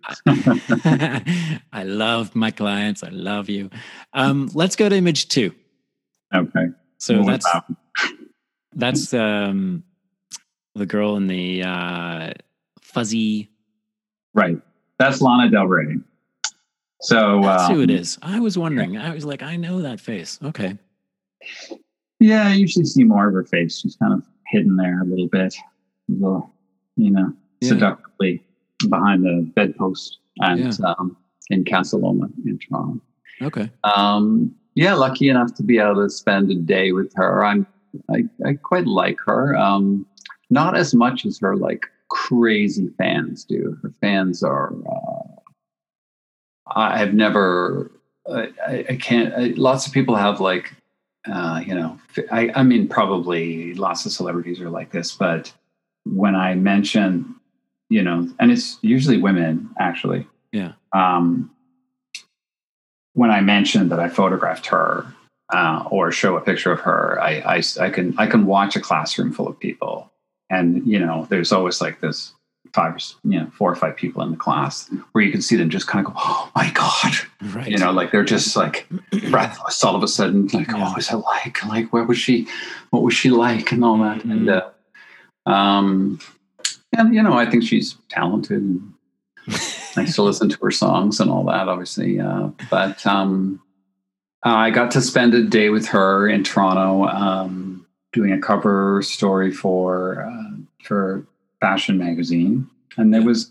I 1.73 1.83
love 1.83 2.37
my 2.37 2.51
clients. 2.51 3.03
I 3.03 3.09
love 3.09 3.49
you. 3.49 3.71
Um, 4.13 4.51
let's 4.53 4.77
go 4.77 4.87
to 4.87 4.95
image 4.95 5.29
two. 5.29 5.55
Okay. 6.35 6.67
So 6.99 7.23
that's 7.23 7.51
that's 8.75 9.15
um, 9.15 9.83
the 10.75 10.85
girl 10.85 11.17
in 11.17 11.27
the 11.27 11.63
uh, 11.63 12.33
fuzzy. 12.83 13.49
Right. 14.35 14.59
That's 14.99 15.23
Lana 15.23 15.51
Del 15.51 15.69
Rey. 15.69 15.97
So 17.01 17.41
that's 17.41 17.63
um, 17.63 17.77
who 17.77 17.81
it 17.81 17.89
is. 17.89 18.19
I 18.21 18.41
was 18.41 18.59
wondering. 18.59 18.99
I 18.99 19.15
was 19.15 19.25
like, 19.25 19.43
I 19.43 19.57
know 19.57 19.81
that 19.81 20.01
face. 20.01 20.39
Okay. 20.45 20.77
Yeah, 22.21 22.49
I 22.49 22.53
usually 22.53 22.85
see 22.85 23.05
more 23.05 23.27
of 23.27 23.33
her 23.33 23.45
face. 23.45 23.81
She's 23.81 23.97
kind 23.97 24.13
of 24.13 24.23
hidden 24.49 24.77
there 24.77 25.01
a 25.01 25.05
little 25.05 25.29
bit, 25.29 25.55
a 26.11 26.13
little, 26.13 26.51
you 26.97 27.11
know, 27.11 27.33
Yeah. 27.61 27.69
seductively 27.71 28.43
behind 28.89 29.25
the 29.25 29.51
bedpost 29.55 30.19
and 30.41 30.61
Yeah. 30.79 30.95
um, 30.99 31.17
in 31.51 31.65
Casa 31.65 31.97
Loma 31.97 32.29
in 32.45 32.59
Toronto. 32.59 33.01
Okay. 33.43 33.71
Um, 33.85 34.55
yeah, 34.75 34.95
lucky 34.95 35.29
enough 35.29 35.55
to 35.55 35.63
be 35.63 35.79
able 35.79 36.03
to 36.03 36.11
spend 36.11 36.51
a 36.51 36.55
day 36.55 36.93
with 36.93 37.13
her. 37.17 37.45
I'm, 37.45 37.67
I, 38.11 38.25
I 38.45 38.55
quite 38.55 38.87
like 38.87 39.19
her. 39.27 39.57
Um, 39.57 40.07
not 40.51 40.77
as 40.77 40.95
much 40.95 41.25
as 41.27 41.39
her 41.41 41.57
like 41.57 41.87
crazy 42.09 42.89
fans 42.99 43.45
do. 43.45 43.79
Her 43.83 43.93
fans 44.01 44.43
are. 44.43 44.73
Uh, 44.87 45.51
I 46.75 46.99
have 46.99 47.15
never. 47.15 47.91
I, 48.31 48.49
I, 48.67 48.85
I 48.91 48.97
can't. 48.97 49.35
I, 49.35 49.53
lots 49.57 49.87
of 49.87 49.93
people 49.93 50.17
have 50.17 50.41
like, 50.41 50.75
uh, 51.31 51.63
you 51.65 51.75
know. 51.75 51.99
I, 52.31 52.51
I 52.55 52.63
mean, 52.63 52.89
probably 52.89 53.75
lots 53.75 54.07
of 54.07 54.13
celebrities 54.13 54.61
are 54.61 54.71
like 54.71 54.91
this, 54.91 55.13
but 55.13 55.53
when 56.05 56.35
I 56.35 56.55
mention, 56.55 57.35
you 57.89 58.03
know, 58.03 58.29
and 58.39 58.51
it's 58.51 58.79
usually 58.83 59.19
women 59.19 59.71
actually. 59.79 60.27
Yeah. 60.53 60.73
Um, 60.93 61.51
when 63.15 63.31
I 63.31 63.41
mentioned 63.41 63.91
that 63.93 64.01
I 64.01 64.09
photographed 64.09 64.67
her 64.67 65.07
uh, 65.53 65.85
or 65.91 66.11
show 66.11 66.37
a 66.37 66.41
picture 66.41 66.73
of 66.73 66.81
her, 66.81 67.21
I, 67.21 67.57
I, 67.57 67.63
I 67.81 67.91
can 67.91 68.15
I 68.19 68.27
can 68.27 68.47
watch 68.47 68.77
a 68.77 68.81
classroom 68.81 69.33
full 69.33 69.49
of 69.49 69.59
people, 69.59 70.11
and 70.51 70.87
you 70.87 70.99
know, 70.99 71.27
there's 71.31 71.53
always 71.53 71.81
like 71.81 72.01
this 72.01 72.33
five, 72.75 72.97
you 73.23 73.39
know, 73.39 73.47
four 73.57 73.71
or 73.71 73.77
five 73.77 73.97
people 73.97 74.21
in 74.23 74.33
the 74.33 74.37
class 74.37 74.91
where 75.13 75.23
you 75.25 75.31
can 75.31 75.41
see 75.41 75.55
them 75.55 75.71
just 75.71 75.87
kind 75.87 76.05
of 76.05 76.13
go, 76.13 76.19
"Oh 76.23 76.51
my 76.57 76.71
god," 76.73 77.15
Right. 77.55 77.69
you 77.69 77.79
know, 77.79 77.93
like 77.93 78.11
they're 78.11 78.25
just 78.25 78.57
like 78.57 78.87
breathless 79.31 79.83
all 79.85 79.95
of 79.95 80.03
a 80.03 80.09
sudden, 80.09 80.49
like, 80.49 80.67
Yeah. 80.67 80.75
"Oh, 80.77 80.81
what 80.81 80.97
was 80.97 81.11
it 81.11 81.17
like? 81.17 81.65
Like, 81.65 81.93
where 81.93 82.05
was 82.05 82.19
she? 82.19 82.49
What 82.91 83.03
was 83.05 83.15
she 83.15 83.31
like?" 83.31 83.71
and 83.73 83.85
all 83.85 83.99
that, 83.99 84.25
and 84.25 84.51
uh, 84.51 84.69
um, 85.47 86.19
and 86.97 87.15
you 87.15 87.23
know, 87.23 87.35
I 87.35 87.47
think 87.49 87.63
she's 87.63 87.97
talented. 88.09 88.61
And, 88.61 88.93
I 89.97 90.07
still 90.07 90.25
listen 90.25 90.49
to 90.49 90.59
her 90.63 90.71
songs 90.71 91.21
and 91.21 91.31
all 91.31 91.45
that, 91.45 91.69
obviously. 91.69 92.19
Uh, 92.19 92.49
but 92.71 93.07
um, 93.07 93.61
I 94.43 94.71
got 94.71 94.91
to 94.93 95.01
spend 95.03 95.35
a 95.35 95.43
day 95.45 95.69
with 95.69 95.87
her 95.89 96.27
in 96.29 96.43
Toronto, 96.43 97.05
um, 97.05 97.87
doing 98.13 98.33
a 98.33 98.41
cover 98.41 99.03
story 99.03 99.53
for 99.53 100.27
uh, 100.27 100.57
for 100.83 101.27
fashion 101.67 101.97
magazine, 101.99 102.69
and 102.99 103.07
there 103.15 103.25
was 103.31 103.51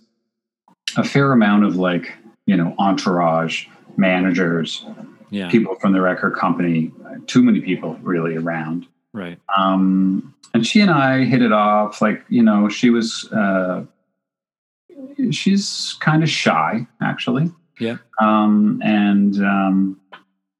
a 0.98 1.04
fair 1.04 1.32
amount 1.32 1.62
of 1.68 1.76
like 1.76 2.06
you 2.46 2.56
know 2.56 2.70
entourage 2.78 3.66
managers, 3.98 4.86
yeah. 5.30 5.50
people 5.50 5.76
from 5.76 5.94
the 5.94 6.02
record 6.02 6.36
company, 6.36 6.92
too 7.28 7.42
many 7.42 7.62
people 7.62 7.98
really 8.02 8.36
around. 8.36 8.88
Right. 9.14 9.40
Um, 9.56 10.34
and 10.54 10.66
she 10.66 10.82
and 10.82 10.92
I 10.92 11.24
hit 11.26 11.42
it 11.42 11.52
off. 11.52 12.02
Like, 12.02 12.24
you 12.30 12.44
know, 12.44 12.70
she 12.70 12.90
was, 12.90 13.32
uh, 13.32 13.86
she's 15.32 15.96
kind 16.00 16.24
of 16.24 16.30
shy, 16.30 16.86
actually. 17.02 17.52
Yeah. 17.80 17.98
Um, 18.22 18.82
and, 18.84 19.44
um, 19.44 20.00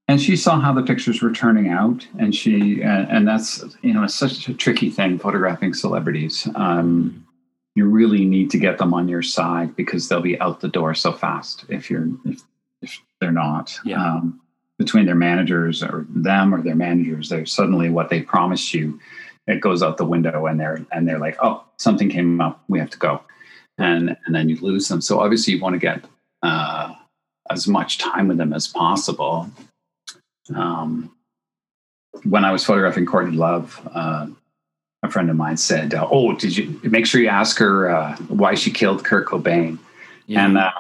and 0.08 0.22
she 0.22 0.36
saw 0.36 0.60
how 0.60 0.74
the 0.74 0.84
pictures 0.84 1.22
were 1.22 1.32
turning 1.32 1.70
out, 1.70 2.06
and 2.20 2.36
she, 2.36 2.84
uh, 2.84 3.06
and 3.10 3.28
that's, 3.28 3.64
you 3.82 3.94
know, 3.94 4.04
it's 4.04 4.14
such 4.14 4.48
a 4.48 4.54
tricky 4.54 4.90
thing 4.90 5.18
photographing 5.18 5.74
celebrities. 5.74 6.48
Um, 6.56 7.26
you 7.76 7.86
really 7.86 8.26
need 8.26 8.52
to 8.52 8.58
get 8.58 8.78
them 8.78 8.94
on 8.94 9.08
your 9.08 9.24
side 9.24 9.76
because 9.76 10.08
they'll 10.08 10.22
be 10.22 10.40
out 10.40 10.60
the 10.60 10.68
door 10.68 10.94
so 10.94 11.12
fast 11.12 11.66
if 11.70 11.90
you're, 11.90 12.08
if, 12.26 12.42
if 12.82 13.00
they're 13.20 13.32
not. 13.32 13.78
Yeah. 13.84 14.04
Um, 14.04 14.40
between 14.80 15.06
their 15.06 15.16
managers 15.16 15.84
or 15.84 16.06
them 16.10 16.54
or 16.54 16.62
their 16.62 16.76
managers, 16.76 17.30
they're 17.30 17.46
suddenly 17.46 17.90
what 17.90 18.10
they 18.10 18.22
promised 18.22 18.74
you 18.74 19.00
it 19.48 19.62
goes 19.62 19.84
out 19.84 19.98
the 19.98 20.06
window 20.06 20.46
and 20.46 20.60
they're 20.60 20.86
and 20.92 21.08
they're 21.08 21.20
like 21.20 21.38
oh 21.42 21.64
something 21.78 22.10
came 22.10 22.40
up 22.42 22.64
we 22.68 22.80
have 22.80 22.90
to 22.90 22.98
go 22.98 23.22
and 23.78 24.16
and 24.26 24.36
then 24.36 24.50
you 24.50 24.58
lose 24.58 24.88
them 24.88 25.02
so 25.02 25.20
obviously 25.20 25.54
you 25.54 25.62
want 25.62 25.74
to 25.74 25.80
get 25.80 26.04
uh, 26.44 26.94
as 27.50 27.68
much 27.68 27.98
time 27.98 28.28
with 28.28 28.38
them 28.38 28.54
as 28.54 28.68
possible 28.68 29.50
um, 30.56 31.12
when 32.24 32.46
i 32.46 32.52
was 32.52 32.64
photographing 32.64 33.06
courtney 33.06 33.36
love 33.36 33.82
uh, 33.94 34.28
a 35.04 35.10
friend 35.10 35.30
of 35.30 35.36
mine 35.36 35.58
said 35.58 35.94
uh, 35.94 36.08
oh 36.12 36.34
did 36.34 36.56
you 36.58 36.80
make 36.84 37.06
sure 37.06 37.22
you 37.22 37.28
ask 37.28 37.58
her 37.60 37.90
uh, 37.90 38.16
why 38.30 38.56
she 38.56 38.72
killed 38.72 39.04
kurt 39.04 39.28
cobain 39.28 39.78
Yeah. 40.28 40.46
and 40.46 40.58
uh, 40.58 40.72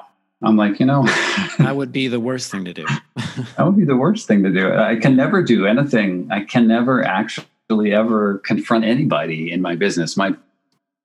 i'm 0.42 0.56
like 0.58 0.80
you 0.80 0.86
know 0.86 1.04
that 1.60 1.76
would 1.76 1.92
be 1.92 2.08
the 2.08 2.20
worst 2.20 2.50
thing 2.52 2.66
to 2.66 2.74
do. 2.74 2.86
that 3.16 3.66
would 3.66 3.78
be 3.78 3.86
the 3.86 3.96
worst 3.96 4.28
thing 4.28 4.44
to 4.44 4.52
do. 4.52 4.74
I 4.74 4.96
can 4.96 5.16
never 5.16 5.42
do 5.44 5.66
anything. 5.68 6.28
I 6.32 6.44
can 6.44 6.68
never 6.68 7.04
actually 7.04 7.94
ever 7.94 8.40
confront 8.40 8.84
anybody 8.86 9.52
in 9.52 9.62
my 9.62 9.76
business. 9.76 10.18
My 10.18 10.34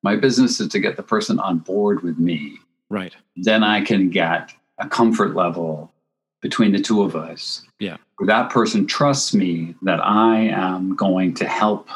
my 0.03 0.16
business 0.16 0.61
is 0.61 0.69
to 0.69 0.79
get 0.81 0.97
the 0.97 1.03
person 1.03 1.39
on 1.39 1.59
board 1.59 2.03
with 2.03 2.19
me. 2.19 2.59
right. 2.89 3.14
Then 3.37 3.62
I 3.62 3.83
can 3.85 4.11
get 4.11 4.53
a 4.79 4.89
comfort 4.89 5.35
level 5.35 5.93
between 6.41 6.73
the 6.73 6.81
two 6.81 7.03
of 7.03 7.14
us. 7.16 7.62
Yeah. 7.81 7.97
Where 8.16 8.27
that 8.29 8.51
person 8.51 8.87
trusts 8.87 9.35
me 9.35 9.75
that 9.83 10.01
I 10.05 10.37
am 10.69 10.95
going 10.97 11.35
to 11.35 11.47
help 11.47 11.89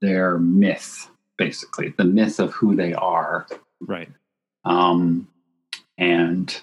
their 0.00 0.38
myth, 0.38 1.08
basically, 1.38 1.94
the 1.96 2.04
myth 2.04 2.38
of 2.40 2.52
who 2.52 2.74
they 2.76 2.94
are. 2.94 3.46
Right. 3.80 4.08
Um, 4.64 5.28
and 5.98 6.60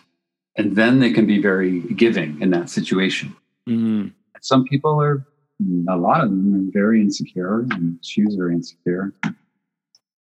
and 0.55 0.75
then 0.75 0.99
they 0.99 1.11
can 1.13 1.25
be 1.25 1.41
very 1.41 1.81
giving 1.81 2.41
in 2.41 2.49
that 2.51 2.69
situation 2.69 3.35
Mm, 3.67 4.13
some 4.41 4.63
people 4.65 4.99
are 5.01 5.25
a 5.89 5.95
lot 5.95 6.23
of 6.23 6.29
them 6.31 6.55
are 6.55 6.71
very 6.71 7.01
insecure 7.01 7.59
and 7.71 7.99
she's 8.01 8.33
very 8.35 8.53
insecure 8.55 9.13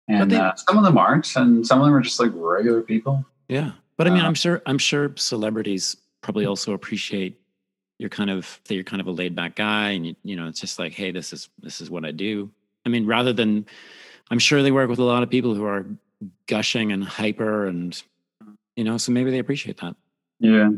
and 0.09 0.33
they- 0.33 0.37
uh, 0.37 0.53
some 0.57 0.79
of 0.79 0.85
them 0.85 0.99
aren't 0.99 1.37
and 1.37 1.65
some 1.67 1.81
of 1.81 1.87
them 1.87 1.95
are 1.95 2.01
just 2.01 2.19
like 2.19 2.33
regular 2.35 2.83
people 2.83 3.25
yeah. 3.49 3.73
But 3.97 4.09
I 4.09 4.11
mean, 4.11 4.25
Uh, 4.25 4.27
I'm 4.27 4.35
sure. 4.35 4.61
I'm 4.67 4.79
sure 4.79 5.13
celebrities 5.17 5.97
probably 6.21 6.45
also 6.47 6.73
appreciate 6.73 7.41
you're 7.99 8.11
kind 8.11 8.29
of 8.31 8.61
that 8.65 8.75
you're 8.75 8.85
kind 8.85 9.01
of 9.01 9.07
a 9.07 9.13
laid 9.13 9.35
back 9.37 9.55
guy, 9.55 9.91
and 9.91 10.05
you 10.07 10.17
you 10.25 10.35
know 10.37 10.49
it's 10.49 10.61
just 10.61 10.79
like, 10.81 10.93
hey, 10.93 11.13
this 11.13 11.33
is 11.33 11.49
this 11.63 11.81
is 11.81 11.89
what 11.89 12.05
I 12.05 12.11
do. 12.11 12.51
I 12.87 12.89
mean, 12.89 13.05
rather 13.05 13.33
than, 13.33 13.67
I'm 14.31 14.39
sure 14.39 14.63
they 14.63 14.71
work 14.71 14.89
with 14.89 15.01
a 15.01 15.05
lot 15.05 15.23
of 15.25 15.29
people 15.29 15.55
who 15.55 15.65
are 15.65 15.85
gushing 16.47 16.93
and 16.93 17.05
hyper, 17.05 17.67
and 17.67 18.01
you 18.77 18.85
know, 18.85 18.97
so 18.97 19.11
maybe 19.13 19.31
they 19.31 19.39
appreciate 19.41 19.79
that. 19.79 19.95
yeah 20.41 20.71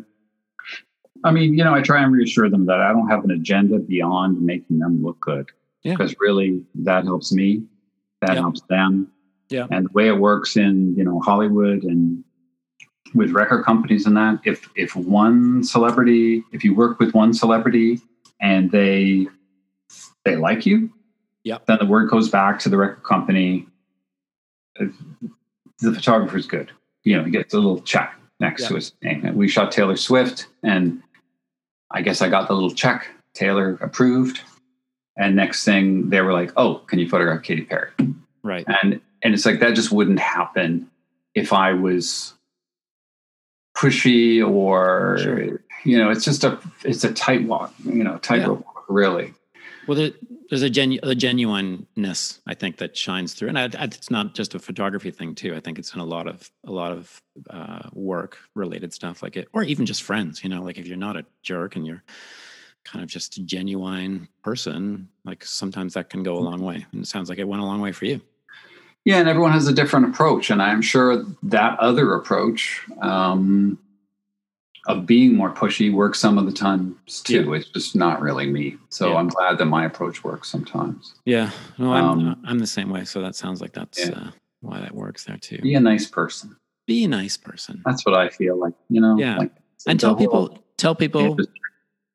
i 1.24 1.32
mean 1.32 1.52
you 1.59 1.64
know 1.64 1.74
i 1.74 1.82
try 1.82 2.00
and 2.00 2.12
reassure 2.12 2.48
them 2.48 2.64
that 2.64 2.78
i 2.80 2.92
don't 2.92 3.09
have 3.09 3.24
an 3.24 3.32
agenda 3.32 3.76
beyond 3.80 4.40
making 4.40 4.78
them 4.78 5.02
look 5.02 5.18
good 5.20 5.46
Yeah. 5.82 5.94
because 5.94 6.14
really 6.20 6.62
that 6.76 7.02
helps 7.04 7.32
me 7.32 7.64
that 8.20 8.34
Yeah. 8.34 8.40
helps 8.42 8.61
them 8.74 9.11
Yeah. 9.50 9.66
and 9.72 9.86
the 9.86 9.92
way 9.98 10.06
it 10.06 10.16
works 10.16 10.56
in 10.56 10.94
you 10.96 11.02
know 11.02 11.18
hollywood 11.18 11.82
and 11.82 12.22
with 13.16 13.32
record 13.32 13.64
companies 13.64 14.06
and 14.06 14.16
that 14.16 14.38
if 14.44 14.68
if 14.76 14.94
one 14.94 15.64
celebrity 15.64 16.44
if 16.52 16.62
you 16.62 16.72
work 16.82 17.00
with 17.00 17.14
one 17.14 17.34
celebrity 17.34 18.00
and 18.40 18.70
they 18.70 19.26
they 20.24 20.36
like 20.36 20.64
you 20.66 20.88
Yep. 21.49 21.64
then 21.66 21.78
the 21.80 21.86
word 21.86 22.11
goes 22.11 22.28
back 22.28 22.59
to 22.61 22.68
the 22.68 22.76
record 22.76 23.03
company 23.05 23.66
the 24.76 24.92
photographer's 25.94 26.46
good 26.46 26.70
you 27.05 27.16
know 27.16 27.24
he 27.24 27.30
gets 27.30 27.55
a 27.55 27.57
little 27.57 27.80
check 27.80 28.14
next 28.38 28.62
Yeah. 28.62 28.68
to 28.68 28.74
his 28.76 28.92
name 29.03 29.24
And 29.24 29.36
we 29.36 29.49
shot 29.49 29.72
taylor 29.72 29.96
swift 29.96 30.46
and 30.62 31.03
i 31.90 32.03
guess 32.03 32.20
i 32.22 32.28
got 32.28 32.49
the 32.49 32.55
little 32.55 32.70
check 32.74 33.09
taylor 33.34 33.78
approved 33.80 34.40
and 35.16 35.34
next 35.36 35.64
thing 35.64 36.11
they 36.11 36.20
were 36.20 36.32
like 36.34 36.53
oh 36.57 36.76
can 36.86 36.99
you 36.99 37.09
photograph 37.09 37.42
katy 37.42 37.62
perry 37.62 37.90
Right. 38.42 38.64
and 38.82 39.01
and 39.22 39.34
it's 39.34 39.46
like 39.46 39.61
that 39.61 39.74
just 39.74 39.90
wouldn't 39.90 40.20
happen 40.20 40.90
if 41.34 41.53
i 41.53 41.72
was 41.72 42.34
pushy 43.76 44.46
or 44.46 45.18
Sure. 45.22 45.61
you 45.84 45.96
know 45.99 46.11
it's 46.11 46.24
just 46.24 46.44
a 46.44 46.59
it's 46.84 47.05
a 47.05 47.12
tight 47.12 47.44
walk 47.44 47.72
you 47.84 48.05
know 48.05 48.18
tightrope 48.18 48.64
walk 48.66 48.84
really 48.88 49.32
Well, 49.86 49.96
there, 49.96 50.11
there's 50.49 50.62
a, 50.62 50.70
genu- 50.70 51.01
a 51.03 51.14
genuineness 51.14 52.40
I 52.46 52.55
think 52.55 52.78
that 52.78 52.96
shines 52.96 53.34
through, 53.34 53.49
and 53.49 53.59
I, 53.59 53.64
I, 53.64 53.84
it's 53.84 54.11
not 54.11 54.34
just 54.34 54.55
a 54.55 54.59
photography 54.59 55.11
thing 55.11 55.34
too. 55.34 55.55
I 55.55 55.61
think 55.61 55.78
it's 55.78 55.94
in 55.94 56.01
a 56.01 56.05
lot 56.05 56.26
of 56.26 56.51
a 56.64 56.72
lot 56.72 56.92
of 56.92 57.22
uh, 57.51 57.88
work 57.92 58.38
related 58.55 58.92
stuff 58.92 59.22
like 59.22 59.36
it, 59.36 59.49
or 59.53 59.62
even 59.62 59.86
just 59.86 60.03
friends. 60.03 60.42
You 60.42 60.51
know, 60.51 60.62
like 60.62 60.78
if 60.78 60.86
you're 60.86 60.96
not 60.96 61.16
a 61.16 61.24
jerk 61.42 61.76
and 61.76 61.86
you're 61.86 62.03
kind 62.84 63.03
of 63.03 63.11
just 63.11 63.36
a 63.36 63.42
genuine 63.42 64.28
person, 64.42 65.09
like 65.24 65.44
sometimes 65.44 65.94
that 65.94 66.09
can 66.09 66.22
go 66.22 66.38
a 66.38 66.40
long 66.40 66.62
way. 66.62 66.86
And 66.92 67.03
it 67.03 67.07
sounds 67.07 67.28
like 67.28 67.38
it 67.38 67.46
went 67.46 67.62
a 67.62 67.66
long 67.66 67.80
way 67.80 67.92
for 67.92 68.07
you. 68.07 68.20
Yeah, 69.05 69.18
and 69.18 69.28
everyone 69.28 69.53
has 69.53 69.68
a 69.68 69.72
different 69.72 70.07
approach, 70.07 70.51
and 70.51 70.61
I'm 70.62 70.82
sure 70.82 71.24
that 71.44 71.78
other 71.78 72.14
approach 72.14 72.84
um, 73.01 73.78
of 74.89 75.05
being 75.05 75.34
more 75.34 75.53
pushy 75.53 75.93
works 75.93 76.18
some 76.18 76.39
of 76.39 76.47
the 76.47 76.53
times 76.53 77.20
too. 77.22 77.45
Yeah. 77.45 77.57
It's 77.59 77.68
just 77.68 77.95
not 77.95 78.20
really 78.20 78.47
me. 78.47 78.76
So 78.89 79.11
yeah. 79.11 79.16
I'm 79.16 79.28
glad 79.28 79.59
that 79.59 79.66
my 79.66 79.84
approach 79.84 80.24
works 80.24 80.51
sometimes. 80.51 81.14
Yeah, 81.24 81.51
no, 81.76 81.93
I'm 81.93 82.05
um, 82.05 82.43
I'm 82.45 82.59
the 82.59 82.66
same 82.66 82.91
way. 82.91 83.05
So 83.05 83.20
that 83.20 83.36
sounds 83.36 83.61
like 83.61 83.72
that's 83.72 84.09
yeah. 84.09 84.12
uh, 84.12 84.30
why 84.61 84.80
that 84.80 84.95
works 84.95 85.24
there 85.24 85.36
too. 85.36 85.59
Be 85.59 85.74
a 85.74 85.80
nice 85.80 86.07
person. 86.07 86.57
Be 86.86 87.05
a 87.05 87.09
nice 87.09 87.36
person. 87.36 87.82
That's 87.84 88.05
what 88.05 88.14
I 88.14 88.30
feel 88.30 88.59
like. 88.59 88.74
You 88.89 89.03
know. 89.03 89.18
Yeah. 89.18 89.36
Like, 89.36 89.53
and 89.86 90.01
tell 90.01 90.16
people 90.16 90.59
tell 90.78 90.95
people 90.95 91.36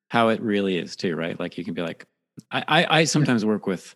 how 0.10 0.30
it 0.30 0.42
really 0.42 0.78
is 0.78 0.96
too, 0.96 1.16
right? 1.16 1.40
Like 1.40 1.58
you 1.58 1.64
can 1.64 1.76
be 1.76 1.84
like, 1.84 2.06
I 2.52 2.64
I, 2.68 3.00
I 3.00 3.04
sometimes 3.04 3.46
work 3.46 3.68
with 3.68 3.96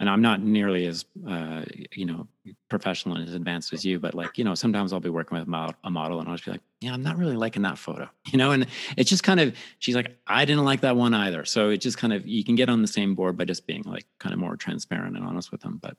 and 0.00 0.10
I'm 0.10 0.20
not 0.20 0.42
nearly 0.42 0.86
as 0.86 1.04
uh, 1.28 1.62
you 1.92 2.04
know 2.04 2.26
professional 2.68 3.16
and 3.16 3.28
as 3.28 3.34
advanced 3.34 3.72
as 3.72 3.84
you, 3.84 3.98
but 3.98 4.14
like 4.14 4.36
you 4.36 4.44
know 4.44 4.54
sometimes 4.54 4.92
I'll 4.92 5.00
be 5.00 5.10
working 5.10 5.38
with 5.38 5.46
a 5.46 5.90
model 5.90 6.20
and 6.20 6.28
I'll 6.28 6.34
just 6.34 6.44
be 6.44 6.50
like, 6.50 6.62
yeah, 6.80 6.92
I'm 6.92 7.02
not 7.02 7.16
really 7.16 7.36
liking 7.36 7.62
that 7.62 7.78
photo, 7.78 8.08
you 8.26 8.38
know, 8.38 8.50
and 8.50 8.66
it's 8.96 9.10
just 9.10 9.22
kind 9.22 9.40
of 9.40 9.56
she's 9.78 9.94
like, 9.94 10.16
I 10.26 10.44
didn't 10.44 10.64
like 10.64 10.80
that 10.80 10.96
one 10.96 11.14
either, 11.14 11.44
so 11.44 11.70
it 11.70 11.78
just 11.78 11.98
kind 11.98 12.12
of 12.12 12.26
you 12.26 12.44
can 12.44 12.54
get 12.54 12.68
on 12.68 12.82
the 12.82 12.88
same 12.88 13.14
board 13.14 13.36
by 13.36 13.44
just 13.44 13.66
being 13.66 13.82
like 13.84 14.06
kind 14.18 14.32
of 14.32 14.38
more 14.38 14.56
transparent 14.56 15.16
and 15.16 15.24
honest 15.24 15.52
with 15.52 15.60
them, 15.60 15.78
but 15.80 15.96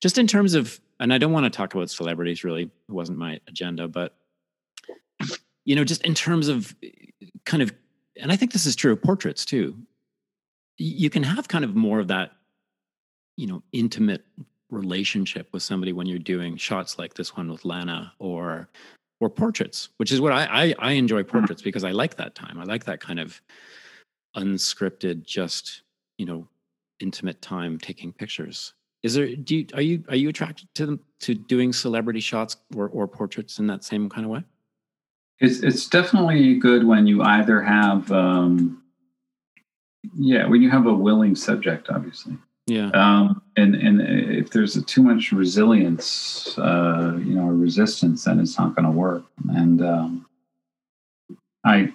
just 0.00 0.18
in 0.18 0.26
terms 0.26 0.54
of, 0.54 0.80
and 0.98 1.14
I 1.14 1.18
don't 1.18 1.32
want 1.32 1.44
to 1.44 1.50
talk 1.50 1.74
about 1.74 1.88
celebrities 1.88 2.42
really, 2.42 2.64
it 2.64 2.70
wasn't 2.88 3.18
my 3.18 3.38
agenda, 3.46 3.86
but 3.86 4.14
you 5.64 5.76
know, 5.76 5.84
just 5.84 6.02
in 6.02 6.14
terms 6.14 6.48
of 6.48 6.74
kind 7.44 7.62
of, 7.62 7.72
and 8.20 8.32
I 8.32 8.36
think 8.36 8.52
this 8.52 8.66
is 8.66 8.74
true 8.74 8.92
of 8.92 9.00
portraits 9.00 9.44
too. 9.44 9.76
You 10.76 11.08
can 11.08 11.22
have 11.22 11.46
kind 11.46 11.64
of 11.64 11.76
more 11.76 12.00
of 12.00 12.08
that 12.08 12.32
you 13.36 13.46
know 13.46 13.62
intimate 13.72 14.24
relationship 14.70 15.48
with 15.52 15.62
somebody 15.62 15.92
when 15.92 16.06
you're 16.06 16.18
doing 16.18 16.56
shots 16.56 16.98
like 16.98 17.14
this 17.14 17.36
one 17.36 17.50
with 17.50 17.64
Lana 17.64 18.12
or 18.18 18.68
or 19.20 19.30
portraits, 19.30 19.90
which 19.98 20.10
is 20.10 20.20
what 20.20 20.32
I, 20.32 20.46
I, 20.50 20.74
I 20.78 20.92
enjoy 20.92 21.22
mm-hmm. 21.22 21.38
portraits 21.38 21.62
because 21.62 21.84
I 21.84 21.92
like 21.92 22.16
that 22.16 22.34
time. 22.34 22.58
I 22.58 22.64
like 22.64 22.84
that 22.84 23.00
kind 23.00 23.20
of 23.20 23.40
unscripted, 24.36 25.24
just 25.24 25.82
you 26.18 26.26
know, 26.26 26.48
intimate 27.00 27.40
time 27.40 27.78
taking 27.78 28.12
pictures. 28.12 28.74
Is 29.02 29.14
there 29.14 29.34
do 29.34 29.56
you 29.56 29.66
are 29.74 29.82
you 29.82 30.04
are 30.08 30.16
you 30.16 30.28
attracted 30.28 30.68
to 30.74 30.86
them 30.86 31.00
to 31.20 31.34
doing 31.34 31.72
celebrity 31.72 32.20
shots 32.20 32.56
or, 32.74 32.88
or 32.88 33.06
portraits 33.06 33.58
in 33.58 33.66
that 33.68 33.84
same 33.84 34.08
kind 34.08 34.24
of 34.24 34.30
way? 34.30 34.44
It's 35.38 35.60
it's 35.60 35.88
definitely 35.88 36.56
good 36.58 36.84
when 36.84 37.06
you 37.06 37.22
either 37.22 37.60
have 37.62 38.10
um 38.12 38.82
yeah, 40.14 40.46
when 40.46 40.62
you 40.62 40.70
have 40.70 40.86
a 40.86 40.94
willing 40.94 41.36
subject, 41.36 41.88
obviously. 41.88 42.36
Yeah. 42.66 42.90
Um, 42.90 43.42
and 43.56 43.74
and 43.74 44.00
if 44.00 44.50
there's 44.50 44.76
a 44.76 44.82
too 44.82 45.02
much 45.02 45.32
resilience, 45.32 46.56
uh, 46.58 47.14
you 47.18 47.34
know, 47.34 47.46
resistance, 47.46 48.24
then 48.24 48.38
it's 48.38 48.58
not 48.58 48.76
going 48.76 48.86
to 48.86 48.90
work. 48.90 49.24
And 49.50 49.82
um, 49.82 50.26
I, 51.64 51.92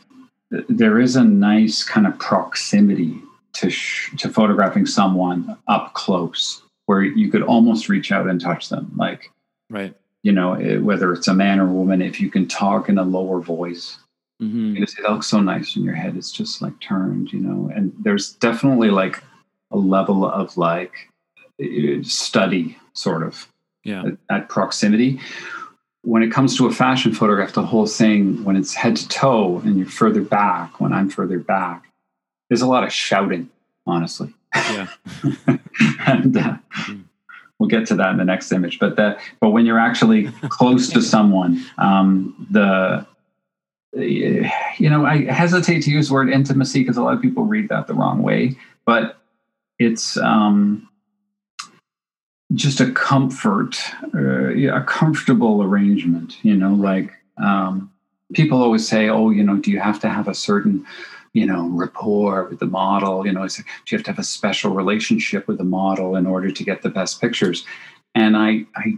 there 0.70 1.00
is 1.00 1.16
a 1.16 1.24
nice 1.24 1.84
kind 1.84 2.06
of 2.06 2.20
proximity 2.20 3.22
to 3.54 3.70
sh- 3.70 4.16
to 4.18 4.30
photographing 4.30 4.86
someone 4.86 5.58
up 5.68 5.94
close, 5.94 6.62
where 6.86 7.02
you 7.02 7.32
could 7.32 7.44
almost 7.44 7.90
reach 7.90 8.12
out 8.12 8.28
and 8.28 8.40
touch 8.40 8.70
them, 8.70 8.92
like 8.98 9.32
right. 9.70 9.96
You 10.24 10.34
know, 10.34 10.54
it, 10.54 10.80
whether 10.80 11.14
it's 11.14 11.30
a 11.30 11.34
man 11.34 11.60
or 11.60 11.70
a 11.70 11.72
woman, 11.72 12.02
if 12.02 12.20
you 12.20 12.30
can 12.30 12.48
talk 12.48 12.90
in 12.90 12.98
a 12.98 13.04
lower 13.04 13.40
voice, 13.40 13.98
mm-hmm. 14.42 14.76
you 14.76 14.86
say 14.86 15.02
that 15.04 15.12
looks 15.12 15.28
so 15.28 15.40
nice 15.40 15.78
in 15.78 15.84
your 15.84 15.94
head. 15.94 16.18
It's 16.18 16.32
just 16.32 16.62
like 16.62 16.78
turned, 16.82 17.32
you 17.32 17.40
know. 17.40 17.72
And 17.74 17.94
there's 18.00 18.34
definitely 18.34 18.90
like 18.90 19.24
a 19.72 19.78
level 19.78 20.26
of 20.26 20.58
like 20.58 21.10
study 22.04 22.78
sort 22.94 23.24
of 23.24 23.48
yeah. 23.84 24.04
at, 24.04 24.42
at, 24.42 24.50
proximity. 24.50 25.20
When 26.04 26.24
it 26.24 26.32
comes 26.32 26.56
to 26.58 26.68
a 26.68 26.72
fashion 26.72 27.14
photograph 27.14 27.54
the 27.54 27.66
whole 27.66 27.88
thing 27.88 28.44
when 28.44 28.56
it's 28.56 28.74
head 28.74 28.96
to 28.96 29.08
toe 29.10 29.60
and 29.66 29.78
you're 29.78 29.88
further 29.88 30.22
back 30.22 30.80
when 30.80 30.94
i'm 30.94 31.10
further 31.10 31.38
back 31.38 31.88
there's 32.50 32.62
a 32.62 32.68
lot 32.68 32.86
of 32.86 32.94
shouting 32.94 33.50
honestly. 33.88 34.34
Yeah. 34.54 34.88
And 36.08 36.36
uh, 36.36 36.58
mm. 36.88 37.04
we'll 37.60 37.70
get 37.70 37.86
to 37.88 37.96
that 37.96 38.10
in 38.10 38.18
the 38.18 38.26
next 38.26 38.52
image. 38.52 38.80
But 38.80 38.96
that 38.96 39.20
but 39.40 39.50
when 39.50 39.66
you're 39.66 39.80
actually 39.80 40.32
close 40.50 40.90
to 40.90 41.02
someone 41.14 41.64
um, 41.78 42.48
the 42.50 43.06
you 43.94 44.90
know 44.90 45.06
i 45.06 45.24
hesitate 45.32 45.82
to 45.82 45.92
use 45.92 46.08
the 46.08 46.14
word 46.14 46.30
intimacy 46.30 46.80
because 46.80 46.98
a 46.98 47.02
lot 47.02 47.14
of 47.14 47.22
people 47.22 47.44
read 47.44 47.70
that 47.70 47.88
the 47.88 47.94
wrong 47.94 48.24
way. 48.24 48.58
But 48.86 49.22
it's 49.80 50.18
um, 50.18 50.88
just 52.54 52.80
a 52.80 52.92
comfort, 52.92 53.78
uh, 54.14 54.50
yeah, 54.50 54.82
a 54.82 54.84
comfortable 54.84 55.64
arrangement. 55.64 56.44
You 56.44 56.56
know, 56.56 56.74
like 56.74 57.14
um, 57.38 57.92
people 58.34 58.62
always 58.62 58.88
say, 58.88 59.10
"Oh, 59.10 59.30
you 59.30 59.44
know, 59.44 59.58
do 59.58 59.72
you 59.72 59.80
have 59.80 60.00
to 60.02 60.10
have 60.10 60.28
a 60.28 60.34
certain, 60.34 60.86
you 61.34 61.46
know, 61.46 61.68
rapport 61.70 62.46
with 62.46 62.60
the 62.60 62.66
model? 62.66 63.26
You 63.26 63.34
know, 63.34 63.48
do 63.48 63.64
you 63.90 63.98
have 63.98 64.06
to 64.06 64.12
have 64.12 64.20
a 64.20 64.24
special 64.24 64.74
relationship 64.74 65.48
with 65.48 65.58
the 65.58 65.64
model 65.64 66.16
in 66.16 66.26
order 66.26 66.52
to 66.52 66.64
get 66.64 66.82
the 66.82 66.90
best 66.90 67.22
pictures?" 67.22 67.66
And 68.16 68.36
I, 68.36 68.66
I, 68.76 68.98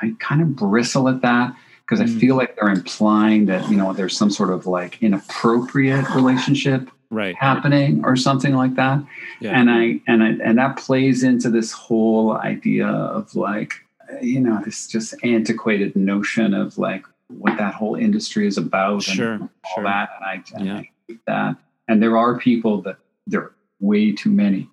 I 0.00 0.14
kind 0.18 0.42
of 0.42 0.54
bristle 0.56 1.08
at 1.08 1.22
that 1.22 1.56
because 1.80 2.00
I 2.00 2.04
mm. 2.04 2.20
feel 2.20 2.36
like 2.36 2.56
they're 2.56 2.68
implying 2.68 3.46
that 3.46 3.70
you 3.70 3.76
know 3.76 3.92
there's 3.92 4.16
some 4.16 4.30
sort 4.30 4.50
of 4.50 4.66
like 4.66 5.02
inappropriate 5.02 6.08
relationship 6.10 6.90
right. 7.12 7.36
happening 7.36 8.04
or 8.04 8.16
something 8.16 8.54
like 8.54 8.74
that. 8.74 9.04
Yeah. 9.40 9.58
And 9.58 9.70
I 9.70 10.00
and 10.08 10.22
I 10.22 10.28
and 10.42 10.58
that 10.58 10.76
plays 10.76 11.22
into 11.22 11.50
this 11.50 11.70
whole 11.70 12.36
idea 12.36 12.88
of 12.88 13.34
like 13.36 13.74
you 14.20 14.40
know 14.40 14.60
this 14.64 14.88
just 14.88 15.14
antiquated 15.22 15.94
notion 15.94 16.54
of 16.54 16.78
like 16.78 17.04
what 17.28 17.56
that 17.58 17.74
whole 17.74 17.94
industry 17.94 18.46
is 18.46 18.58
about 18.58 19.02
sure, 19.04 19.34
and 19.34 19.42
all 19.42 19.74
sure. 19.74 19.84
that. 19.84 20.10
And 20.16 20.24
I, 20.24 20.44
and 20.56 20.66
yeah. 20.66 20.76
I 20.78 20.90
hate 21.08 21.20
that. 21.26 21.56
And 21.88 22.02
there 22.02 22.16
are 22.16 22.38
people 22.38 22.82
that 22.82 22.96
there 23.26 23.40
are 23.40 23.54
way 23.80 24.12
too 24.12 24.30
many, 24.30 24.68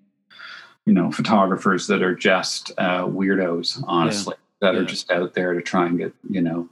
you 0.85 0.93
know, 0.93 1.11
photographers 1.11 1.87
that 1.87 2.01
are 2.01 2.15
just 2.15 2.71
uh, 2.77 3.03
weirdos, 3.05 3.83
honestly, 3.87 4.35
yeah. 4.61 4.69
that 4.71 4.75
yeah. 4.75 4.81
are 4.81 4.85
just 4.85 5.09
out 5.11 5.33
there 5.33 5.53
to 5.53 5.61
try 5.61 5.85
and 5.85 5.97
get, 5.97 6.13
you 6.29 6.41
know, 6.41 6.69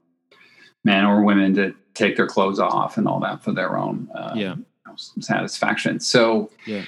men 0.84 1.06
or 1.06 1.24
women 1.24 1.54
to 1.56 1.74
take 1.94 2.16
their 2.16 2.28
clothes 2.28 2.60
off 2.60 2.98
and 2.98 3.08
all 3.08 3.20
that 3.20 3.44
for 3.44 3.52
their 3.52 3.78
own 3.78 4.08
uh, 4.14 4.32
yeah 4.36 4.56
satisfaction. 4.98 6.00
So 6.00 6.50
yeah. 6.66 6.84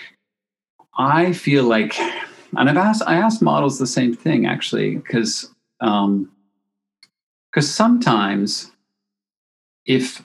I 0.97 1.33
feel 1.33 1.63
like, 1.63 1.97
and 2.57 2.69
I've 2.69 2.77
asked, 2.77 3.03
I 3.05 3.15
asked 3.15 3.41
models 3.41 3.79
the 3.79 3.87
same 3.87 4.15
thing 4.15 4.45
actually, 4.45 4.97
because 4.97 5.53
um, 5.81 6.31
because 7.51 7.73
sometimes 7.73 8.71
if 9.85 10.23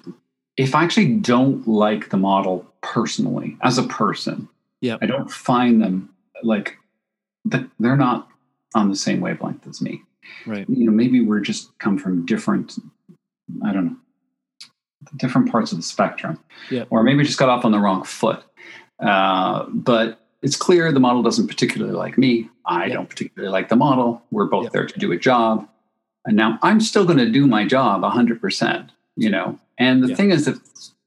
if 0.56 0.74
I 0.74 0.84
actually 0.84 1.14
don't 1.14 1.66
like 1.66 2.10
the 2.10 2.16
model 2.16 2.66
personally 2.82 3.56
as 3.62 3.78
a 3.78 3.84
person, 3.84 4.48
yeah, 4.80 4.98
I 5.00 5.06
don't 5.06 5.30
find 5.30 5.80
them 5.80 6.10
like 6.42 6.76
they're 7.44 7.96
not 7.96 8.28
on 8.74 8.88
the 8.88 8.96
same 8.96 9.20
wavelength 9.20 9.66
as 9.66 9.80
me. 9.80 10.02
Right. 10.46 10.68
You 10.68 10.86
know, 10.86 10.92
maybe 10.92 11.20
we're 11.20 11.40
just 11.40 11.76
come 11.78 11.98
from 11.98 12.24
different, 12.26 12.78
I 13.64 13.72
don't 13.72 13.86
know, 13.86 13.96
different 15.16 15.50
parts 15.50 15.72
of 15.72 15.78
the 15.78 15.82
spectrum. 15.82 16.38
Yeah. 16.70 16.84
Or 16.90 17.02
maybe 17.02 17.24
just 17.24 17.38
got 17.38 17.48
off 17.48 17.64
on 17.64 17.72
the 17.72 17.78
wrong 17.78 18.04
foot. 18.04 18.42
Uh, 19.00 19.66
but 19.68 20.20
it's 20.42 20.56
clear 20.56 20.92
the 20.92 21.00
model 21.00 21.22
doesn't 21.22 21.48
particularly 21.48 21.94
like 21.94 22.18
me. 22.18 22.48
I 22.66 22.86
yeah. 22.86 22.94
don't 22.94 23.08
particularly 23.08 23.50
like 23.50 23.68
the 23.68 23.76
model. 23.76 24.22
We're 24.30 24.46
both 24.46 24.72
there 24.72 24.86
to 24.86 24.98
do 24.98 25.12
a 25.12 25.16
job. 25.16 25.68
And 26.26 26.36
now 26.36 26.58
I'm 26.62 26.80
still 26.80 27.04
going 27.04 27.18
to 27.18 27.30
do 27.30 27.46
my 27.46 27.66
job 27.66 28.02
100%, 28.02 28.88
you 29.16 29.30
know. 29.30 29.58
And 29.78 30.02
the 30.02 30.14
thing 30.14 30.30
is, 30.30 30.46
if, 30.46 30.58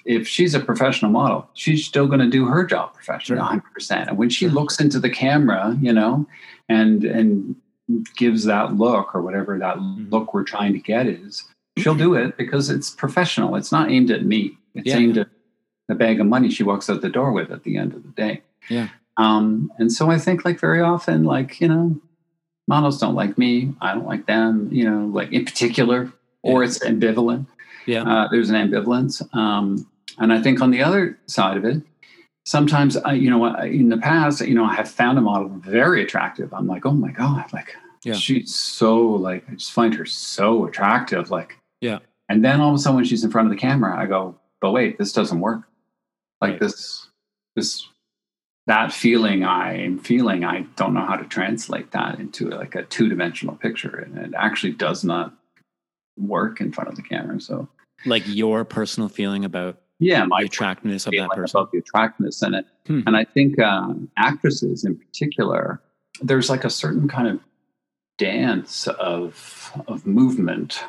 if 0.05 0.27
she's 0.27 0.53
a 0.53 0.59
professional 0.59 1.11
model, 1.11 1.47
she's 1.53 1.85
still 1.85 2.07
going 2.07 2.19
to 2.19 2.29
do 2.29 2.45
her 2.45 2.65
job 2.65 2.93
professionally 2.93 3.41
sure. 3.41 3.61
100%. 3.79 4.09
And 4.09 4.17
when 4.17 4.29
she 4.29 4.47
looks 4.49 4.79
into 4.79 4.99
the 4.99 5.09
camera, 5.09 5.77
you 5.81 5.93
know, 5.93 6.27
and, 6.69 7.03
and 7.03 7.55
gives 8.15 8.43
that 8.43 8.75
look 8.75 9.15
or 9.15 9.21
whatever 9.21 9.57
that 9.57 9.77
mm-hmm. 9.77 10.09
look 10.09 10.33
we're 10.33 10.43
trying 10.43 10.73
to 10.73 10.79
get 10.79 11.07
is, 11.07 11.43
she'll 11.77 11.95
do 11.95 12.15
it 12.15 12.37
because 12.37 12.69
it's 12.69 12.89
professional. 12.89 13.55
It's 13.55 13.71
not 13.71 13.89
aimed 13.91 14.11
at 14.11 14.25
me. 14.25 14.57
It's 14.75 14.87
yeah. 14.87 14.97
aimed 14.97 15.17
at 15.17 15.29
the 15.87 15.95
bag 15.95 16.19
of 16.19 16.27
money 16.27 16.49
she 16.49 16.63
walks 16.63 16.89
out 16.89 17.01
the 17.01 17.09
door 17.09 17.31
with 17.31 17.51
at 17.51 17.63
the 17.63 17.77
end 17.77 17.93
of 17.93 18.03
the 18.03 18.09
day. 18.09 18.41
Yeah. 18.69 18.89
Um, 19.17 19.71
and 19.79 19.91
so 19.91 20.11
I 20.11 20.19
think 20.19 20.45
like 20.45 20.59
very 20.59 20.81
often, 20.81 21.23
like, 21.23 21.59
you 21.59 21.67
know, 21.67 21.99
models 22.67 22.99
don't 22.99 23.15
like 23.15 23.37
me. 23.37 23.73
I 23.81 23.93
don't 23.93 24.05
like 24.05 24.27
them, 24.27 24.69
you 24.71 24.87
know, 24.89 25.05
like 25.07 25.31
in 25.31 25.45
particular, 25.45 26.11
or 26.43 26.63
yeah. 26.63 26.67
it's 26.67 26.79
ambivalent. 26.79 27.47
Yeah. 27.85 28.03
Uh, 28.03 28.27
there's 28.29 28.49
an 28.49 28.55
ambivalence. 28.55 29.21
Um, 29.33 29.89
and 30.19 30.33
I 30.33 30.41
think 30.41 30.61
on 30.61 30.71
the 30.71 30.83
other 30.83 31.17
side 31.27 31.57
of 31.57 31.65
it, 31.65 31.81
sometimes 32.45 32.97
I, 32.97 33.13
you 33.13 33.29
know, 33.29 33.45
in 33.61 33.89
the 33.89 33.97
past, 33.97 34.41
you 34.41 34.53
know, 34.53 34.65
I 34.65 34.75
have 34.75 34.89
found 34.89 35.17
a 35.17 35.21
model 35.21 35.49
very 35.49 36.03
attractive. 36.03 36.53
I'm 36.53 36.67
like, 36.67 36.85
oh 36.85 36.91
my 36.91 37.11
God, 37.11 37.51
like 37.53 37.75
yeah. 38.03 38.13
she's 38.13 38.53
so 38.53 38.99
like, 38.99 39.49
I 39.49 39.55
just 39.55 39.71
find 39.71 39.93
her 39.95 40.05
so 40.05 40.65
attractive. 40.65 41.31
Like, 41.31 41.57
yeah. 41.81 41.99
And 42.29 42.43
then 42.43 42.59
all 42.59 42.69
of 42.69 42.75
a 42.75 42.77
sudden 42.79 42.95
when 42.95 43.05
she's 43.05 43.23
in 43.23 43.31
front 43.31 43.47
of 43.47 43.51
the 43.51 43.59
camera, 43.59 43.97
I 43.97 44.05
go, 44.05 44.35
but 44.61 44.71
wait, 44.71 44.97
this 44.97 45.13
doesn't 45.13 45.39
work. 45.39 45.61
Like 46.41 46.51
right. 46.51 46.59
this, 46.59 47.07
this, 47.55 47.87
that 48.67 48.91
feeling 48.91 49.45
I'm 49.45 49.97
feeling, 49.97 50.43
I 50.43 50.61
don't 50.75 50.93
know 50.93 51.05
how 51.05 51.15
to 51.15 51.25
translate 51.25 51.91
that 51.91 52.19
into 52.19 52.49
like 52.49 52.75
a 52.75 52.83
two 52.83 53.07
dimensional 53.07 53.55
picture. 53.55 53.95
And 53.97 54.17
it 54.17 54.33
actually 54.37 54.73
does 54.73 55.03
not 55.03 55.33
work 56.17 56.59
in 56.59 56.71
front 56.71 56.89
of 56.89 56.95
the 56.95 57.01
camera. 57.01 57.39
So, 57.39 57.67
like 58.05 58.23
your 58.25 58.65
personal 58.65 59.09
feeling 59.09 59.45
about 59.45 59.81
yeah, 59.99 60.25
my 60.25 60.41
the 60.41 60.47
attractiveness 60.47 61.07
of 61.07 61.13
that 61.13 61.29
person. 61.31 61.57
About 61.57 61.71
the 61.71 61.79
attractiveness 61.79 62.43
in 62.43 62.53
it. 62.53 62.65
Hmm. 62.85 63.01
And 63.07 63.17
I 63.17 63.23
think 63.23 63.59
um, 63.59 64.09
actresses 64.17 64.83
in 64.83 64.95
particular, 64.95 65.81
there's 66.21 66.49
like 66.49 66.63
a 66.63 66.69
certain 66.69 67.07
kind 67.07 67.27
of 67.27 67.39
dance 68.17 68.87
of, 68.87 69.71
of 69.87 70.05
movement 70.05 70.83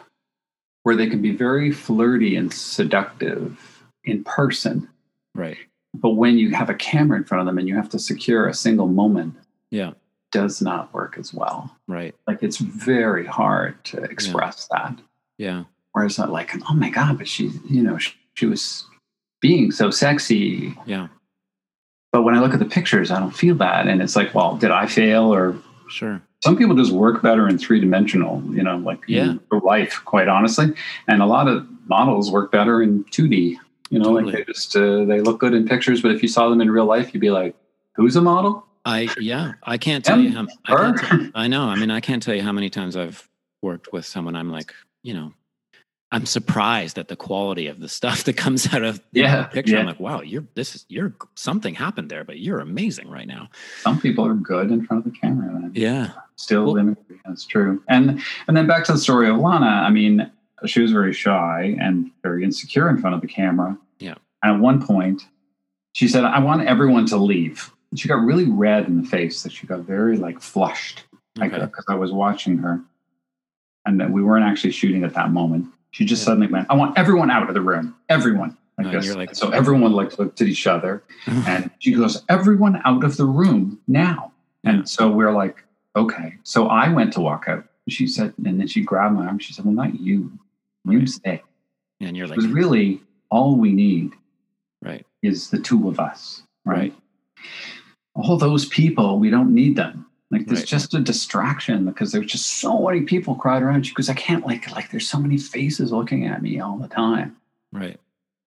where 0.83 0.97
they 0.97 1.09
can 1.09 1.21
be 1.23 1.33
very 1.33 1.71
flirty 1.73 2.37
and 2.37 2.53
seductive 2.53 3.83
in 4.05 4.25
person. 4.25 4.89
Right. 5.35 5.59
But 5.95 6.11
when 6.11 6.39
you 6.39 6.55
have 6.55 6.71
a 6.71 6.75
camera 6.75 7.17
in 7.19 7.25
front 7.25 7.41
of 7.41 7.47
them 7.47 7.59
and 7.59 7.69
you 7.69 7.75
have 7.77 7.89
to 7.91 7.99
secure 7.99 8.47
a 8.49 8.55
single 8.55 8.87
moment, 8.89 9.35
Yeah. 9.71 9.93
does 10.33 10.61
not 10.63 10.93
work 10.95 11.17
as 11.19 11.33
well. 11.35 11.75
Right. 11.87 12.15
Like 12.27 12.43
it's 12.43 12.59
very 12.59 13.27
hard 13.27 13.83
to 13.87 14.03
express 14.05 14.69
that. 14.73 14.99
Yeah. 15.39 15.65
Whereas 15.93 16.19
not 16.19 16.31
like, 16.31 16.53
oh 16.71 16.75
my 16.75 16.91
God, 16.91 17.19
but 17.19 17.27
she, 17.29 17.51
you 17.69 17.83
know, 17.83 17.99
she, 17.99 18.13
she 18.35 18.47
was 18.47 18.85
being 19.41 19.71
so 19.71 19.91
sexy. 19.91 20.77
Yeah. 20.87 21.09
But 22.13 22.23
when 22.23 22.35
I 22.35 22.41
look 22.41 22.53
at 22.55 22.59
the 22.59 22.65
pictures, 22.65 23.11
I 23.11 23.19
don't 23.21 23.37
feel 23.37 23.55
that. 23.57 23.87
And 23.89 24.01
it's 24.03 24.17
like, 24.17 24.35
well, 24.35 24.57
did 24.57 24.71
I 24.71 24.87
fail? 24.87 25.33
Or 25.33 25.57
Sure. 25.89 26.21
Some 26.43 26.57
people 26.57 26.77
just 26.77 26.93
work 26.93 27.21
better 27.23 27.49
in 27.49 27.59
three 27.59 27.81
dimensional, 27.81 28.43
you 28.55 28.63
know, 28.63 28.77
like 28.79 29.01
Yeah. 29.09 29.35
life, 29.51 30.01
quite 30.05 30.29
honestly. 30.29 30.73
And 31.09 31.21
a 31.23 31.27
lot 31.27 31.49
of 31.49 31.67
models 31.89 32.31
work 32.31 32.53
better 32.53 32.81
in 32.83 33.05
2D. 33.05 33.59
You 33.91 33.99
know, 33.99 34.05
Totally. 34.13 34.33
like 34.33 34.47
they 34.47 34.53
just 34.53 34.77
uh, 34.77 35.05
they 35.07 35.21
look 35.23 35.41
good 35.41 35.55
in 35.55 35.67
pictures, 35.67 36.03
but 36.03 36.11
if 36.13 36.23
you 36.23 36.29
saw 36.29 36.49
them 36.51 36.61
in 36.61 36.71
real 36.71 36.85
life, 36.85 37.15
you'd 37.15 37.21
be 37.21 37.31
like, 37.31 37.57
"Who's 37.97 38.17
a 38.17 38.21
model?" 38.21 38.67
I 38.85 39.09
yeah. 39.19 39.53
I 39.63 39.79
can't 39.79 40.05
tell 40.05 40.21
you 40.21 40.31
how. 40.31 40.47
I, 40.67 40.93
tell- 40.97 41.31
I 41.35 41.49
know. 41.49 41.63
I 41.65 41.75
mean, 41.75 41.91
I 41.91 42.01
can't 42.01 42.23
tell 42.23 42.35
you 42.35 42.43
how 42.43 42.53
many 42.53 42.69
times 42.69 42.97
I've 42.99 43.27
worked 43.63 43.91
with 43.91 44.05
someone. 44.05 44.37
I'm 44.37 44.51
like, 44.51 44.75
you 45.03 45.15
know, 45.15 45.33
I'm 46.13 46.27
surprised 46.27 46.99
at 46.99 47.09
the 47.09 47.17
quality 47.17 47.67
of 47.67 47.81
the 47.81 47.89
stuff 47.89 48.25
that 48.25 48.37
comes 48.37 48.73
out 48.75 48.83
of 48.83 48.99
the 49.13 49.21
Yeah, 49.21 49.45
picture. 49.45 49.79
I'm 49.79 49.87
like, 49.87 50.01
wow, 50.01 50.21
you're 50.21 50.45
this 50.55 50.75
is 50.75 50.85
you're 50.91 51.15
something 51.35 51.75
happened 51.75 52.11
there, 52.11 52.25
but 52.25 52.39
you're 52.39 52.61
amazing 52.61 53.09
right 53.09 53.27
now. 53.27 53.49
Some 53.81 53.99
people 53.99 54.27
are 54.27 54.35
good 54.35 54.71
in 54.71 54.85
front 54.85 55.07
of 55.07 55.11
the 55.13 55.19
camera. 55.19 55.71
Yeah. 55.73 56.11
Still 56.39 56.65
Well- 56.65 56.75
limited. 56.75 57.05
That's 57.27 57.45
true. 57.45 57.83
And 57.89 58.23
and 58.47 58.57
then 58.57 58.67
back 58.67 58.85
to 58.85 58.93
the 58.93 58.99
story 58.99 59.29
of 59.29 59.37
Lana. 59.37 59.67
I 59.67 59.91
mean, 59.91 60.31
she 60.65 60.81
was 60.81 60.93
very 60.93 61.13
shy 61.13 61.77
and 61.79 62.11
very 62.23 62.43
insecure 62.43 62.89
in 62.89 62.97
front 62.97 63.15
of 63.15 63.21
the 63.21 63.27
camera. 63.27 63.77
Yeah. 63.99 64.15
And 64.43 64.55
at 64.57 64.61
one 64.61 64.81
point, 64.81 65.27
she 65.93 66.09
said, 66.09 66.25
"I 66.25 66.39
want 66.39 66.63
everyone 66.67 67.05
to 67.07 67.17
leave." 67.19 67.71
And 67.91 68.01
she 68.01 68.09
got 68.09 68.23
really 68.25 68.47
red 68.47 68.87
in 68.87 69.01
the 69.03 69.07
face. 69.07 69.43
That 69.43 69.53
she 69.53 69.67
got 69.67 69.81
very 69.81 70.17
like 70.17 70.41
flushed. 70.41 71.05
Like 71.37 71.53
Okay. 71.53 71.65
because 71.67 71.85
I 71.89 71.95
was 71.97 72.13
watching 72.13 72.59
her, 72.59 72.81
and 73.85 74.01
that 74.01 74.11
we 74.11 74.23
weren't 74.23 74.45
actually 74.45 74.73
shooting 74.73 75.05
at 75.05 75.15
that 75.15 75.31
moment. 75.31 75.67
She 75.91 76.05
just 76.05 76.23
Yeah. 76.23 76.27
suddenly 76.27 76.47
went, 76.47 76.67
"I 76.71 76.75
want 76.75 76.97
everyone 76.99 77.31
out 77.31 77.49
of 77.49 77.55
the 77.55 77.61
room. 77.61 77.95
Everyone." 78.09 78.57
Like 78.79 78.93
you're 79.05 79.17
like- 79.17 79.35
so 79.35 79.51
everyone 79.51 79.93
like 79.93 80.19
looked 80.21 80.41
at 80.41 80.47
each 80.47 80.67
other, 80.69 81.03
and 81.27 81.69
she 81.81 81.93
goes, 81.93 82.23
Everyone 82.29 82.81
out 82.85 83.03
of 83.03 83.17
the 83.17 83.25
room 83.27 83.81
now. 83.89 84.31
And 84.65 84.89
so 84.89 85.11
we're 85.11 85.33
like, 85.33 85.65
Okay. 85.99 86.35
So 86.45 86.67
I 86.69 86.89
went 86.93 87.13
to 87.15 87.21
walk 87.21 87.47
out. 87.49 87.65
She 87.89 88.07
said, 88.07 88.35
and 88.45 88.61
then 88.61 88.67
she 88.69 88.83
grabbed 88.83 89.15
my 89.17 89.27
arm. 89.27 89.39
She 89.39 89.53
said, 89.53 89.65
Well, 89.65 89.75
not 89.75 89.99
you. 89.99 90.33
You 90.85 90.99
Right. 91.01 91.09
stay. 91.09 91.43
and 92.01 92.17
you're 92.17 92.27
like, 92.27 92.37
was 92.37 92.47
really 92.47 93.03
all 93.31 93.57
we 93.57 93.73
need 93.73 94.13
right. 94.83 95.05
is 95.23 95.51
the 95.51 95.59
two 95.59 95.89
of 95.89 95.99
us. 96.01 96.43
Right. 96.65 96.79
Right. 96.79 96.95
All 98.15 98.37
those 98.37 98.67
people, 98.67 99.19
we 99.19 99.31
don't 99.31 99.55
need 99.55 99.77
them. 99.77 100.07
Like 100.31 100.47
there's 100.47 100.61
Right. 100.61 100.69
just 100.69 100.95
a 100.95 101.01
distraction 101.01 101.85
because 101.87 102.13
there's 102.13 102.27
just 102.31 102.47
so 102.61 102.87
many 102.87 103.03
people 103.03 103.35
crowded 103.35 103.65
around. 103.67 103.87
She 103.87 103.95
goes, 103.95 104.09
I 104.11 104.15
can't 104.15 104.47
like 104.47 104.71
like 104.71 104.91
there's 104.91 105.09
so 105.09 105.19
many 105.19 105.39
faces 105.39 105.91
looking 105.93 106.27
at 106.27 106.43
me 106.43 106.61
all 106.61 106.77
the 106.79 106.89
time. 106.89 107.37
Right. 107.73 107.99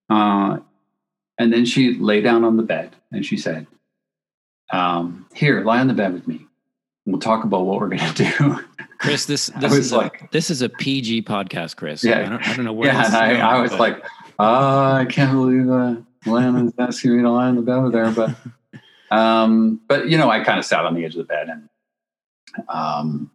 Uh, 0.09 0.59
and 1.39 1.51
then 1.51 1.65
she 1.65 1.95
lay 1.95 2.21
down 2.21 2.43
on 2.43 2.57
the 2.57 2.63
bed 2.63 2.95
and 3.11 3.25
she 3.25 3.37
said, 3.37 3.65
um, 4.71 5.25
"Here, 5.33 5.63
lie 5.63 5.79
on 5.79 5.87
the 5.87 5.93
bed 5.93 6.13
with 6.13 6.27
me. 6.27 6.45
We'll 7.05 7.19
talk 7.19 7.43
about 7.43 7.65
what 7.65 7.79
we're 7.79 7.89
going 7.89 8.13
to 8.13 8.23
do." 8.37 8.59
Chris, 8.99 9.25
this 9.25 9.47
this 9.59 9.73
is 9.73 9.91
a, 9.91 9.97
like- 9.97 10.31
this 10.31 10.49
is 10.51 10.61
a 10.61 10.69
PG 10.69 11.23
podcast, 11.23 11.75
Chris. 11.75 12.03
Yeah. 12.03 12.19
I 12.19 12.29
don't, 12.29 12.47
I 12.47 12.55
don't 12.55 12.65
know 12.65 12.73
where. 12.73 12.91
yeah, 12.93 13.05
and 13.05 13.15
I, 13.15 13.57
I 13.57 13.61
was 13.61 13.71
but- 13.71 13.79
like, 13.79 14.05
"Oh, 14.39 14.93
I 14.93 15.05
can't 15.09 15.31
believe 15.31 15.69
uh, 15.69 15.95
Lana's 16.25 16.73
asking 16.77 17.17
me 17.17 17.23
to 17.23 17.31
lie 17.31 17.47
on 17.47 17.55
the 17.55 17.61
bed 17.63 17.93
her." 17.95 18.11
But, 18.11 18.35
um, 19.15 19.81
but 19.87 20.07
you 20.09 20.17
know, 20.17 20.29
I 20.29 20.43
kind 20.43 20.59
of 20.59 20.65
sat 20.65 20.85
on 20.85 20.93
the 20.93 21.03
edge 21.05 21.15
of 21.15 21.19
the 21.19 21.23
bed 21.23 21.49
and 21.49 21.67
um, 22.69 23.31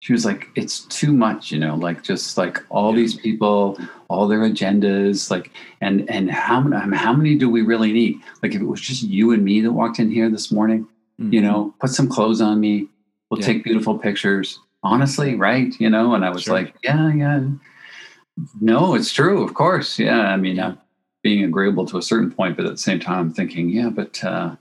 she 0.00 0.12
was 0.14 0.24
like, 0.24 0.48
"It's 0.56 0.80
too 0.86 1.12
much," 1.12 1.52
you 1.52 1.58
know, 1.58 1.74
like 1.76 2.02
just 2.02 2.38
like 2.38 2.64
all 2.70 2.90
Yeah. 2.90 2.96
these 2.96 3.14
people, 3.14 3.78
all 4.08 4.26
their 4.26 4.40
agendas, 4.40 5.30
like, 5.30 5.50
and 5.80 6.08
and 6.10 6.30
how 6.30 6.60
many 6.60 6.96
how 6.96 7.12
many 7.12 7.36
do 7.36 7.48
we 7.50 7.62
really 7.62 7.92
need? 7.92 8.20
Like, 8.42 8.54
if 8.54 8.60
it 8.62 8.66
was 8.66 8.80
just 8.80 9.02
you 9.02 9.32
and 9.32 9.44
me 9.44 9.60
that 9.60 9.72
walked 9.72 9.98
in 9.98 10.10
here 10.10 10.30
this 10.30 10.50
morning, 10.50 10.88
you 11.18 11.40
Mhm. 11.40 11.42
know, 11.44 11.74
put 11.80 11.90
some 11.90 12.08
clothes 12.08 12.40
on 12.40 12.60
me, 12.60 12.88
we'll 13.30 13.40
Yeah. 13.40 13.46
take 13.46 13.64
beautiful 13.64 13.98
pictures. 13.98 14.58
Honestly, 14.84 15.36
right? 15.36 15.78
You 15.80 15.88
know, 15.90 16.14
and 16.14 16.24
I 16.24 16.30
was 16.30 16.42
Sure. 16.42 16.54
like, 16.54 16.74
yeah, 16.82 17.12
yeah. 17.14 17.40
No, 18.60 18.94
it's 18.94 19.12
true, 19.12 19.42
of 19.42 19.54
course. 19.54 19.98
Yeah, 19.98 20.32
I 20.32 20.36
mean, 20.36 20.58
uh, 20.58 20.74
being 21.22 21.44
agreeable 21.44 21.86
to 21.86 21.98
a 21.98 22.02
certain 22.02 22.32
point, 22.32 22.56
but 22.56 22.66
at 22.66 22.72
the 22.72 22.78
same 22.78 22.98
time, 22.98 23.18
I'm 23.20 23.32
thinking, 23.32 23.68
yeah, 23.68 23.90
but 23.90 24.22
uh, 24.24 24.56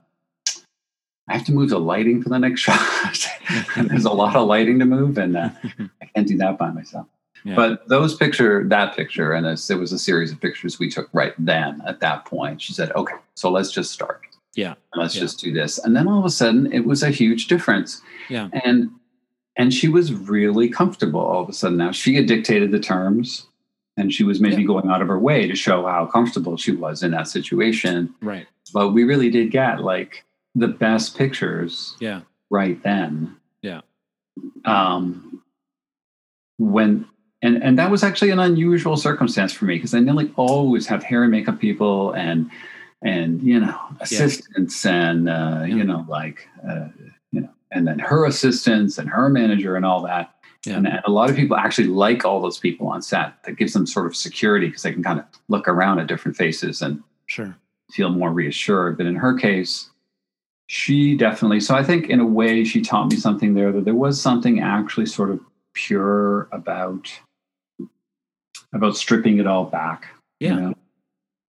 I 1.27 1.33
have 1.37 1.45
to 1.45 1.51
move 1.53 1.69
the 1.69 1.79
lighting 1.79 2.21
for 2.21 2.29
the 2.29 2.37
next 2.37 2.61
shot. 2.67 3.25
and 3.75 3.89
there's 3.89 4.05
a 4.05 4.11
lot 4.11 4.35
of 4.35 4.47
lighting 4.47 4.77
to 4.79 4.85
move, 4.85 5.17
and 5.17 5.35
uh, 5.37 5.49
I 6.01 6.05
can't 6.13 6.27
do 6.27 6.37
that 6.37 6.57
by 6.59 6.69
myself. 6.69 7.07
Yeah. 7.43 7.55
But 7.55 7.87
those 7.87 8.15
picture, 8.15 8.63
that 8.67 8.95
picture, 8.95 9.33
and 9.33 9.47
it 9.47 9.73
was 9.75 9.91
a 9.91 9.97
series 9.97 10.31
of 10.31 10.39
pictures 10.39 10.77
we 10.77 10.89
took 10.89 11.09
right 11.13 11.33
then 11.39 11.81
at 11.87 11.99
that 12.01 12.25
point. 12.25 12.61
She 12.61 12.73
said, 12.73 12.91
okay, 12.91 13.15
so 13.33 13.49
let's 13.49 13.71
just 13.71 13.91
start. 13.91 14.21
Yeah. 14.55 14.73
Let's 14.95 15.15
Yeah. 15.15 15.21
just 15.21 15.39
do 15.39 15.51
this. 15.53 15.77
And 15.79 15.95
then 15.95 16.07
all 16.07 16.19
of 16.19 16.25
a 16.25 16.29
sudden, 16.29 16.71
it 16.73 16.85
was 16.85 17.03
a 17.03 17.09
huge 17.09 17.47
difference. 17.47 18.01
Yeah. 18.29 18.49
And 18.65 18.91
and 19.57 19.73
she 19.73 19.89
was 19.89 20.13
really 20.13 20.69
comfortable 20.69 21.19
all 21.19 21.43
of 21.43 21.49
a 21.49 21.53
sudden 21.53 21.77
now. 21.77 21.91
She 21.91 22.15
had 22.15 22.25
dictated 22.25 22.71
the 22.71 22.79
terms 22.79 23.47
and 23.97 24.13
she 24.13 24.23
was 24.23 24.39
maybe 24.39 24.61
Yeah. 24.61 24.67
going 24.67 24.89
out 24.89 25.01
of 25.01 25.09
her 25.09 25.19
way 25.19 25.45
to 25.47 25.55
show 25.55 25.85
how 25.85 26.05
comfortable 26.05 26.55
she 26.57 26.71
was 26.71 27.03
in 27.03 27.11
that 27.11 27.27
situation. 27.27 28.13
Right. 28.21 28.47
But 28.73 28.91
we 28.93 29.03
really 29.03 29.29
did 29.29 29.51
get 29.51 29.81
like 29.83 30.23
the 30.55 30.69
best 30.69 31.17
pictures 31.17 31.95
Yeah. 31.99 32.21
right 32.49 32.81
then. 32.83 33.35
Yeah. 33.61 33.81
Um, 34.65 35.41
when 36.57 37.05
and 37.41 37.61
and 37.61 37.77
that 37.79 37.89
was 37.91 38.03
actually 38.03 38.29
an 38.29 38.39
unusual 38.39 38.95
circumstance 38.97 39.51
for 39.51 39.65
me 39.65 39.75
because 39.75 39.93
I 39.93 39.99
nearly 39.99 40.31
always 40.35 40.87
have 40.87 41.03
hair 41.03 41.23
and 41.23 41.31
makeup 41.31 41.59
people 41.59 42.11
and 42.13 42.49
and 43.03 43.41
you 43.41 43.59
know 43.59 43.77
assistants 43.99 44.85
and 44.85 45.27
uh, 45.29 45.63
Yeah. 45.67 45.75
you 45.75 45.83
know 45.83 46.05
like 46.07 46.47
uh, 46.67 46.87
you 47.31 47.41
know 47.41 47.49
and 47.71 47.87
then 47.87 47.99
her 47.99 48.25
assistants 48.25 48.97
and 48.97 49.09
her 49.09 49.29
manager 49.29 49.75
and 49.75 49.85
all 49.85 50.01
that. 50.03 50.35
Yeah. 50.65 50.77
And, 50.77 50.87
and 50.87 51.01
a 51.05 51.09
lot 51.11 51.29
of 51.29 51.35
people 51.35 51.57
actually 51.57 51.87
like 51.87 52.23
all 52.25 52.39
those 52.41 52.59
people 52.59 52.87
on 52.87 53.01
set. 53.01 53.41
That 53.45 53.53
gives 53.53 53.73
them 53.73 53.87
sort 53.87 54.05
of 54.05 54.15
security 54.15 54.67
because 54.67 54.83
they 54.83 54.93
can 54.93 55.01
kind 55.03 55.19
of 55.19 55.25
look 55.47 55.67
around 55.67 55.97
at 55.99 56.07
different 56.07 56.37
faces 56.37 56.81
and 56.83 57.01
Sure. 57.25 57.55
feel 57.91 58.09
more 58.09 58.29
reassured. 58.31 58.97
But 58.97 59.05
in 59.07 59.15
her 59.15 59.33
case, 59.35 59.89
she 60.67 61.15
definitely, 61.17 61.61
so 61.61 61.73
I 61.75 61.83
think 61.83 62.09
in 62.09 62.19
a 62.19 62.25
way, 62.25 62.63
she 62.63 62.81
taught 62.81 63.09
me 63.09 63.15
something 63.15 63.53
there 63.55 63.71
that 63.71 63.85
there 63.85 63.95
was 63.95 64.21
something 64.21 64.59
actually 64.59 65.05
sort 65.07 65.31
of 65.31 65.39
pure 65.73 66.47
about 66.51 67.11
about 68.73 68.95
stripping 68.95 69.37
it 69.39 69.47
all 69.47 69.65
back 69.65 70.07
you 70.39 70.47
Yeah. 70.49 70.55
know, 70.59 70.73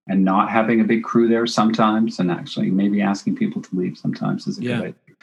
and 0.07 0.23
not 0.23 0.49
having 0.49 0.81
a 0.81 0.83
big 0.83 1.03
crew 1.03 1.27
there 1.27 1.47
sometimes 1.47 2.19
and 2.19 2.29
actually 2.31 2.69
maybe 2.69 3.01
asking 3.01 3.35
people 3.35 3.61
to 3.61 3.75
leave 3.75 3.97
sometimes 3.97 4.47
is 4.47 4.59
a 4.59 4.61
Yeah. 4.63 4.77
good 4.77 4.85
idea 4.85 5.15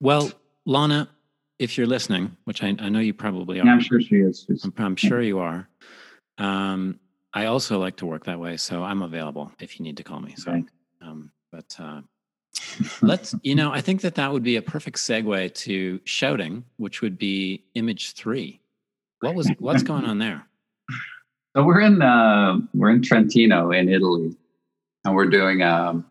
Well, 0.00 0.32
Lana, 0.66 1.08
if 1.58 1.76
you're 1.78 1.86
listening, 1.86 2.36
which 2.44 2.62
I, 2.62 2.74
I 2.78 2.88
know 2.88 2.98
you 2.98 3.14
probably 3.14 3.58
are, 3.58 3.62
and 3.62 3.70
i'm 3.70 3.80
sure 3.80 4.00
she 4.00 4.16
is 4.16 4.44
She's- 4.46 4.64
I'm, 4.64 4.72
I'm 4.78 4.96
sure 4.96 5.20
you 5.22 5.38
are. 5.38 5.68
Um, 6.38 6.98
I 7.34 7.46
also 7.46 7.78
like 7.78 7.96
to 7.96 8.06
work 8.06 8.24
that 8.24 8.38
way, 8.40 8.56
so 8.56 8.82
I'm 8.82 9.02
available 9.02 9.52
if 9.60 9.78
you 9.78 9.84
need 9.84 9.96
to 9.98 10.02
call 10.02 10.20
me. 10.20 10.34
So, 10.36 10.50
Right. 10.52 10.64
um, 11.00 11.30
but 11.50 11.76
uh, 11.78 12.00
let's, 13.00 13.34
you 13.42 13.54
know, 13.54 13.70
I 13.72 13.80
think 13.80 14.00
that 14.02 14.16
that 14.16 14.32
would 14.32 14.42
be 14.42 14.56
a 14.56 14.62
perfect 14.62 14.98
segue 14.98 15.54
to 15.54 16.00
shouting, 16.04 16.64
which 16.76 17.00
would 17.00 17.16
be 17.16 17.64
image 17.74 18.12
three. 18.12 18.60
What 19.20 19.34
was 19.34 19.48
what's 19.60 19.82
going 19.84 20.04
on 20.04 20.18
there? 20.18 20.46
So 21.54 21.62
we're 21.64 21.80
in 21.80 22.00
uh, 22.00 22.58
we're 22.72 22.90
in 22.90 23.02
Trentino 23.02 23.72
in 23.72 23.88
Italy, 23.88 24.34
and 25.04 25.14
we're 25.14 25.26
doing. 25.26 25.62
Um, 25.62 26.06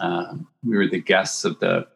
uh, 0.00 0.34
we 0.64 0.76
were 0.76 0.86
the 0.86 1.00
guests 1.00 1.44
of 1.44 1.58
the 1.60 1.86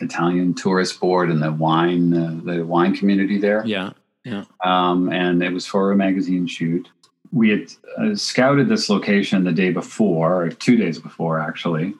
Italian 0.00 0.54
tourist 0.54 0.98
board 1.00 1.30
and 1.30 1.40
the 1.42 1.52
wine 1.52 2.12
uh, 2.14 2.40
the 2.44 2.64
wine 2.64 2.94
community 2.96 3.38
there, 3.38 3.64
Yeah, 3.64 3.90
yeah, 4.24 4.44
um, 4.64 5.12
and 5.12 5.42
it 5.42 5.52
was 5.52 5.66
for 5.66 5.92
a 5.92 5.96
magazine 5.96 6.46
shoot. 6.46 6.88
We 7.32 7.50
had 7.50 7.72
uh, 7.96 8.16
scouted 8.16 8.68
this 8.68 8.88
location 8.90 9.44
the 9.44 9.52
day 9.52 9.70
before, 9.70 10.42
or 10.44 10.48
two 10.50 10.76
days 10.76 10.98
before, 10.98 11.38
actually, 11.38 11.94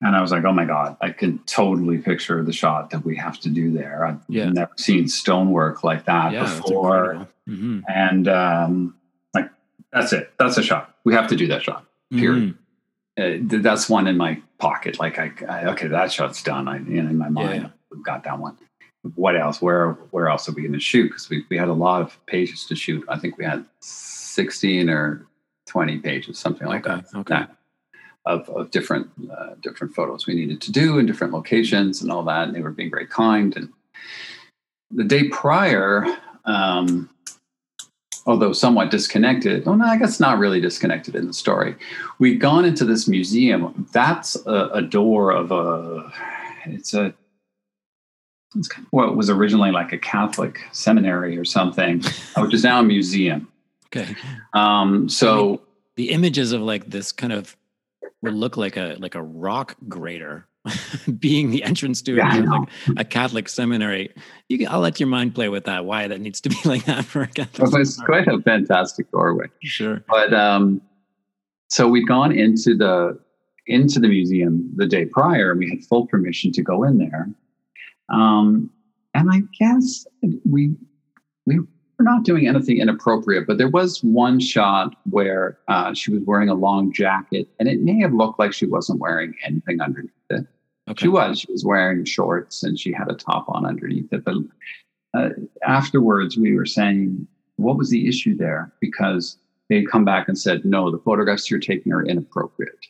And 0.00 0.16
I 0.16 0.22
was 0.22 0.32
like, 0.32 0.44
oh 0.44 0.52
my 0.52 0.64
God, 0.64 0.96
I 1.02 1.10
can 1.10 1.38
totally 1.40 1.98
picture 1.98 2.42
the 2.42 2.52
shot 2.52 2.88
that 2.90 3.04
we 3.04 3.14
have 3.16 3.38
to 3.40 3.50
do 3.50 3.70
there. 3.72 4.06
I've 4.06 4.20
Yeah. 4.28 4.48
never 4.48 4.72
seen 4.78 5.06
stonework 5.06 5.84
like 5.84 6.06
that 6.06 6.32
Yeah, 6.32 6.44
before. 6.44 7.28
Mhm. 7.46 7.82
And 7.88 8.26
um, 8.28 8.94
that's 9.92 10.12
it. 10.12 10.32
That's 10.38 10.58
a 10.58 10.62
shot. 10.62 10.94
We 11.04 11.14
have 11.14 11.28
to 11.28 11.36
do 11.36 11.46
that 11.48 11.62
shot. 11.62 11.84
Period. 12.12 12.56
Uh, 13.18 13.22
th- 13.22 13.62
that's 13.62 13.88
one 13.88 14.06
in 14.06 14.16
my 14.16 14.40
pocket. 14.58 14.98
Like, 14.98 15.18
I, 15.18 15.32
I 15.48 15.64
okay, 15.72 15.88
that 15.88 16.12
shot's 16.12 16.42
done. 16.42 16.68
I, 16.68 16.78
you 16.78 16.98
in 17.00 17.18
my 17.18 17.28
mind, 17.28 17.62
Yeah. 17.62 17.68
we've 17.90 18.04
got 18.04 18.24
that 18.24 18.38
one. 18.38 18.56
What 19.14 19.36
else? 19.36 19.60
Where, 19.62 19.92
where 20.10 20.28
else 20.28 20.48
are 20.48 20.52
we 20.52 20.62
going 20.62 20.72
to 20.72 20.80
shoot? 20.80 21.08
Because 21.08 21.28
we, 21.30 21.44
we 21.48 21.56
had 21.56 21.68
a 21.68 21.72
lot 21.72 22.02
of 22.02 22.24
pages 22.26 22.64
to 22.66 22.74
shoot. 22.76 23.04
I 23.08 23.18
think 23.18 23.38
we 23.38 23.44
had 23.44 23.64
16 23.80 24.88
or 24.90 25.26
20 25.66 25.98
pages, 25.98 26.38
something 26.38 26.66
like 26.66 26.86
Okay, 26.86 27.02
that. 27.12 27.18
okay. 27.18 27.34
that 27.34 27.54
of, 28.26 28.48
of 28.50 28.70
different 28.70 29.08
uh, 29.32 29.54
different 29.62 29.94
photos 29.94 30.26
we 30.26 30.34
needed 30.34 30.60
to 30.60 30.72
do 30.72 30.98
in 30.98 31.06
different 31.06 31.32
locations 31.32 32.02
and 32.02 32.10
all 32.12 32.22
that. 32.24 32.46
And 32.48 32.54
they 32.54 32.60
were 32.60 32.70
being 32.72 32.90
very 32.90 33.06
kind. 33.06 33.56
And 33.56 33.70
the 34.90 35.04
day 35.04 35.28
prior, 35.28 36.04
um, 36.44 37.08
although 38.28 38.52
somewhat 38.52 38.90
disconnected, 38.90 39.64
well, 39.64 39.76
no, 39.76 39.86
I 39.86 39.96
guess 39.96 40.20
not 40.20 40.38
really 40.38 40.60
disconnected 40.60 41.16
in 41.16 41.26
the 41.26 41.32
story. 41.32 41.74
We've 42.18 42.38
gone 42.38 42.66
into 42.66 42.84
this 42.84 43.08
museum. 43.08 43.88
That's 43.92 44.36
a, 44.46 44.68
a 44.74 44.82
door 44.82 45.32
of 45.32 45.50
a. 45.50 46.12
It's 46.66 46.92
a. 46.92 47.14
It's 48.54 48.68
kind 48.68 48.86
of 48.86 48.92
what 48.92 49.16
was 49.16 49.30
originally 49.30 49.72
like 49.72 49.92
a 49.92 49.98
Catholic 49.98 50.60
seminary 50.72 51.36
or 51.38 51.44
something, 51.44 52.02
which 52.36 52.54
is 52.54 52.62
now 52.62 52.80
a 52.80 52.82
museum. 52.82 53.48
Okay. 53.86 54.14
Um, 54.52 55.08
so 55.08 55.62
The 55.96 56.10
images 56.10 56.52
of 56.52 56.60
like 56.60 56.88
this 56.90 57.12
kind 57.12 57.32
of 57.32 57.56
would 58.20 58.34
look 58.34 58.56
like 58.58 58.76
a 58.76 58.96
like 58.98 59.14
a 59.14 59.22
rock 59.22 59.74
grater 59.88 60.46
being 61.18 61.50
the 61.50 61.62
entrance 61.62 62.02
to 62.02 62.12
a, 62.12 62.16
Yeah, 62.16 62.30
Catholic, 62.30 62.68
a 62.96 63.04
Catholic 63.04 63.48
seminary. 63.48 64.12
You 64.48 64.58
can, 64.58 64.68
I'll 64.68 64.80
let 64.80 64.98
your 65.00 65.08
mind 65.08 65.34
play 65.34 65.48
with 65.48 65.64
that. 65.64 65.84
Why 65.84 66.08
that 66.08 66.20
needs 66.20 66.40
to 66.42 66.48
be 66.48 66.56
like 66.64 66.84
that 66.86 67.04
for 67.04 67.22
a 67.22 67.26
Catholic 67.26 67.80
it's 67.80 67.96
seminary. 67.96 68.24
quite 68.24 68.34
a 68.34 68.42
fantastic 68.42 69.10
doorway. 69.10 69.46
Sure. 69.62 70.02
but 70.08 70.32
um, 70.34 70.80
so 71.68 71.86
we'd 71.86 72.08
gone 72.08 72.32
into 72.32 72.76
the 72.76 73.18
into 73.66 74.00
the 74.00 74.08
museum 74.08 74.70
the 74.76 74.86
day 74.86 75.04
prior 75.04 75.50
and 75.50 75.60
we 75.60 75.68
had 75.68 75.84
full 75.84 76.06
permission 76.06 76.50
to 76.50 76.62
go 76.62 76.82
in 76.82 76.98
there 76.98 77.28
um, 78.08 78.70
and 79.14 79.28
i 79.30 79.40
guess 79.58 80.06
we 80.44 80.74
we 81.46 81.58
were 81.58 81.66
not 82.04 82.24
doing 82.24 82.48
anything 82.48 82.78
inappropriate 82.78 83.46
but 83.46 83.58
there 83.58 83.68
was 83.68 84.02
one 84.02 84.40
shot 84.40 84.96
where 85.10 85.58
uh, 85.68 85.92
she 85.92 86.10
was 86.12 86.22
wearing 86.24 86.48
a 86.48 86.54
long 86.54 86.92
jacket 86.92 87.48
and 87.60 87.68
it 87.68 87.80
may 87.82 88.00
have 88.00 88.12
looked 88.14 88.38
like 88.38 88.52
she 88.52 88.66
wasn't 88.66 88.98
wearing 88.98 89.34
anything 89.44 89.80
underneath 89.80 90.10
Okay. 90.88 91.02
she 91.04 91.08
was 91.08 91.40
she 91.40 91.52
was 91.52 91.64
wearing 91.64 92.04
shorts 92.04 92.62
and 92.62 92.78
she 92.78 92.92
had 92.92 93.10
a 93.10 93.14
top 93.14 93.44
on 93.48 93.66
underneath 93.66 94.12
it 94.12 94.24
but 94.24 94.34
uh, 95.14 95.30
afterwards 95.66 96.36
we 96.36 96.54
were 96.54 96.66
saying 96.66 97.26
what 97.56 97.76
was 97.76 97.90
the 97.90 98.08
issue 98.08 98.36
there 98.36 98.72
because 98.80 99.36
they'd 99.68 99.90
come 99.90 100.04
back 100.04 100.28
and 100.28 100.38
said 100.38 100.64
no 100.64 100.90
the 100.90 100.98
photographs 100.98 101.50
you're 101.50 101.60
taking 101.60 101.92
are 101.92 102.04
inappropriate 102.04 102.86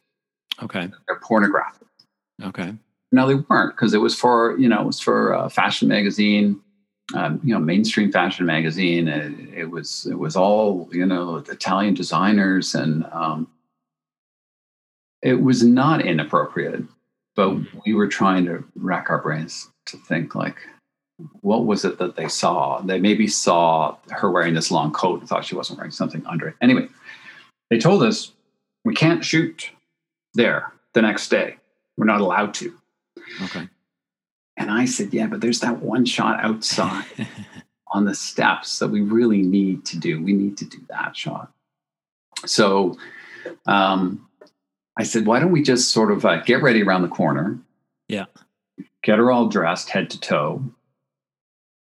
Okay. 0.62 0.88
they're 1.06 1.20
pornographic 1.20 1.86
Okay. 2.42 2.74
no 3.12 3.26
they 3.26 3.34
weren't 3.34 3.74
because 3.74 3.94
it 3.94 3.98
was 3.98 4.14
for 4.14 4.56
you 4.58 4.68
know 4.68 4.80
it 4.80 4.86
was 4.86 5.00
for 5.00 5.32
a 5.32 5.48
fashion 5.50 5.88
magazine 5.88 6.60
um, 7.14 7.40
you 7.42 7.54
know 7.54 7.58
mainstream 7.60 8.12
fashion 8.12 8.44
magazine 8.46 9.08
it, 9.08 9.32
it 9.56 9.70
was 9.70 10.06
it 10.10 10.18
was 10.18 10.36
all 10.36 10.88
you 10.92 11.06
know 11.06 11.36
italian 11.36 11.94
designers 11.94 12.74
and 12.74 13.04
um, 13.12 13.48
it 15.22 15.40
was 15.42 15.64
not 15.64 16.00
inappropriate 16.04 16.82
but 17.38 17.56
we 17.86 17.94
were 17.94 18.08
trying 18.08 18.44
to 18.44 18.64
rack 18.74 19.10
our 19.10 19.22
brains 19.22 19.68
to 19.86 19.96
think 19.96 20.34
like 20.34 20.56
what 21.40 21.66
was 21.66 21.84
it 21.84 21.96
that 21.98 22.16
they 22.16 22.26
saw 22.26 22.80
they 22.82 22.98
maybe 22.98 23.28
saw 23.28 23.96
her 24.10 24.30
wearing 24.30 24.54
this 24.54 24.72
long 24.72 24.92
coat 24.92 25.20
and 25.20 25.28
thought 25.28 25.44
she 25.44 25.54
wasn't 25.54 25.78
wearing 25.78 25.92
something 25.92 26.26
under 26.26 26.48
it 26.48 26.56
anyway 26.60 26.86
they 27.70 27.78
told 27.78 28.02
us 28.02 28.32
we 28.84 28.92
can't 28.92 29.24
shoot 29.24 29.70
there 30.34 30.72
the 30.94 31.02
next 31.02 31.28
day 31.28 31.56
we're 31.96 32.04
not 32.06 32.20
allowed 32.20 32.52
to 32.54 32.74
Okay. 33.42 33.68
and 34.56 34.70
I 34.70 34.84
said, 34.84 35.12
Yeah, 35.12 35.26
but 35.26 35.40
there's 35.40 35.60
that 35.60 35.78
one 35.80 36.04
shot 36.04 36.42
outside 36.42 37.04
on 37.88 38.04
the 38.04 38.14
steps 38.14 38.78
that 38.78 38.88
we 38.88 39.00
really 39.00 39.42
need 39.42 39.84
to 39.86 39.98
do. 39.98 40.22
We 40.22 40.32
need 40.32 40.56
to 40.58 40.64
do 40.64 40.78
that 40.88 41.16
shot. 41.16 41.50
So 42.46 42.96
um, 43.66 44.27
I 44.98 45.04
said, 45.04 45.26
Why 45.26 45.38
don't 45.40 45.52
we 45.52 45.62
just 45.62 45.90
sort 45.92 46.10
of 46.10 46.24
uh, 46.24 46.42
get 46.42 46.62
ready 46.62 46.82
around 46.82 47.02
the 47.02 47.08
corner? 47.08 47.58
Yeah. 48.08 48.24
Get 49.02 49.18
her 49.18 49.30
all 49.30 49.48
dressed 49.48 49.90
head 49.90 50.10
to 50.10 50.20
toe. 50.20 50.62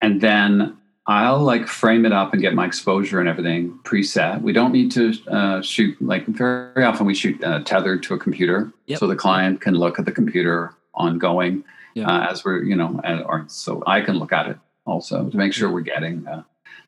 And 0.01 0.21
then 0.21 0.77
I'll 1.07 1.39
like 1.39 1.67
frame 1.67 2.05
it 2.05 2.11
up 2.13 2.33
and 2.33 2.41
get 2.41 2.53
my 2.53 2.65
exposure 2.65 3.19
and 3.19 3.27
everything 3.27 3.79
preset. 3.83 4.41
We 4.41 4.53
don't 4.53 4.71
need 4.71 4.91
to 4.91 5.13
uh, 5.27 5.61
shoot, 5.61 5.99
like, 6.01 6.25
very 6.27 6.83
often 6.85 7.07
we 7.07 7.15
shoot 7.15 7.43
uh, 7.43 7.61
tethered 7.63 8.03
to 8.03 8.13
a 8.13 8.19
computer 8.19 8.71
Yep. 8.85 8.99
so 8.99 9.07
the 9.07 9.15
client 9.15 9.59
can 9.59 9.73
look 9.73 9.97
at 9.99 10.05
the 10.05 10.11
computer 10.11 10.73
ongoing 10.93 11.63
Yeah. 11.95 12.07
uh, 12.07 12.31
as 12.31 12.45
we're, 12.45 12.61
you 12.63 12.75
know, 12.75 13.01
and, 13.03 13.23
or 13.23 13.45
so 13.47 13.83
I 13.87 14.01
can 14.01 14.19
look 14.19 14.31
at 14.31 14.47
it 14.47 14.57
also 14.85 15.29
to 15.29 15.35
make 15.37 15.51
sure 15.53 15.71
we're 15.71 15.81
getting. 15.81 16.27
Uh, 16.27 16.43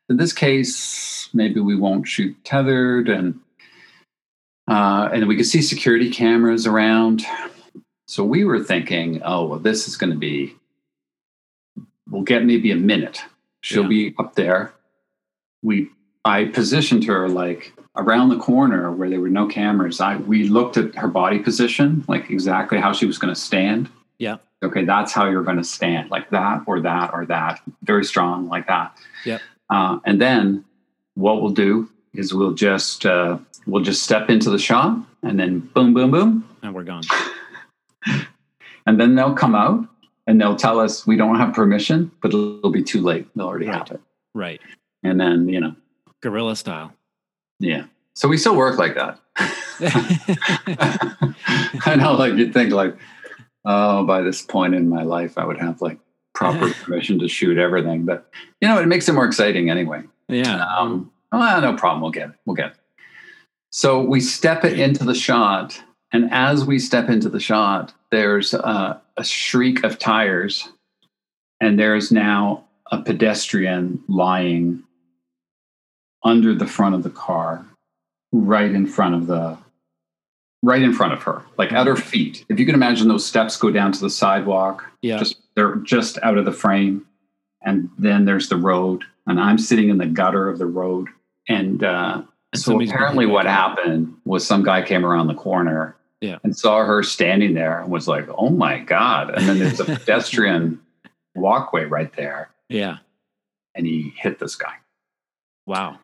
in 0.08 0.16
this 0.18 0.32
case, 0.32 1.28
maybe 1.34 1.60
we 1.60 1.74
won't 1.76 2.06
shoot 2.06 2.36
tethered, 2.44 3.08
and 3.08 3.38
uh, 4.68 5.08
and 5.12 5.26
we 5.26 5.36
could 5.36 5.46
see 5.46 5.62
security 5.62 6.10
cameras 6.10 6.66
around. 6.66 7.24
So 8.06 8.24
we 8.24 8.44
were 8.44 8.62
thinking, 8.62 9.22
oh 9.24 9.46
well, 9.46 9.58
this 9.58 9.88
is 9.88 9.96
going 9.96 10.12
to 10.12 10.18
be. 10.18 10.54
We'll 12.10 12.22
get 12.22 12.44
maybe 12.44 12.70
a 12.70 12.76
minute. 12.76 13.22
She'll 13.62 13.84
Yeah. 13.84 13.88
be 14.10 14.14
up 14.18 14.34
there. 14.34 14.72
We, 15.62 15.88
I 16.24 16.44
positioned 16.46 17.04
her 17.04 17.28
like 17.28 17.72
around 17.96 18.28
the 18.30 18.38
corner 18.38 18.90
where 18.92 19.08
there 19.08 19.20
were 19.20 19.28
no 19.30 19.46
cameras. 19.46 20.00
I 20.00 20.16
we 20.16 20.44
looked 20.48 20.76
at 20.76 20.94
her 20.96 21.08
body 21.08 21.38
position, 21.38 22.04
like 22.08 22.30
exactly 22.30 22.78
how 22.78 22.92
she 22.92 23.06
was 23.06 23.18
going 23.18 23.32
to 23.34 23.40
stand 23.40 23.88
Yeah. 24.18 24.36
okay, 24.62 24.84
that's 24.84 25.12
how 25.12 25.28
you're 25.28 25.42
going 25.42 25.56
to 25.58 25.64
stand, 25.64 26.10
like 26.10 26.28
that 26.30 26.62
or 26.66 26.80
that 26.80 27.12
or 27.12 27.26
that, 27.26 27.60
very 27.82 28.04
strong, 28.04 28.48
like 28.48 28.66
that. 28.68 28.96
Yeah. 29.24 29.38
Uh, 29.70 29.98
and 30.04 30.20
then 30.20 30.64
what 31.14 31.40
we'll 31.42 31.52
do 31.52 31.88
is 32.14 32.34
we'll 32.34 32.52
just 32.54 33.06
uh, 33.06 33.38
we'll 33.66 33.82
just 33.82 34.02
step 34.02 34.28
into 34.30 34.50
the 34.50 34.58
shot, 34.58 34.98
and 35.22 35.38
then 35.38 35.60
boom, 35.60 35.94
boom, 35.94 36.10
boom, 36.10 36.48
And 36.62 36.74
we're 36.74 36.84
gone. 36.84 37.02
and 38.86 39.00
then 39.00 39.14
they'll 39.14 39.34
come 39.34 39.54
out 39.54 39.86
and 40.26 40.40
they'll 40.40 40.56
tell 40.56 40.78
us 40.80 41.06
we 41.06 41.16
don't 41.16 41.36
have 41.36 41.54
permission, 41.54 42.10
but 42.20 42.28
it'll 42.28 42.70
be 42.70 42.82
too 42.82 43.00
late. 43.00 43.26
They'll 43.34 43.46
already 43.46 43.66
Right. 43.66 43.76
have 43.78 43.90
it, 43.92 44.00
Right. 44.34 44.60
and 45.02 45.20
then 45.20 45.48
you 45.48 45.60
know, 45.60 45.74
Guerrilla 46.20 46.56
style. 46.56 46.92
yeah. 47.60 47.84
So 48.14 48.28
we 48.28 48.36
still 48.36 48.54
work 48.56 48.78
like 48.78 48.94
that. 48.96 49.18
I 51.86 51.96
know, 51.96 52.12
like 52.14 52.34
you'd 52.34 52.52
think, 52.52 52.72
like, 52.72 52.96
oh, 53.64 54.04
by 54.04 54.20
this 54.22 54.42
point 54.42 54.74
in 54.74 54.88
my 54.88 55.02
life, 55.02 55.38
I 55.38 55.44
would 55.44 55.58
have 55.58 55.80
like 55.80 55.98
proper 56.34 56.72
permission 56.84 57.18
to 57.20 57.28
shoot 57.28 57.58
everything. 57.58 58.04
But 58.04 58.30
you 58.60 58.68
know, 58.68 58.78
it 58.80 58.86
makes 58.86 59.08
it 59.08 59.12
more 59.14 59.24
exciting 59.24 59.70
anyway. 59.70 60.02
yeah. 60.28 60.64
Um, 60.76 61.10
well, 61.32 61.60
no 61.60 61.74
problem. 61.74 62.02
We'll 62.02 62.10
get 62.10 62.30
it. 62.30 62.34
We'll 62.44 62.56
get 62.56 62.66
it. 62.72 62.76
So 63.70 64.02
we 64.02 64.20
step 64.20 64.64
it 64.64 64.78
into 64.78 65.04
the 65.04 65.14
shot, 65.14 65.80
and 66.12 66.30
as 66.30 66.64
we 66.64 66.78
step 66.78 67.08
into 67.08 67.28
the 67.30 67.40
shot, 67.40 67.94
there's 68.10 68.52
a, 68.54 69.00
a 69.16 69.24
shriek 69.24 69.82
of 69.84 69.98
tires, 69.98 70.68
and 71.60 71.78
there's 71.78 72.12
now 72.12 72.64
a 72.90 73.00
pedestrian 73.00 74.02
lying 74.08 74.82
under 76.24 76.54
the 76.54 76.66
front 76.66 76.94
of 76.94 77.02
the 77.02 77.10
car, 77.10 77.64
right 78.30 78.70
in 78.70 78.86
front 78.86 79.14
of 79.14 79.26
the, 79.26 79.56
right 80.62 80.82
in 80.82 80.92
front 80.92 81.14
of 81.14 81.22
her, 81.22 81.42
like 81.56 81.72
at 81.72 81.86
her 81.86 81.96
feet. 81.96 82.44
If 82.50 82.60
you 82.60 82.66
can 82.66 82.74
imagine 82.74 83.08
those 83.08 83.26
steps 83.26 83.56
go 83.56 83.70
down 83.70 83.92
to 83.92 84.00
the 84.00 84.10
sidewalk, 84.10 84.84
Yeah. 85.00 85.18
just 85.18 85.36
they're 85.54 85.76
just 85.76 86.18
out 86.22 86.38
of 86.38 86.44
the 86.44 86.52
frame 86.52 87.06
and 87.62 87.90
then 87.98 88.24
there's 88.24 88.48
the 88.48 88.56
road 88.56 89.04
and 89.26 89.38
i'm 89.38 89.58
sitting 89.58 89.88
in 89.90 89.98
the 89.98 90.06
gutter 90.06 90.48
of 90.48 90.58
the 90.58 90.66
road 90.66 91.08
and 91.48 91.82
uh, 91.84 92.22
so 92.54 92.80
apparently 92.80 93.26
what 93.26 93.44
by 93.44 93.50
a 93.50 93.54
car. 93.54 93.68
happened 93.76 94.14
was 94.24 94.46
some 94.46 94.62
guy 94.62 94.82
came 94.82 95.04
around 95.04 95.26
the 95.28 95.34
corner 95.34 95.96
Yeah. 96.20 96.38
and 96.44 96.56
saw 96.56 96.84
her 96.84 97.02
standing 97.02 97.54
there 97.54 97.80
and 97.80 97.90
was 97.90 98.06
like 98.08 98.26
oh 98.36 98.50
my 98.50 98.78
god 98.80 99.30
and 99.34 99.48
then 99.48 99.58
there's 99.58 99.80
a 99.80 99.84
pedestrian 99.98 100.80
walkway 101.34 101.84
right 101.84 102.12
there 102.14 102.50
yeah. 102.68 102.98
and 103.74 103.86
he 103.86 104.12
hit 104.16 104.38
this 104.38 104.54
guy 104.54 104.74
Wow. 105.66 105.98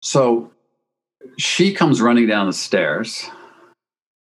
so 0.00 0.50
she 1.38 1.72
comes 1.72 2.00
running 2.00 2.26
down 2.26 2.46
the 2.46 2.52
stairs 2.52 3.28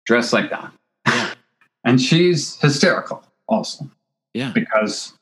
dressed 0.05 0.33
like 0.33 0.49
that 0.49 0.71
Yeah. 1.07 1.33
and 1.85 1.99
she's 2.01 2.59
hysterical 2.59 3.23
also 3.47 3.89
Yeah. 4.33 4.51
because 4.53 5.13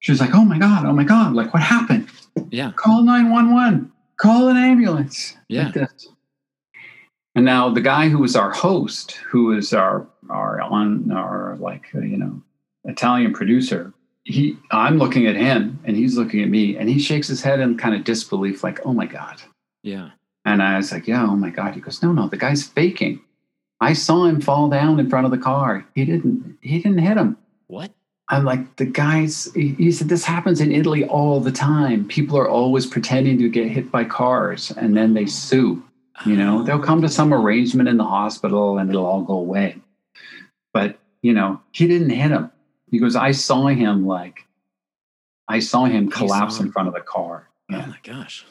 she's 0.00 0.20
like, 0.20 0.34
"Oh 0.34 0.44
my 0.44 0.58
god, 0.58 0.86
oh 0.86 0.92
my 0.92 1.04
god, 1.04 1.34
like 1.34 1.52
what 1.54 1.62
happened? 1.62 2.08
Yeah. 2.50 2.72
Call 2.76 3.02
nine 3.02 3.30
one 3.30 3.52
one, 3.52 3.92
call 4.18 4.48
an 4.48 4.56
ambulance." 4.56 5.36
Yeah. 5.48 5.72
Like. 5.74 5.90
And 7.36 7.44
now 7.44 7.68
the 7.68 7.82
guy 7.82 8.08
who 8.08 8.18
was 8.18 8.34
our 8.34 8.50
host, 8.50 9.12
who 9.28 9.46
was 9.46 9.74
our 9.74 10.06
our 10.30 10.60
on 10.60 11.12
our 11.12 11.56
like 11.60 11.84
uh, 11.94 12.00
you 12.00 12.16
know 12.16 12.42
Italian 12.84 13.34
producer, 13.34 13.92
he 14.24 14.56
I'm 14.70 14.98
looking 14.98 15.26
at 15.26 15.36
him 15.36 15.78
and 15.84 15.96
he's 15.96 16.16
looking 16.16 16.42
at 16.42 16.48
me 16.48 16.76
and 16.76 16.88
he 16.88 16.98
shakes 16.98 17.28
his 17.28 17.42
head 17.42 17.60
in 17.60 17.76
kind 17.76 17.94
of 17.94 18.04
disbelief, 18.04 18.64
like, 18.64 18.80
"Oh 18.86 18.94
my 18.94 19.06
god." 19.06 19.42
Yeah. 19.82 20.10
And 20.46 20.62
I 20.62 20.78
was 20.78 20.90
like, 20.92 21.06
"Yeah, 21.06 21.24
oh 21.24 21.36
my 21.36 21.50
god." 21.50 21.74
He 21.74 21.80
goes, 21.80 22.02
"No, 22.02 22.12
no, 22.12 22.26
the 22.26 22.38
guy's 22.38 22.62
faking. 22.62 23.20
I 23.80 23.92
saw 23.92 24.24
him 24.24 24.40
fall 24.40 24.70
down 24.70 24.98
in 24.98 25.10
front 25.10 25.26
of 25.26 25.30
the 25.30 25.38
car. 25.38 25.86
He 25.94 26.06
didn't. 26.06 26.56
He 26.62 26.78
didn't 26.78 26.98
hit 26.98 27.18
him." 27.18 27.36
What? 27.66 27.92
I'm 28.28 28.44
like, 28.44 28.76
the 28.76 28.86
guys, 28.86 29.48
he 29.54 29.92
said, 29.92 30.08
this 30.08 30.24
happens 30.24 30.60
in 30.60 30.72
Italy 30.72 31.04
all 31.04 31.38
the 31.40 31.52
time. 31.52 32.08
People 32.08 32.36
are 32.36 32.48
always 32.48 32.84
pretending 32.84 33.38
to 33.38 33.48
get 33.48 33.68
hit 33.68 33.92
by 33.92 34.02
cars 34.04 34.72
and 34.76 34.96
then 34.96 35.14
they 35.14 35.26
sue. 35.26 35.82
You 36.24 36.34
know, 36.34 36.62
they'll 36.62 36.80
come 36.80 37.02
to 37.02 37.08
some 37.08 37.32
arrangement 37.32 37.88
in 37.88 37.98
the 37.98 38.04
hospital 38.04 38.78
and 38.78 38.90
it'll 38.90 39.06
all 39.06 39.22
go 39.22 39.34
away. 39.34 39.76
But, 40.72 40.98
you 41.22 41.32
know, 41.34 41.60
he 41.72 41.86
didn't 41.86 42.10
hit 42.10 42.30
him. 42.32 42.50
He 42.90 42.98
goes, 42.98 43.14
I 43.16 43.30
saw 43.32 43.66
him 43.66 44.06
like, 44.06 44.44
I 45.46 45.60
saw 45.60 45.84
him 45.84 46.10
collapse 46.10 46.54
saw 46.56 46.62
him. 46.62 46.66
in 46.66 46.72
front 46.72 46.88
of 46.88 46.94
the 46.94 47.00
car. 47.02 47.48
Oh 47.70 47.76
my 47.86 47.98
gosh. 48.02 48.44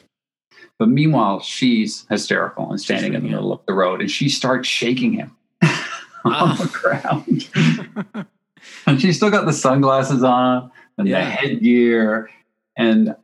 But 0.78 0.88
meanwhile, 0.88 1.40
she's 1.40 2.06
hysterical 2.08 2.70
and 2.70 2.80
standing 2.80 3.14
in 3.14 3.22
the 3.22 3.28
middle 3.28 3.52
of 3.52 3.60
the 3.66 3.74
road 3.74 4.00
and 4.00 4.10
she 4.10 4.28
starts 4.28 4.68
shaking 4.68 5.12
him 5.14 5.36
Ah. 5.62 6.52
on 6.52 6.56
the 6.58 6.72
ground. 6.72 8.26
and 8.86 9.00
she's 9.00 9.16
still 9.16 9.30
got 9.30 9.46
the 9.46 9.52
sunglasses 9.52 10.22
on 10.22 10.70
and 10.98 11.06
Yeah. 11.08 11.20
the 11.24 11.30
headgear. 11.30 12.30
And 12.76 13.14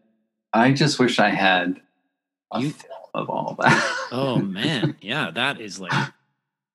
I 0.52 0.72
just 0.72 0.98
wish 0.98 1.18
I 1.18 1.28
had 1.30 1.80
a 2.52 2.60
You- 2.60 2.70
film 2.70 2.92
of 3.14 3.28
all 3.30 3.56
that. 3.60 3.96
oh 4.12 4.36
man. 4.38 4.96
Yeah, 5.00 5.30
that 5.32 5.60
is 5.60 5.78
like 5.80 5.92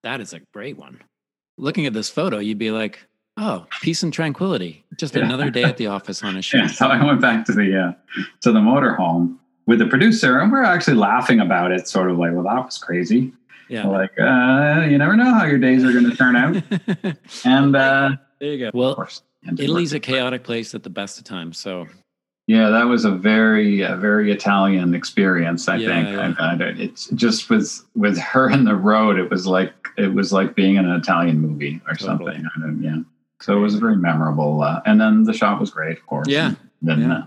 that 0.03 0.21
is 0.21 0.33
a 0.33 0.39
great 0.53 0.77
one. 0.77 1.01
Looking 1.57 1.85
at 1.87 1.93
this 1.93 2.09
photo, 2.09 2.37
you'd 2.37 2.59
be 2.59 2.69
like, 2.71 2.99
oh, 3.37 3.65
peace 3.81 4.03
and 4.03 4.13
tranquility. 4.13 4.85
Just 4.97 5.15
Yeah. 5.15 5.23
another 5.25 5.49
day 5.49 5.63
at 5.63 5.77
the 5.77 5.87
office 5.87 6.23
on 6.23 6.37
a 6.37 6.41
show. 6.43 6.59
yeah, 6.59 6.67
so 6.67 6.87
I 6.87 7.03
went 7.03 7.19
back 7.21 7.45
to 7.45 7.51
the 7.51 7.79
uh, 7.79 7.93
to 8.41 8.51
the 8.51 8.59
motorhome 8.59 9.37
with 9.65 9.79
the 9.79 9.87
producer, 9.87 10.39
and 10.39 10.51
we're 10.51 10.63
actually 10.63 10.95
laughing 10.97 11.39
about 11.39 11.71
it, 11.71 11.87
sort 11.87 12.09
of 12.11 12.17
like, 12.17 12.31
well, 12.33 12.43
that 12.43 12.63
was 12.63 12.77
crazy. 12.77 13.33
Yeah. 13.69 13.85
Like, 13.87 14.17
uh, 14.17 14.85
you 14.89 14.97
never 14.97 15.17
know 15.17 15.33
how 15.33 15.43
your 15.45 15.57
days 15.57 15.83
are 15.83 15.91
going 15.91 16.09
to 16.09 16.15
turn 16.15 16.35
out. 16.37 16.63
And 17.43 17.75
uh, 17.75 18.11
there 18.39 18.53
you 18.53 18.59
go. 18.59 18.71
Well, 18.73 19.07
Italy's 19.57 19.93
a 19.93 19.99
chaotic 19.99 20.43
place 20.43 20.75
at 20.75 20.83
the 20.83 20.89
best 20.89 21.17
of 21.17 21.23
times. 21.23 21.57
So 21.59 21.87
Yeah, 22.47 22.69
that 22.69 22.83
was 22.85 23.05
a 23.05 23.11
very, 23.11 23.81
a 23.81 23.95
very 23.95 24.31
Italian 24.31 24.93
experience. 24.93 25.67
I 25.67 25.75
Yeah, 25.77 25.87
think 25.87 26.09
yeah. 26.09 26.33
I, 26.39 26.53
I, 26.53 26.67
it's 26.77 27.09
just 27.09 27.49
with 27.49 27.83
with 27.95 28.17
her 28.17 28.49
in 28.49 28.63
the 28.65 28.75
road. 28.75 29.19
It 29.19 29.29
was 29.29 29.45
like 29.47 29.73
it 29.97 30.13
was 30.13 30.31
like 30.31 30.55
being 30.55 30.75
in 30.75 30.85
an 30.85 30.99
Italian 30.99 31.39
movie 31.39 31.81
or 31.87 31.95
Totally. 31.95 32.33
something. 32.35 32.49
I 32.55 32.59
don't, 32.59 32.81
yeah, 32.83 32.97
so 33.41 33.57
it 33.57 33.61
was 33.61 33.75
very 33.75 33.97
memorable. 33.97 34.61
Uh, 34.61 34.81
and 34.85 34.99
then 35.01 35.23
the 35.23 35.33
shot 35.33 35.59
was 35.59 35.71
great, 35.71 35.97
of 35.97 36.05
course. 36.05 36.27
Yeah, 36.27 36.47
And 36.47 36.57
then 36.81 37.01
yeah. 37.01 37.13
uh, 37.17 37.25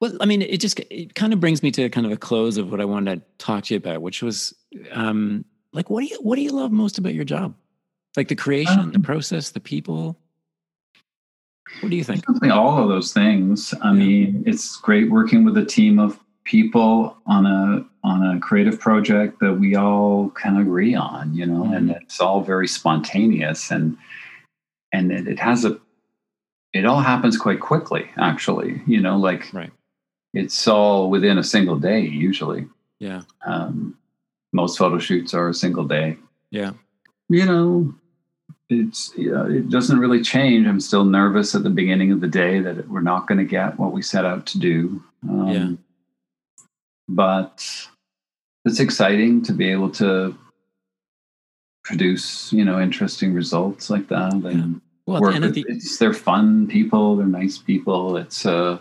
Well, 0.00 0.12
I 0.20 0.26
mean, 0.26 0.42
it 0.42 0.58
just 0.60 0.80
it 0.90 1.14
kind 1.14 1.32
of 1.32 1.40
brings 1.40 1.62
me 1.62 1.70
to 1.72 1.88
kind 1.88 2.06
of 2.06 2.12
a 2.12 2.16
close 2.16 2.56
of 2.56 2.70
what 2.70 2.80
I 2.80 2.84
wanted 2.84 3.20
to 3.20 3.26
talk 3.38 3.64
to 3.64 3.74
you 3.74 3.78
about, 3.78 4.02
which 4.02 4.22
was 4.22 4.54
um, 4.92 5.44
like, 5.72 5.88
what 5.90 6.00
do 6.02 6.06
you 6.08 6.18
what 6.20 6.36
do 6.36 6.42
you 6.42 6.50
love 6.52 6.72
most 6.72 6.98
about 6.98 7.14
your 7.14 7.24
job? 7.24 7.54
Like 8.16 8.28
the 8.28 8.34
creation, 8.34 8.90
the 8.92 8.96
Um, 8.98 9.02
process, 9.02 9.50
the 9.50 9.60
people. 9.60 10.16
What 11.80 11.90
do 11.90 11.96
you 11.96 12.04
think? 12.04 12.24
All 12.50 12.82
of 12.82 12.88
those 12.88 13.12
things. 13.12 13.74
I 13.82 13.88
Yeah. 13.92 13.98
mean, 13.98 14.42
it's 14.46 14.76
great 14.78 15.10
working 15.10 15.44
with 15.44 15.56
a 15.58 15.64
team 15.64 15.98
of 15.98 16.18
people 16.44 17.16
on 17.26 17.44
a 17.44 17.84
on 18.04 18.22
a 18.24 18.38
creative 18.40 18.78
project 18.78 19.40
that 19.40 19.54
we 19.58 19.74
all 19.74 20.30
can 20.30 20.56
agree 20.58 20.94
on, 20.94 21.34
you 21.34 21.44
know, 21.44 21.64
and 21.64 21.90
Mm-hmm. 21.90 22.02
it's 22.02 22.20
all 22.20 22.40
very 22.40 22.68
spontaneous 22.68 23.70
and 23.70 23.96
and 24.92 25.10
it, 25.12 25.26
it 25.28 25.38
has 25.40 25.64
a 25.64 25.78
it 26.72 26.84
all 26.86 27.00
happens 27.00 27.36
quite 27.36 27.60
quickly, 27.60 28.10
actually. 28.16 28.80
You 28.86 29.00
know, 29.00 29.18
like 29.18 29.52
Right. 29.52 29.72
it's 30.32 30.66
all 30.68 31.10
within 31.10 31.36
a 31.36 31.42
single 31.44 31.78
day 31.78 32.00
usually. 32.00 32.66
Yeah, 33.00 33.22
Um, 33.44 33.98
most 34.54 34.78
photo 34.78 34.98
shoots 34.98 35.34
are 35.34 35.48
a 35.50 35.54
single 35.54 35.84
day 35.84 36.16
yeah, 36.50 36.72
you 37.28 37.44
know, 37.44 37.92
it's 38.68 39.12
yeah, 39.16 39.46
it 39.46 39.68
doesn't 39.68 39.98
really 39.98 40.22
change. 40.22 40.66
I'm 40.66 40.80
still 40.80 41.04
nervous 41.04 41.54
at 41.54 41.62
the 41.62 41.70
beginning 41.70 42.12
of 42.12 42.20
the 42.20 42.28
day 42.28 42.60
that 42.60 42.88
we're 42.88 43.00
not 43.00 43.26
going 43.26 43.38
to 43.38 43.44
get 43.44 43.78
what 43.78 43.92
we 43.92 44.02
set 44.02 44.24
out 44.24 44.46
to 44.46 44.58
do. 44.58 45.02
Um, 45.28 45.48
Yeah. 45.48 45.70
But 47.08 47.64
it's 48.64 48.80
exciting 48.80 49.42
to 49.42 49.52
be 49.52 49.70
able 49.70 49.90
to 49.90 50.36
produce, 51.84 52.52
you 52.52 52.64
know, 52.64 52.80
interesting 52.80 53.32
results 53.32 53.90
like 53.90 54.08
that. 54.08 54.32
And 54.32 54.80
Well, 55.06 55.20
work 55.20 55.38
with, 55.38 55.54
the 55.54 55.64
it's 55.68 55.98
they're 55.98 56.12
fun 56.12 56.66
people. 56.66 57.16
They're 57.16 57.26
nice 57.26 57.58
people. 57.58 58.16
It's 58.16 58.44
uh, 58.44 58.78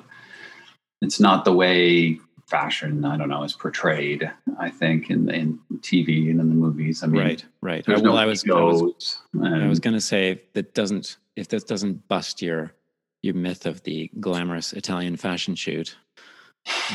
it's 1.03 1.19
not 1.19 1.45
the 1.45 1.53
way 1.53 2.19
fashion 2.47 3.03
I 3.05 3.17
don't 3.17 3.29
know 3.29 3.43
is 3.43 3.53
portrayed. 3.53 4.29
I 4.59 4.69
think 4.69 5.09
in 5.09 5.29
in 5.29 5.59
TV 5.79 6.29
and 6.29 6.39
in 6.39 6.49
the 6.49 6.55
movies. 6.55 7.03
I 7.03 7.07
mean, 7.07 7.21
right, 7.21 7.45
right. 7.61 7.85
there's 7.85 8.01
well, 8.01 8.13
no 8.13 8.19
I 8.19 8.25
was, 8.25 8.43
I 8.49 8.53
was, 8.53 9.19
and- 9.33 9.69
was 9.69 9.79
going 9.79 9.95
to 9.95 10.01
say 10.01 10.41
that 10.53 10.73
doesn't 10.73 11.17
if 11.35 11.47
this 11.47 11.63
doesn't 11.63 12.07
bust 12.07 12.41
your 12.41 12.73
your 13.21 13.33
myth 13.33 13.65
of 13.65 13.81
the 13.83 14.11
glamorous 14.19 14.73
Italian 14.73 15.17
fashion 15.17 15.55
shoot, 15.55 15.95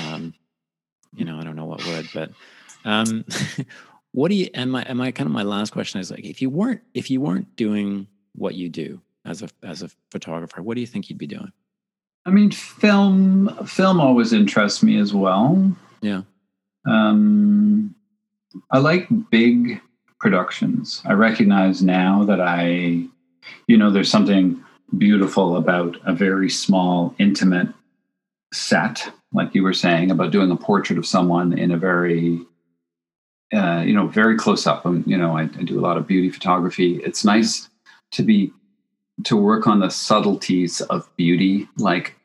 um, 0.07 0.33
you 1.15 1.25
know, 1.25 1.39
I 1.39 1.45
don't 1.45 1.57
know 1.57 1.65
what 1.65 1.85
would, 1.87 2.09
but 2.15 2.31
um, 2.85 3.25
what 4.13 4.29
do 4.29 4.37
you? 4.37 4.49
And 4.55 4.71
my 4.71 4.83
and 4.83 4.99
my 4.99 5.11
kind 5.11 5.27
of 5.27 5.33
my 5.33 5.43
last 5.43 5.73
question 5.73 6.01
is 6.01 6.11
like, 6.11 6.25
if 6.25 6.41
you 6.41 6.51
weren't 6.51 6.83
if 6.95 7.11
you 7.11 7.21
weren't 7.21 7.55
doing 7.57 8.07
what 8.35 8.55
you 8.55 8.69
do 8.69 9.01
as 9.25 9.43
a 9.43 9.49
as 9.63 9.83
a 9.83 9.91
photographer, 10.11 10.63
what 10.63 10.75
do 10.75 10.81
you 10.81 10.87
think 10.87 11.09
you'd 11.09 11.19
be 11.19 11.27
doing? 11.27 11.53
I 12.27 12.31
mean, 12.31 12.51
film 12.51 13.67
film 13.67 14.01
always 14.01 14.33
interests 14.33 14.83
me 14.83 14.99
as 14.99 15.15
well. 15.15 15.77
Yeah, 16.03 16.23
Um, 16.87 17.95
I 18.71 18.79
like 18.79 19.09
big 19.31 19.81
productions. 20.19 21.03
I 21.05 21.13
recognize 21.13 21.83
now 21.83 22.25
that 22.25 22.41
I, 22.41 23.07
you 23.67 23.79
know, 23.79 23.91
there's 23.91 24.11
something 24.11 24.63
beautiful 24.99 25.57
about 25.57 25.97
a 26.05 26.13
very 26.13 26.51
small, 26.51 27.15
intimate 27.19 27.69
set, 28.53 29.11
like 29.33 29.55
you 29.55 29.63
were 29.63 29.73
saying 29.73 30.11
about 30.11 30.33
doing 30.33 30.51
a 30.51 30.57
portrait 30.57 30.99
of 30.99 31.07
someone 31.07 31.57
in 31.57 31.71
a 31.71 31.77
very, 31.77 32.41
uh, 33.53 33.83
you 33.87 33.95
know, 33.95 34.09
very 34.09 34.37
close 34.37 34.67
up. 34.67 34.85
Um, 34.85 35.05
you 35.07 35.17
know, 35.17 35.37
I, 35.37 35.43
I 35.43 35.63
do 35.65 35.79
a 35.79 35.83
lot 35.83 35.97
of 35.97 36.07
beauty 36.07 36.31
photography. 36.31 36.97
It's 37.05 37.25
nice 37.25 37.69
to 38.13 38.23
be 38.23 38.53
to 39.25 39.37
work 39.37 39.67
on 39.67 39.81
the 39.81 39.91
subtleties 39.91 40.81
of 40.83 41.09
beauty, 41.17 41.69
like 41.79 42.17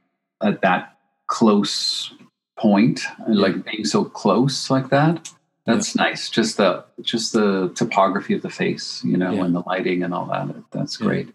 at 0.44 0.62
that 0.62 0.98
close 1.28 2.14
point, 2.58 3.02
like 3.28 3.66
being 3.66 3.86
so 3.86 4.06
close 4.06 4.70
like 4.70 4.90
that. 4.90 5.30
That's 5.66 5.96
nice. 5.96 6.30
Just 6.30 6.58
the 6.58 6.86
just 7.02 7.34
the 7.34 7.72
topography 7.76 8.36
of 8.36 8.42
the 8.44 8.50
face, 8.52 9.04
you 9.04 9.18
know, 9.18 9.34
Yeah. 9.34 9.46
and 9.46 9.56
the 9.56 9.64
lighting 9.66 10.04
and 10.04 10.14
all 10.14 10.26
that. 10.28 10.54
That's 10.72 11.00
Yeah. 11.00 11.08
great. 11.08 11.30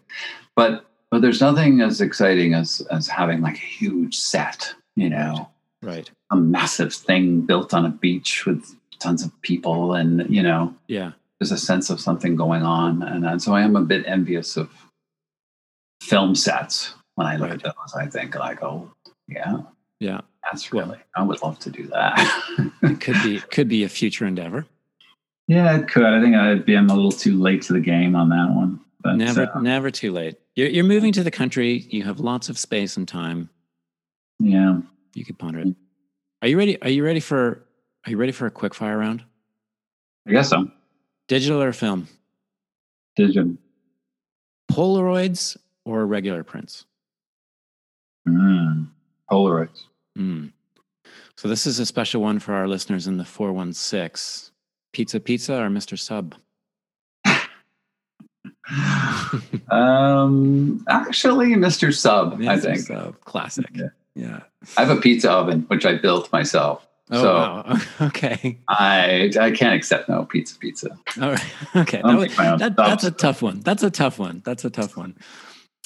But 0.55 0.85
but 1.09 1.21
there's 1.21 1.41
nothing 1.41 1.81
as 1.81 1.99
exciting 1.99 2.53
as 2.53 2.81
as 2.89 3.07
having 3.07 3.41
like 3.41 3.55
a 3.57 3.67
huge 3.79 4.17
set, 4.17 4.73
you 4.95 5.09
know, 5.09 5.49
right. 5.83 6.09
a 6.31 6.37
massive 6.37 6.93
thing 6.93 7.41
built 7.41 7.73
on 7.73 7.85
a 7.85 7.89
beach 7.89 8.45
with 8.45 8.73
tons 8.99 9.23
of 9.25 9.31
people, 9.41 9.93
and 9.95 10.25
you 10.33 10.41
know, 10.41 10.73
Yeah, 10.87 11.11
there's 11.39 11.51
a 11.51 11.57
sense 11.57 11.89
of 11.89 11.99
something 11.99 12.35
going 12.37 12.63
on, 12.63 13.03
and, 13.03 13.25
and 13.25 13.41
so 13.41 13.53
I 13.53 13.61
am 13.63 13.75
a 13.75 13.81
bit 13.81 14.05
envious 14.07 14.55
of 14.55 14.69
film 16.01 16.35
sets 16.35 16.93
when 17.15 17.27
I 17.27 17.37
look 17.37 17.49
Right. 17.51 17.65
at 17.65 17.75
those. 17.75 17.93
I 17.95 18.07
think 18.07 18.35
like, 18.35 18.61
oh 18.63 18.91
yeah, 19.27 19.59
yeah. 19.99 20.21
that's 20.43 20.73
really. 20.73 20.97
I 21.15 21.23
would 21.23 21.41
love 21.41 21.59
to 21.59 21.69
do 21.69 21.87
that. 21.87 22.17
It 22.83 22.99
could 22.99 23.21
be 23.23 23.39
could 23.39 23.67
be 23.69 23.83
a 23.83 23.89
future 23.89 24.25
endeavor. 24.25 24.65
yeah, 25.47 25.77
it 25.77 25.87
could. 25.87 26.03
I 26.03 26.21
think 26.21 26.35
I'd 26.35 26.65
be. 26.65 26.75
I'm 26.75 26.89
a 26.89 26.93
little 26.95 27.11
too 27.11 27.39
late 27.39 27.61
to 27.63 27.73
the 27.73 27.79
game 27.79 28.15
on 28.15 28.29
that 28.29 28.49
one. 28.53 28.79
But 29.01 29.15
never 29.15 29.49
uh, 29.55 29.61
never 29.61 29.89
too 29.91 30.11
late. 30.11 30.37
You're 30.55 30.69
you're 30.69 30.83
moving 30.83 31.13
to 31.13 31.23
the 31.23 31.31
country. 31.31 31.85
You 31.89 32.03
have 32.03 32.19
lots 32.19 32.49
of 32.49 32.57
space 32.57 32.97
and 32.97 33.07
time. 33.07 33.49
yeah, 34.39 34.79
You 35.13 35.23
could 35.25 35.37
ponder 35.39 35.59
it. 35.59 35.75
Are 36.41 36.47
you 36.47 36.57
ready? 36.57 36.81
Are 36.81 36.89
you 36.89 37.03
ready 37.05 37.19
for? 37.19 37.63
Are 38.05 38.11
you 38.11 38.17
ready 38.17 38.31
for 38.31 38.47
a 38.47 38.51
quick 38.51 38.73
fire 38.73 38.97
round? 38.97 39.23
I 40.27 40.31
guess 40.31 40.49
so. 40.49 40.69
Digital 41.27 41.61
or 41.61 41.71
film? 41.73 42.07
Digital. 43.15 43.55
Polaroids 44.71 45.57
or 45.85 46.05
regular 46.05 46.43
prints? 46.43 46.85
Mm. 48.27 48.87
Polaroids. 49.29 49.83
Hmm. 50.15 50.47
So 51.35 51.47
this 51.47 51.65
is 51.65 51.79
a 51.79 51.85
special 51.85 52.21
one 52.21 52.39
for 52.39 52.53
our 52.53 52.67
listeners 52.67 53.07
in 53.07 53.17
the 53.17 53.25
four 53.25 53.51
one 53.51 53.73
six. 53.73 54.51
Pizza 54.93 55.19
Pizza 55.19 55.55
or 55.55 55.69
Mr. 55.69 55.97
Sub? 55.97 56.35
um, 59.71 60.83
actually, 60.89 61.55
Mr. 61.55 61.93
Sub. 61.93 62.41
I 62.41 62.59
think 62.59 62.79
Sub, 62.79 63.19
classic. 63.21 63.69
Yeah. 63.73 63.87
Yeah. 64.15 64.41
I 64.77 64.85
have 64.85 64.95
a 64.95 64.99
pizza 64.99 65.31
oven 65.31 65.63
which 65.67 65.85
I 65.85 65.95
built 65.95 66.31
myself. 66.31 66.85
Oh, 67.09 67.21
so 67.21 67.33
wow. 67.33 67.77
okay. 68.07 68.59
I 68.67 69.31
I 69.39 69.51
can't 69.51 69.73
accept 69.73 70.09
no 70.09 70.25
pizza 70.25 70.57
pizza. 70.57 70.97
All 71.21 71.31
right. 71.31 71.45
Okay. 71.75 72.01
That, 72.01 72.57
that, 72.59 72.75
that's 72.75 73.05
a 73.05 73.11
tough 73.11 73.41
one. 73.41 73.61
That's 73.61 73.83
a 73.83 73.89
tough 73.89 74.19
one. 74.19 74.41
That's 74.45 74.65
a 74.65 74.69
tough 74.69 74.97
one. 74.97 75.15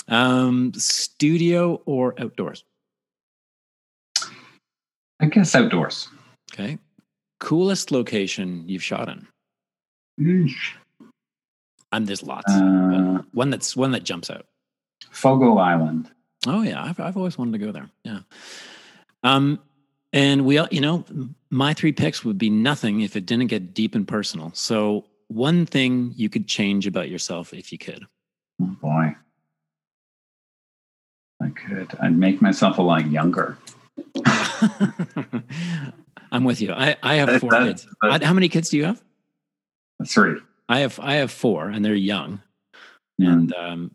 Um, 0.08 0.72
studio 0.76 1.82
or 1.86 2.14
outdoors? 2.20 2.64
I 5.20 5.26
guess 5.28 5.56
outdoors. 5.56 6.08
Okay. 6.54 6.78
Coolest 7.40 7.92
location 7.92 8.64
you've 8.68 8.84
shot 8.84 9.10
in? 9.10 9.28
Eesh. 10.20 10.74
And 11.92 12.08
there's 12.08 12.24
lots. 12.24 12.52
Uh, 12.52 13.22
one 13.32 13.50
that's 13.50 13.76
one 13.76 13.92
that 13.92 14.04
jumps 14.04 14.30
out. 14.30 14.46
Fogo 15.12 15.58
Island. 15.58 16.12
Oh 16.46 16.62
yeah, 16.62 16.84
I've 16.84 17.00
I've 17.00 17.18
always 17.18 17.38
wanted 17.38 17.54
to 17.54 17.66
go 17.66 17.72
there. 17.72 17.90
Yeah. 18.04 18.20
Um, 19.24 19.60
and 20.14 20.46
we, 20.46 20.60
you 20.72 20.82
know, 20.82 21.04
my 21.50 21.74
three 21.74 21.92
picks 21.92 22.24
would 22.24 22.38
be 22.38 22.50
nothing 22.50 23.02
if 23.02 23.16
it 23.16 23.26
didn't 23.26 23.48
get 23.48 23.74
deep 23.74 23.96
and 23.96 24.08
personal. 24.08 24.52
So, 24.54 25.06
one 25.28 25.66
thing 25.66 26.14
you 26.16 26.30
could 26.30 26.48
change 26.48 26.88
about 26.88 27.10
yourself 27.10 27.54
if 27.54 27.72
you 27.72 27.78
could. 27.78 28.06
Oh 28.62 28.76
boy, 28.82 29.16
could. 31.56 31.96
I'd 32.02 32.18
make 32.18 32.42
myself 32.42 32.78
a 32.78 32.82
lot 32.82 33.10
younger. 33.10 33.58
I'm 36.32 36.44
with 36.44 36.62
you. 36.62 36.74
I, 36.74 36.96
I 37.02 37.16
have 37.16 37.40
four 37.40 37.52
that, 37.52 37.68
kids. 37.68 37.88
That, 38.02 38.24
how 38.24 38.34
many 38.34 38.50
kids 38.50 38.70
do 38.70 38.78
you 38.78 38.86
have? 38.86 39.02
Three. 40.06 40.40
I 40.68 40.80
have 40.80 41.00
I 41.00 41.16
have 41.16 41.32
four, 41.32 41.70
and 41.70 41.86
they're 41.86 41.96
young. 41.96 42.42
And 43.20 43.54
um, 43.54 43.92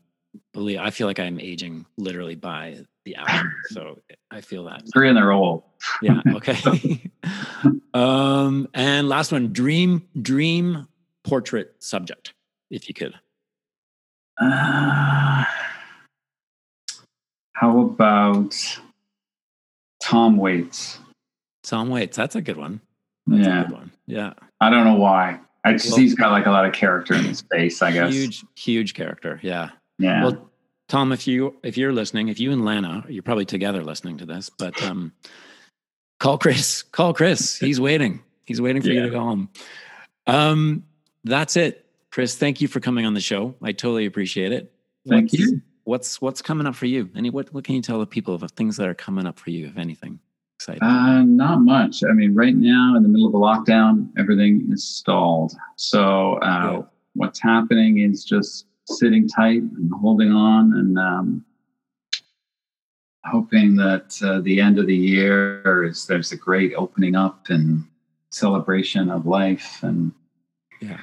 believe 0.53 0.79
I 0.79 0.91
feel 0.91 1.07
like 1.07 1.21
I'm 1.21 1.39
aging 1.39 1.85
literally 1.99 2.35
by 2.35 2.79
the 3.05 3.17
hour. 3.17 3.53
So 3.71 3.99
I 4.31 4.41
feel 4.41 4.65
that 4.65 4.83
three 4.93 5.09
and 5.09 5.17
they're 5.17 5.33
old. 5.33 5.63
yeah. 6.03 6.21
Okay. 6.35 7.11
um, 7.95 8.69
and 8.75 9.09
last 9.09 9.33
one: 9.33 9.53
dream 9.53 10.09
dream 10.21 10.89
portrait 11.25 11.75
subject, 11.79 12.35
if 12.71 12.89
you 12.89 12.95
could. 12.95 13.15
Uh, 14.41 15.45
how 17.61 17.79
about 17.79 18.57
Tom 20.03 20.39
Waits? 20.39 20.99
Tom 21.63 21.91
Waits. 21.91 22.17
That's 22.17 22.35
a 22.35 22.41
good 22.41 22.57
one. 22.57 22.81
That's 23.27 23.47
yeah. 23.47 23.63
Good 23.65 23.73
one. 23.73 23.93
Yeah. 24.07 24.33
I 24.63 24.71
don't 24.71 24.85
know 24.85 24.95
why. 24.95 25.41
I 25.63 25.73
just 25.73 25.91
well, 25.91 25.99
he's 25.99 26.15
got 26.15 26.33
like 26.33 26.47
a 26.47 26.51
lot 26.51 26.65
of 26.65 26.73
character 26.73 27.13
in 27.13 27.23
his 27.25 27.43
face. 27.43 27.83
I 27.83 27.93
guess 27.93 28.15
huge, 28.15 28.45
huge 28.57 28.95
character. 28.95 29.39
Yeah. 29.43 29.69
Yeah. 29.99 30.25
Well, 30.25 30.51
Tom, 30.89 31.13
if 31.13 31.27
you 31.27 31.55
if 31.63 31.77
you're 31.77 31.93
listening, 31.93 32.29
if 32.29 32.41
you 32.41 32.51
and 32.51 32.65
Lana, 32.65 33.05
you're 33.11 33.23
probably 33.23 33.45
together 33.45 33.85
listening 33.85 34.17
to 34.19 34.25
this, 34.27 34.49
but 34.49 34.83
um, 34.83 35.13
call 36.19 36.39
Chris. 36.39 36.81
Call 36.83 37.13
Chris. 37.13 37.59
He's 37.59 37.79
waiting. 37.79 38.23
He's 38.47 38.63
waiting 38.63 38.81
for 38.81 38.89
yeah. 38.89 39.03
you 39.03 39.03
to 39.03 39.11
go 39.11 39.21
home. 39.21 39.51
Um, 40.27 40.85
that's 41.25 41.59
it, 41.59 41.85
Chris. 42.11 42.39
Thank 42.39 42.63
you 42.63 42.69
for 42.69 42.81
coming 42.81 43.05
on 43.05 43.13
the 43.13 43.21
show. 43.21 43.55
I 43.63 43.73
totally 43.73 44.07
appreciate 44.07 44.53
it. 44.53 44.73
Thank 45.07 45.35
you. 45.35 45.61
What's 45.91 46.20
what's 46.20 46.41
coming 46.41 46.68
up 46.68 46.76
for 46.76 46.86
you? 46.86 47.11
Any 47.16 47.30
what 47.30 47.53
what 47.53 47.64
can 47.64 47.74
you 47.74 47.82
tell 47.82 47.99
the 47.99 48.07
people 48.07 48.32
of 48.32 48.49
things 48.53 48.76
that 48.76 48.86
are 48.86 48.95
coming 48.95 49.26
up 49.26 49.41
for 49.41 49.51
you, 49.51 49.66
if 49.66 49.76
anything? 49.76 50.20
Exciting. 50.55 50.84
Uh, 50.84 51.24
not 51.24 51.62
much. 51.62 52.05
I 52.09 52.12
mean, 52.12 52.32
right 52.32 52.55
now 52.55 52.95
in 52.97 53.03
the 53.03 53.09
middle 53.09 53.26
of 53.26 53.34
a 53.34 53.38
lockdown, 53.38 54.09
everything 54.16 54.68
is 54.70 54.84
stalled. 54.84 55.53
So 55.74 56.34
uh, 56.34 56.47
yeah. 56.47 56.82
what's 57.14 57.43
happening 57.43 57.99
is 57.99 58.24
just 58.24 58.66
sitting 58.86 59.26
tight 59.26 59.62
and 59.62 59.91
holding 60.01 60.30
on 60.30 60.76
and 60.76 60.97
um, 60.97 61.45
hoping 63.24 63.74
that 63.74 64.16
uh, 64.22 64.43
the 64.43 64.61
end 64.61 64.78
of 64.78 64.86
the 64.86 64.97
year 64.97 65.86
is 65.86 66.07
there's 66.07 66.30
a 66.30 66.36
great 66.36 66.72
opening 66.74 67.16
up 67.16 67.49
and 67.49 67.84
celebration 68.30 69.11
of 69.11 69.26
life 69.26 69.80
and 69.82 70.12
yeah. 70.80 71.01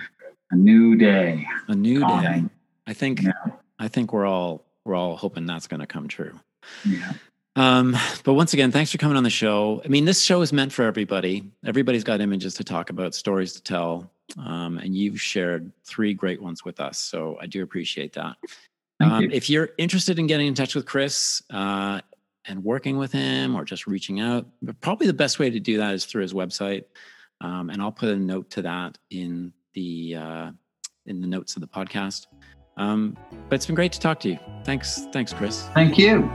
a 0.51 0.55
new 0.55 0.95
day. 0.95 1.45
A 1.67 1.75
new 1.75 1.99
day. 1.99 2.45
I 2.88 2.93
think 2.93 3.23
yeah. 3.23 3.33
I 3.79 3.89
think 3.89 4.13
we're 4.13 4.25
all 4.25 4.66
we're 4.88 4.95
all 4.95 5.17
hoping 5.17 5.45
that's 5.45 5.67
going 5.67 5.81
to 5.81 5.85
come 5.85 6.07
true. 6.07 6.39
Yeah. 6.85 7.13
Um, 7.55 7.97
but 8.23 8.33
once 8.33 8.53
again, 8.53 8.71
thanks 8.71 8.91
for 8.91 8.97
coming 8.99 9.17
on 9.17 9.23
the 9.23 9.29
show. 9.29 9.81
I 9.83 9.88
mean, 9.88 10.05
this 10.05 10.21
show 10.21 10.41
is 10.41 10.53
meant 10.53 10.71
for 10.71 10.83
everybody. 10.83 11.51
Everybody's 11.65 12.03
got 12.03 12.21
images 12.21 12.53
to 12.55 12.63
talk 12.63 12.89
about, 12.89 13.15
stories 13.15 13.53
to 13.53 13.63
tell, 13.63 14.11
um, 14.38 14.77
and 14.77 14.95
you've 14.95 15.19
shared 15.19 15.71
three 15.83 16.13
great 16.13 16.41
ones 16.41 16.63
with 16.63 16.79
us. 16.79 16.99
So 16.99 17.38
I 17.41 17.47
do 17.47 17.63
appreciate 17.63 18.13
that. 18.13 18.35
Um, 18.99 19.23
you. 19.23 19.29
If 19.31 19.49
you're 19.49 19.69
interested 19.77 20.19
in 20.19 20.27
getting 20.27 20.47
in 20.47 20.53
touch 20.53 20.75
with 20.75 20.85
Chris 20.85 21.41
uh, 21.51 22.01
and 22.45 22.63
working 22.63 22.97
with 22.97 23.11
him, 23.11 23.55
or 23.55 23.65
just 23.65 23.88
reaching 23.88 24.19
out, 24.19 24.45
probably 24.81 25.07
the 25.07 25.13
best 25.13 25.39
way 25.39 25.49
to 25.49 25.59
do 25.59 25.77
that 25.77 25.95
is 25.95 26.05
through 26.05 26.21
his 26.21 26.33
website. 26.33 26.85
Um, 27.41 27.69
and 27.71 27.81
I'll 27.81 27.91
put 27.91 28.09
a 28.09 28.15
note 28.15 28.51
to 28.51 28.61
that 28.63 28.97
in 29.09 29.51
the 29.73 30.15
uh, 30.15 30.51
in 31.07 31.21
the 31.21 31.27
notes 31.27 31.55
of 31.55 31.61
the 31.61 31.67
podcast. 31.67 32.27
Um, 32.78 33.17
but 33.49 33.55
it's 33.55 33.65
been 33.65 33.75
great 33.75 33.91
to 33.93 33.99
talk 33.99 34.19
to 34.21 34.30
you. 34.30 34.39
Thanks, 34.63 35.07
thanks, 35.11 35.34
Chris. 35.34 35.63
Thank 35.73 35.97
you. 35.97 36.30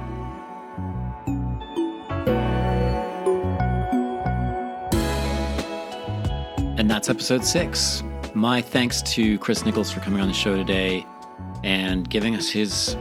And 6.79 6.91
that's 6.91 7.09
episode 7.09 7.45
six. 7.45 8.03
My 8.35 8.61
thanks 8.61 9.03
to 9.03 9.39
Chris 9.39 9.65
Nichols 9.65 9.91
for 9.91 10.01
coming 10.01 10.21
on 10.21 10.27
the 10.27 10.35
show 10.35 10.57
today 10.57 11.07
and 11.63 12.09
giving 12.09 12.35
us 12.35 12.49
his 12.49 12.97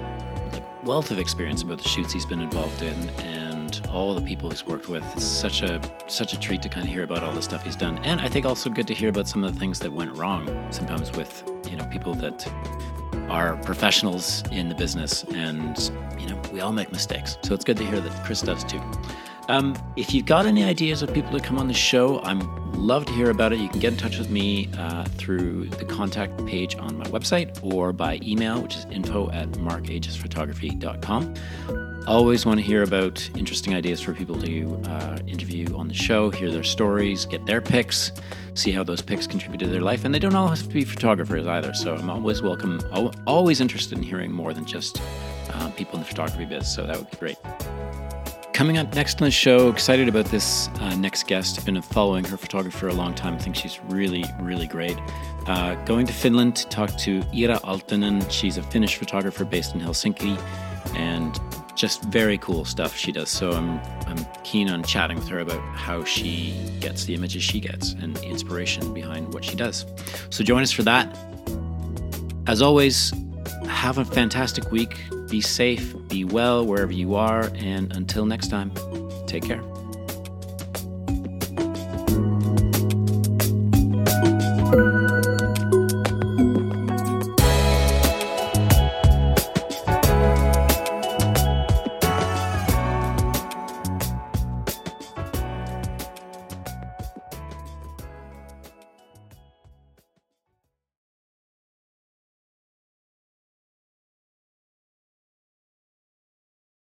wealth 0.84 1.10
of 1.10 1.18
experience 1.20 1.64
about 1.64 1.78
the 1.78 1.88
shoots 1.88 2.12
he's 2.12 2.26
been 2.26 2.42
involved 2.42 2.82
in 2.82 3.10
and 3.22 3.82
all 3.90 4.14
the 4.14 4.22
people 4.22 4.50
he's 4.50 4.66
worked 4.66 4.88
with. 4.88 5.04
It's 5.16 5.24
such 5.24 5.62
a 5.62 5.82
such 6.08 6.34
a 6.34 6.40
treat 6.40 6.62
to 6.64 6.70
kind 6.70 6.86
of 6.86 6.94
hear 6.94 7.04
about 7.04 7.24
all 7.24 7.34
the 7.34 7.42
stuff 7.42 7.64
he's 7.64 7.76
done. 7.76 7.98
And 8.00 8.20
I 8.22 8.28
think 8.28 8.46
also 8.46 8.70
good 8.70 8.88
to 8.88 8.94
hear 8.94 9.10
about 9.10 9.28
some 9.28 9.44
of 9.44 9.54
the 9.54 9.60
things 9.60 9.80
that 9.80 9.92
went 9.92 10.16
wrong 10.18 10.68
sometimes 10.72 11.12
with, 11.14 11.44
you 11.70 11.78
know, 11.78 11.86
people 11.86 12.14
that 12.16 12.46
are 13.32 13.56
professionals 13.64 14.44
in 14.52 14.68
the 14.68 14.76
business 14.76 15.24
and 15.34 15.92
you 16.20 16.28
know, 16.28 16.40
we 16.52 16.60
all 16.60 16.74
make 16.74 16.92
mistakes. 16.92 17.38
So 17.44 17.54
it's 17.54 17.64
good 17.64 17.78
to 17.78 17.86
hear 17.86 18.02
that 18.02 18.26
Chris 18.26 18.42
does 18.42 18.64
too. 18.66 18.82
Um, 19.48 19.74
if 19.96 20.14
you've 20.14 20.26
got 20.26 20.46
any 20.46 20.64
ideas 20.64 21.02
of 21.02 21.14
people 21.14 21.32
to 21.32 21.40
come 21.40 21.58
on 21.58 21.68
the 21.68 21.74
show, 21.74 22.20
I'm 22.22 22.42
love 22.74 23.06
to 23.06 23.14
hear 23.14 23.30
about 23.30 23.54
it. 23.54 23.60
You 23.60 23.70
can 23.70 23.80
get 23.80 23.94
in 23.94 24.00
touch 24.00 24.18
with 24.18 24.30
me 24.30 24.70
uh, 24.78 25.06
through 25.06 25.68
the 25.68 25.86
contact 25.86 26.46
page 26.46 26.76
on 26.78 26.98
my 26.98 27.06
website 27.06 27.58
or 27.64 27.94
by 27.94 28.20
email, 28.24 28.62
which 28.62 28.76
is 28.76 28.86
info 28.92 29.30
at 29.32 29.50
markagesphotography.com. 29.52 31.36
Always 32.08 32.48
want 32.48 32.60
to 32.60 32.66
hear 32.66 32.82
about 32.82 33.30
interesting 33.38 33.76
ideas 33.76 34.02
for 34.02 34.14
people 34.14 34.36
to 34.42 34.82
uh, 34.86 35.20
interview 35.28 35.76
on 35.76 35.88
the 35.88 35.94
show, 35.94 36.32
hear 36.32 36.50
their 36.50 36.64
stories, 36.64 37.26
get 37.26 37.46
their 37.46 37.62
picks, 37.62 38.12
see 38.56 38.72
how 38.72 38.84
those 38.84 39.02
picks 39.02 39.28
contribute 39.28 39.60
to 39.60 39.68
their 39.68 39.82
life. 39.82 40.04
And 40.04 40.14
they 40.14 40.20
don't 40.20 40.34
all 40.34 40.48
have 40.48 40.64
to 40.64 40.68
be 40.68 40.84
photographers 40.84 41.46
either. 41.46 41.74
So 41.76 41.96
I'm 41.96 42.10
always 42.10 42.42
welcome, 42.42 42.82
always 43.28 43.62
interested 43.62 43.98
in 43.98 44.04
hearing 44.04 44.32
more 44.32 44.52
than 44.52 44.66
just 44.66 45.00
uh, 45.52 45.70
people 45.72 45.96
in 45.96 46.00
the 46.02 46.08
photography 46.08 46.46
biz. 46.46 46.74
So 46.74 46.88
that 46.88 46.98
would 46.98 47.10
be 47.12 47.18
great. 47.18 47.38
Coming 48.52 48.80
up 48.80 48.94
next 48.96 49.22
on 49.22 49.28
the 49.28 49.32
show, 49.32 49.70
excited 49.70 50.10
about 50.10 50.26
this 50.26 50.70
uh, 50.80 50.96
next 50.96 51.28
guest. 51.28 51.60
I've 51.60 51.66
been 51.66 51.82
following 51.82 52.26
her 52.26 52.36
photography 52.36 52.78
for 52.78 52.88
a 52.90 52.94
long 52.94 53.14
time. 53.14 53.36
I 53.36 53.38
think 53.38 53.56
she's 53.56 53.80
really, 53.90 54.26
really 54.40 54.68
great. 54.68 54.98
Uh, 55.46 55.76
going 55.86 56.08
to 56.08 56.14
Finland 56.14 56.56
to 56.58 56.68
talk 56.68 56.98
to 57.00 57.24
Ira 57.34 57.60
Altonen. 57.60 58.30
She's 58.30 58.58
a 58.58 58.64
Finnish 58.64 58.98
photographer 58.98 59.46
based 59.46 59.76
in 59.76 59.82
Helsinki 59.82 60.40
and 60.96 61.40
just 61.76 62.04
very 62.06 62.38
cool 62.38 62.66
stuff 62.66 62.96
she 62.96 63.12
does. 63.12 63.30
So 63.30 63.52
I'm, 63.52 63.80
I'm 64.08 64.26
keen 64.44 64.70
on 64.70 64.84
chatting 64.84 65.18
with 65.18 65.28
her 65.30 65.40
about 65.40 65.62
how 65.76 66.04
she 66.04 66.54
gets 66.80 67.06
the 67.06 67.14
images 67.14 67.44
she 67.44 67.60
gets 67.60 67.94
and 67.94 68.16
the 68.16 68.24
inspiration 68.24 68.94
behind 68.94 69.34
what 69.34 69.44
she 69.44 69.56
does. 69.56 69.86
So 70.30 70.44
join 70.44 70.62
us 70.62 70.72
for 70.72 70.84
that. 70.84 71.18
As 72.48 72.62
always, 72.62 73.14
have 73.68 73.98
a 73.98 74.06
fantastic 74.06 74.72
week. 74.72 74.98
Be 75.30 75.42
safe, 75.42 75.96
be 76.08 76.26
well 76.26 76.66
wherever 76.66 76.92
you 76.92 77.16
are, 77.16 77.50
and 77.56 77.96
until 77.96 78.26
next 78.26 78.50
time, 78.50 78.72
take 79.28 79.44
care. 79.44 79.71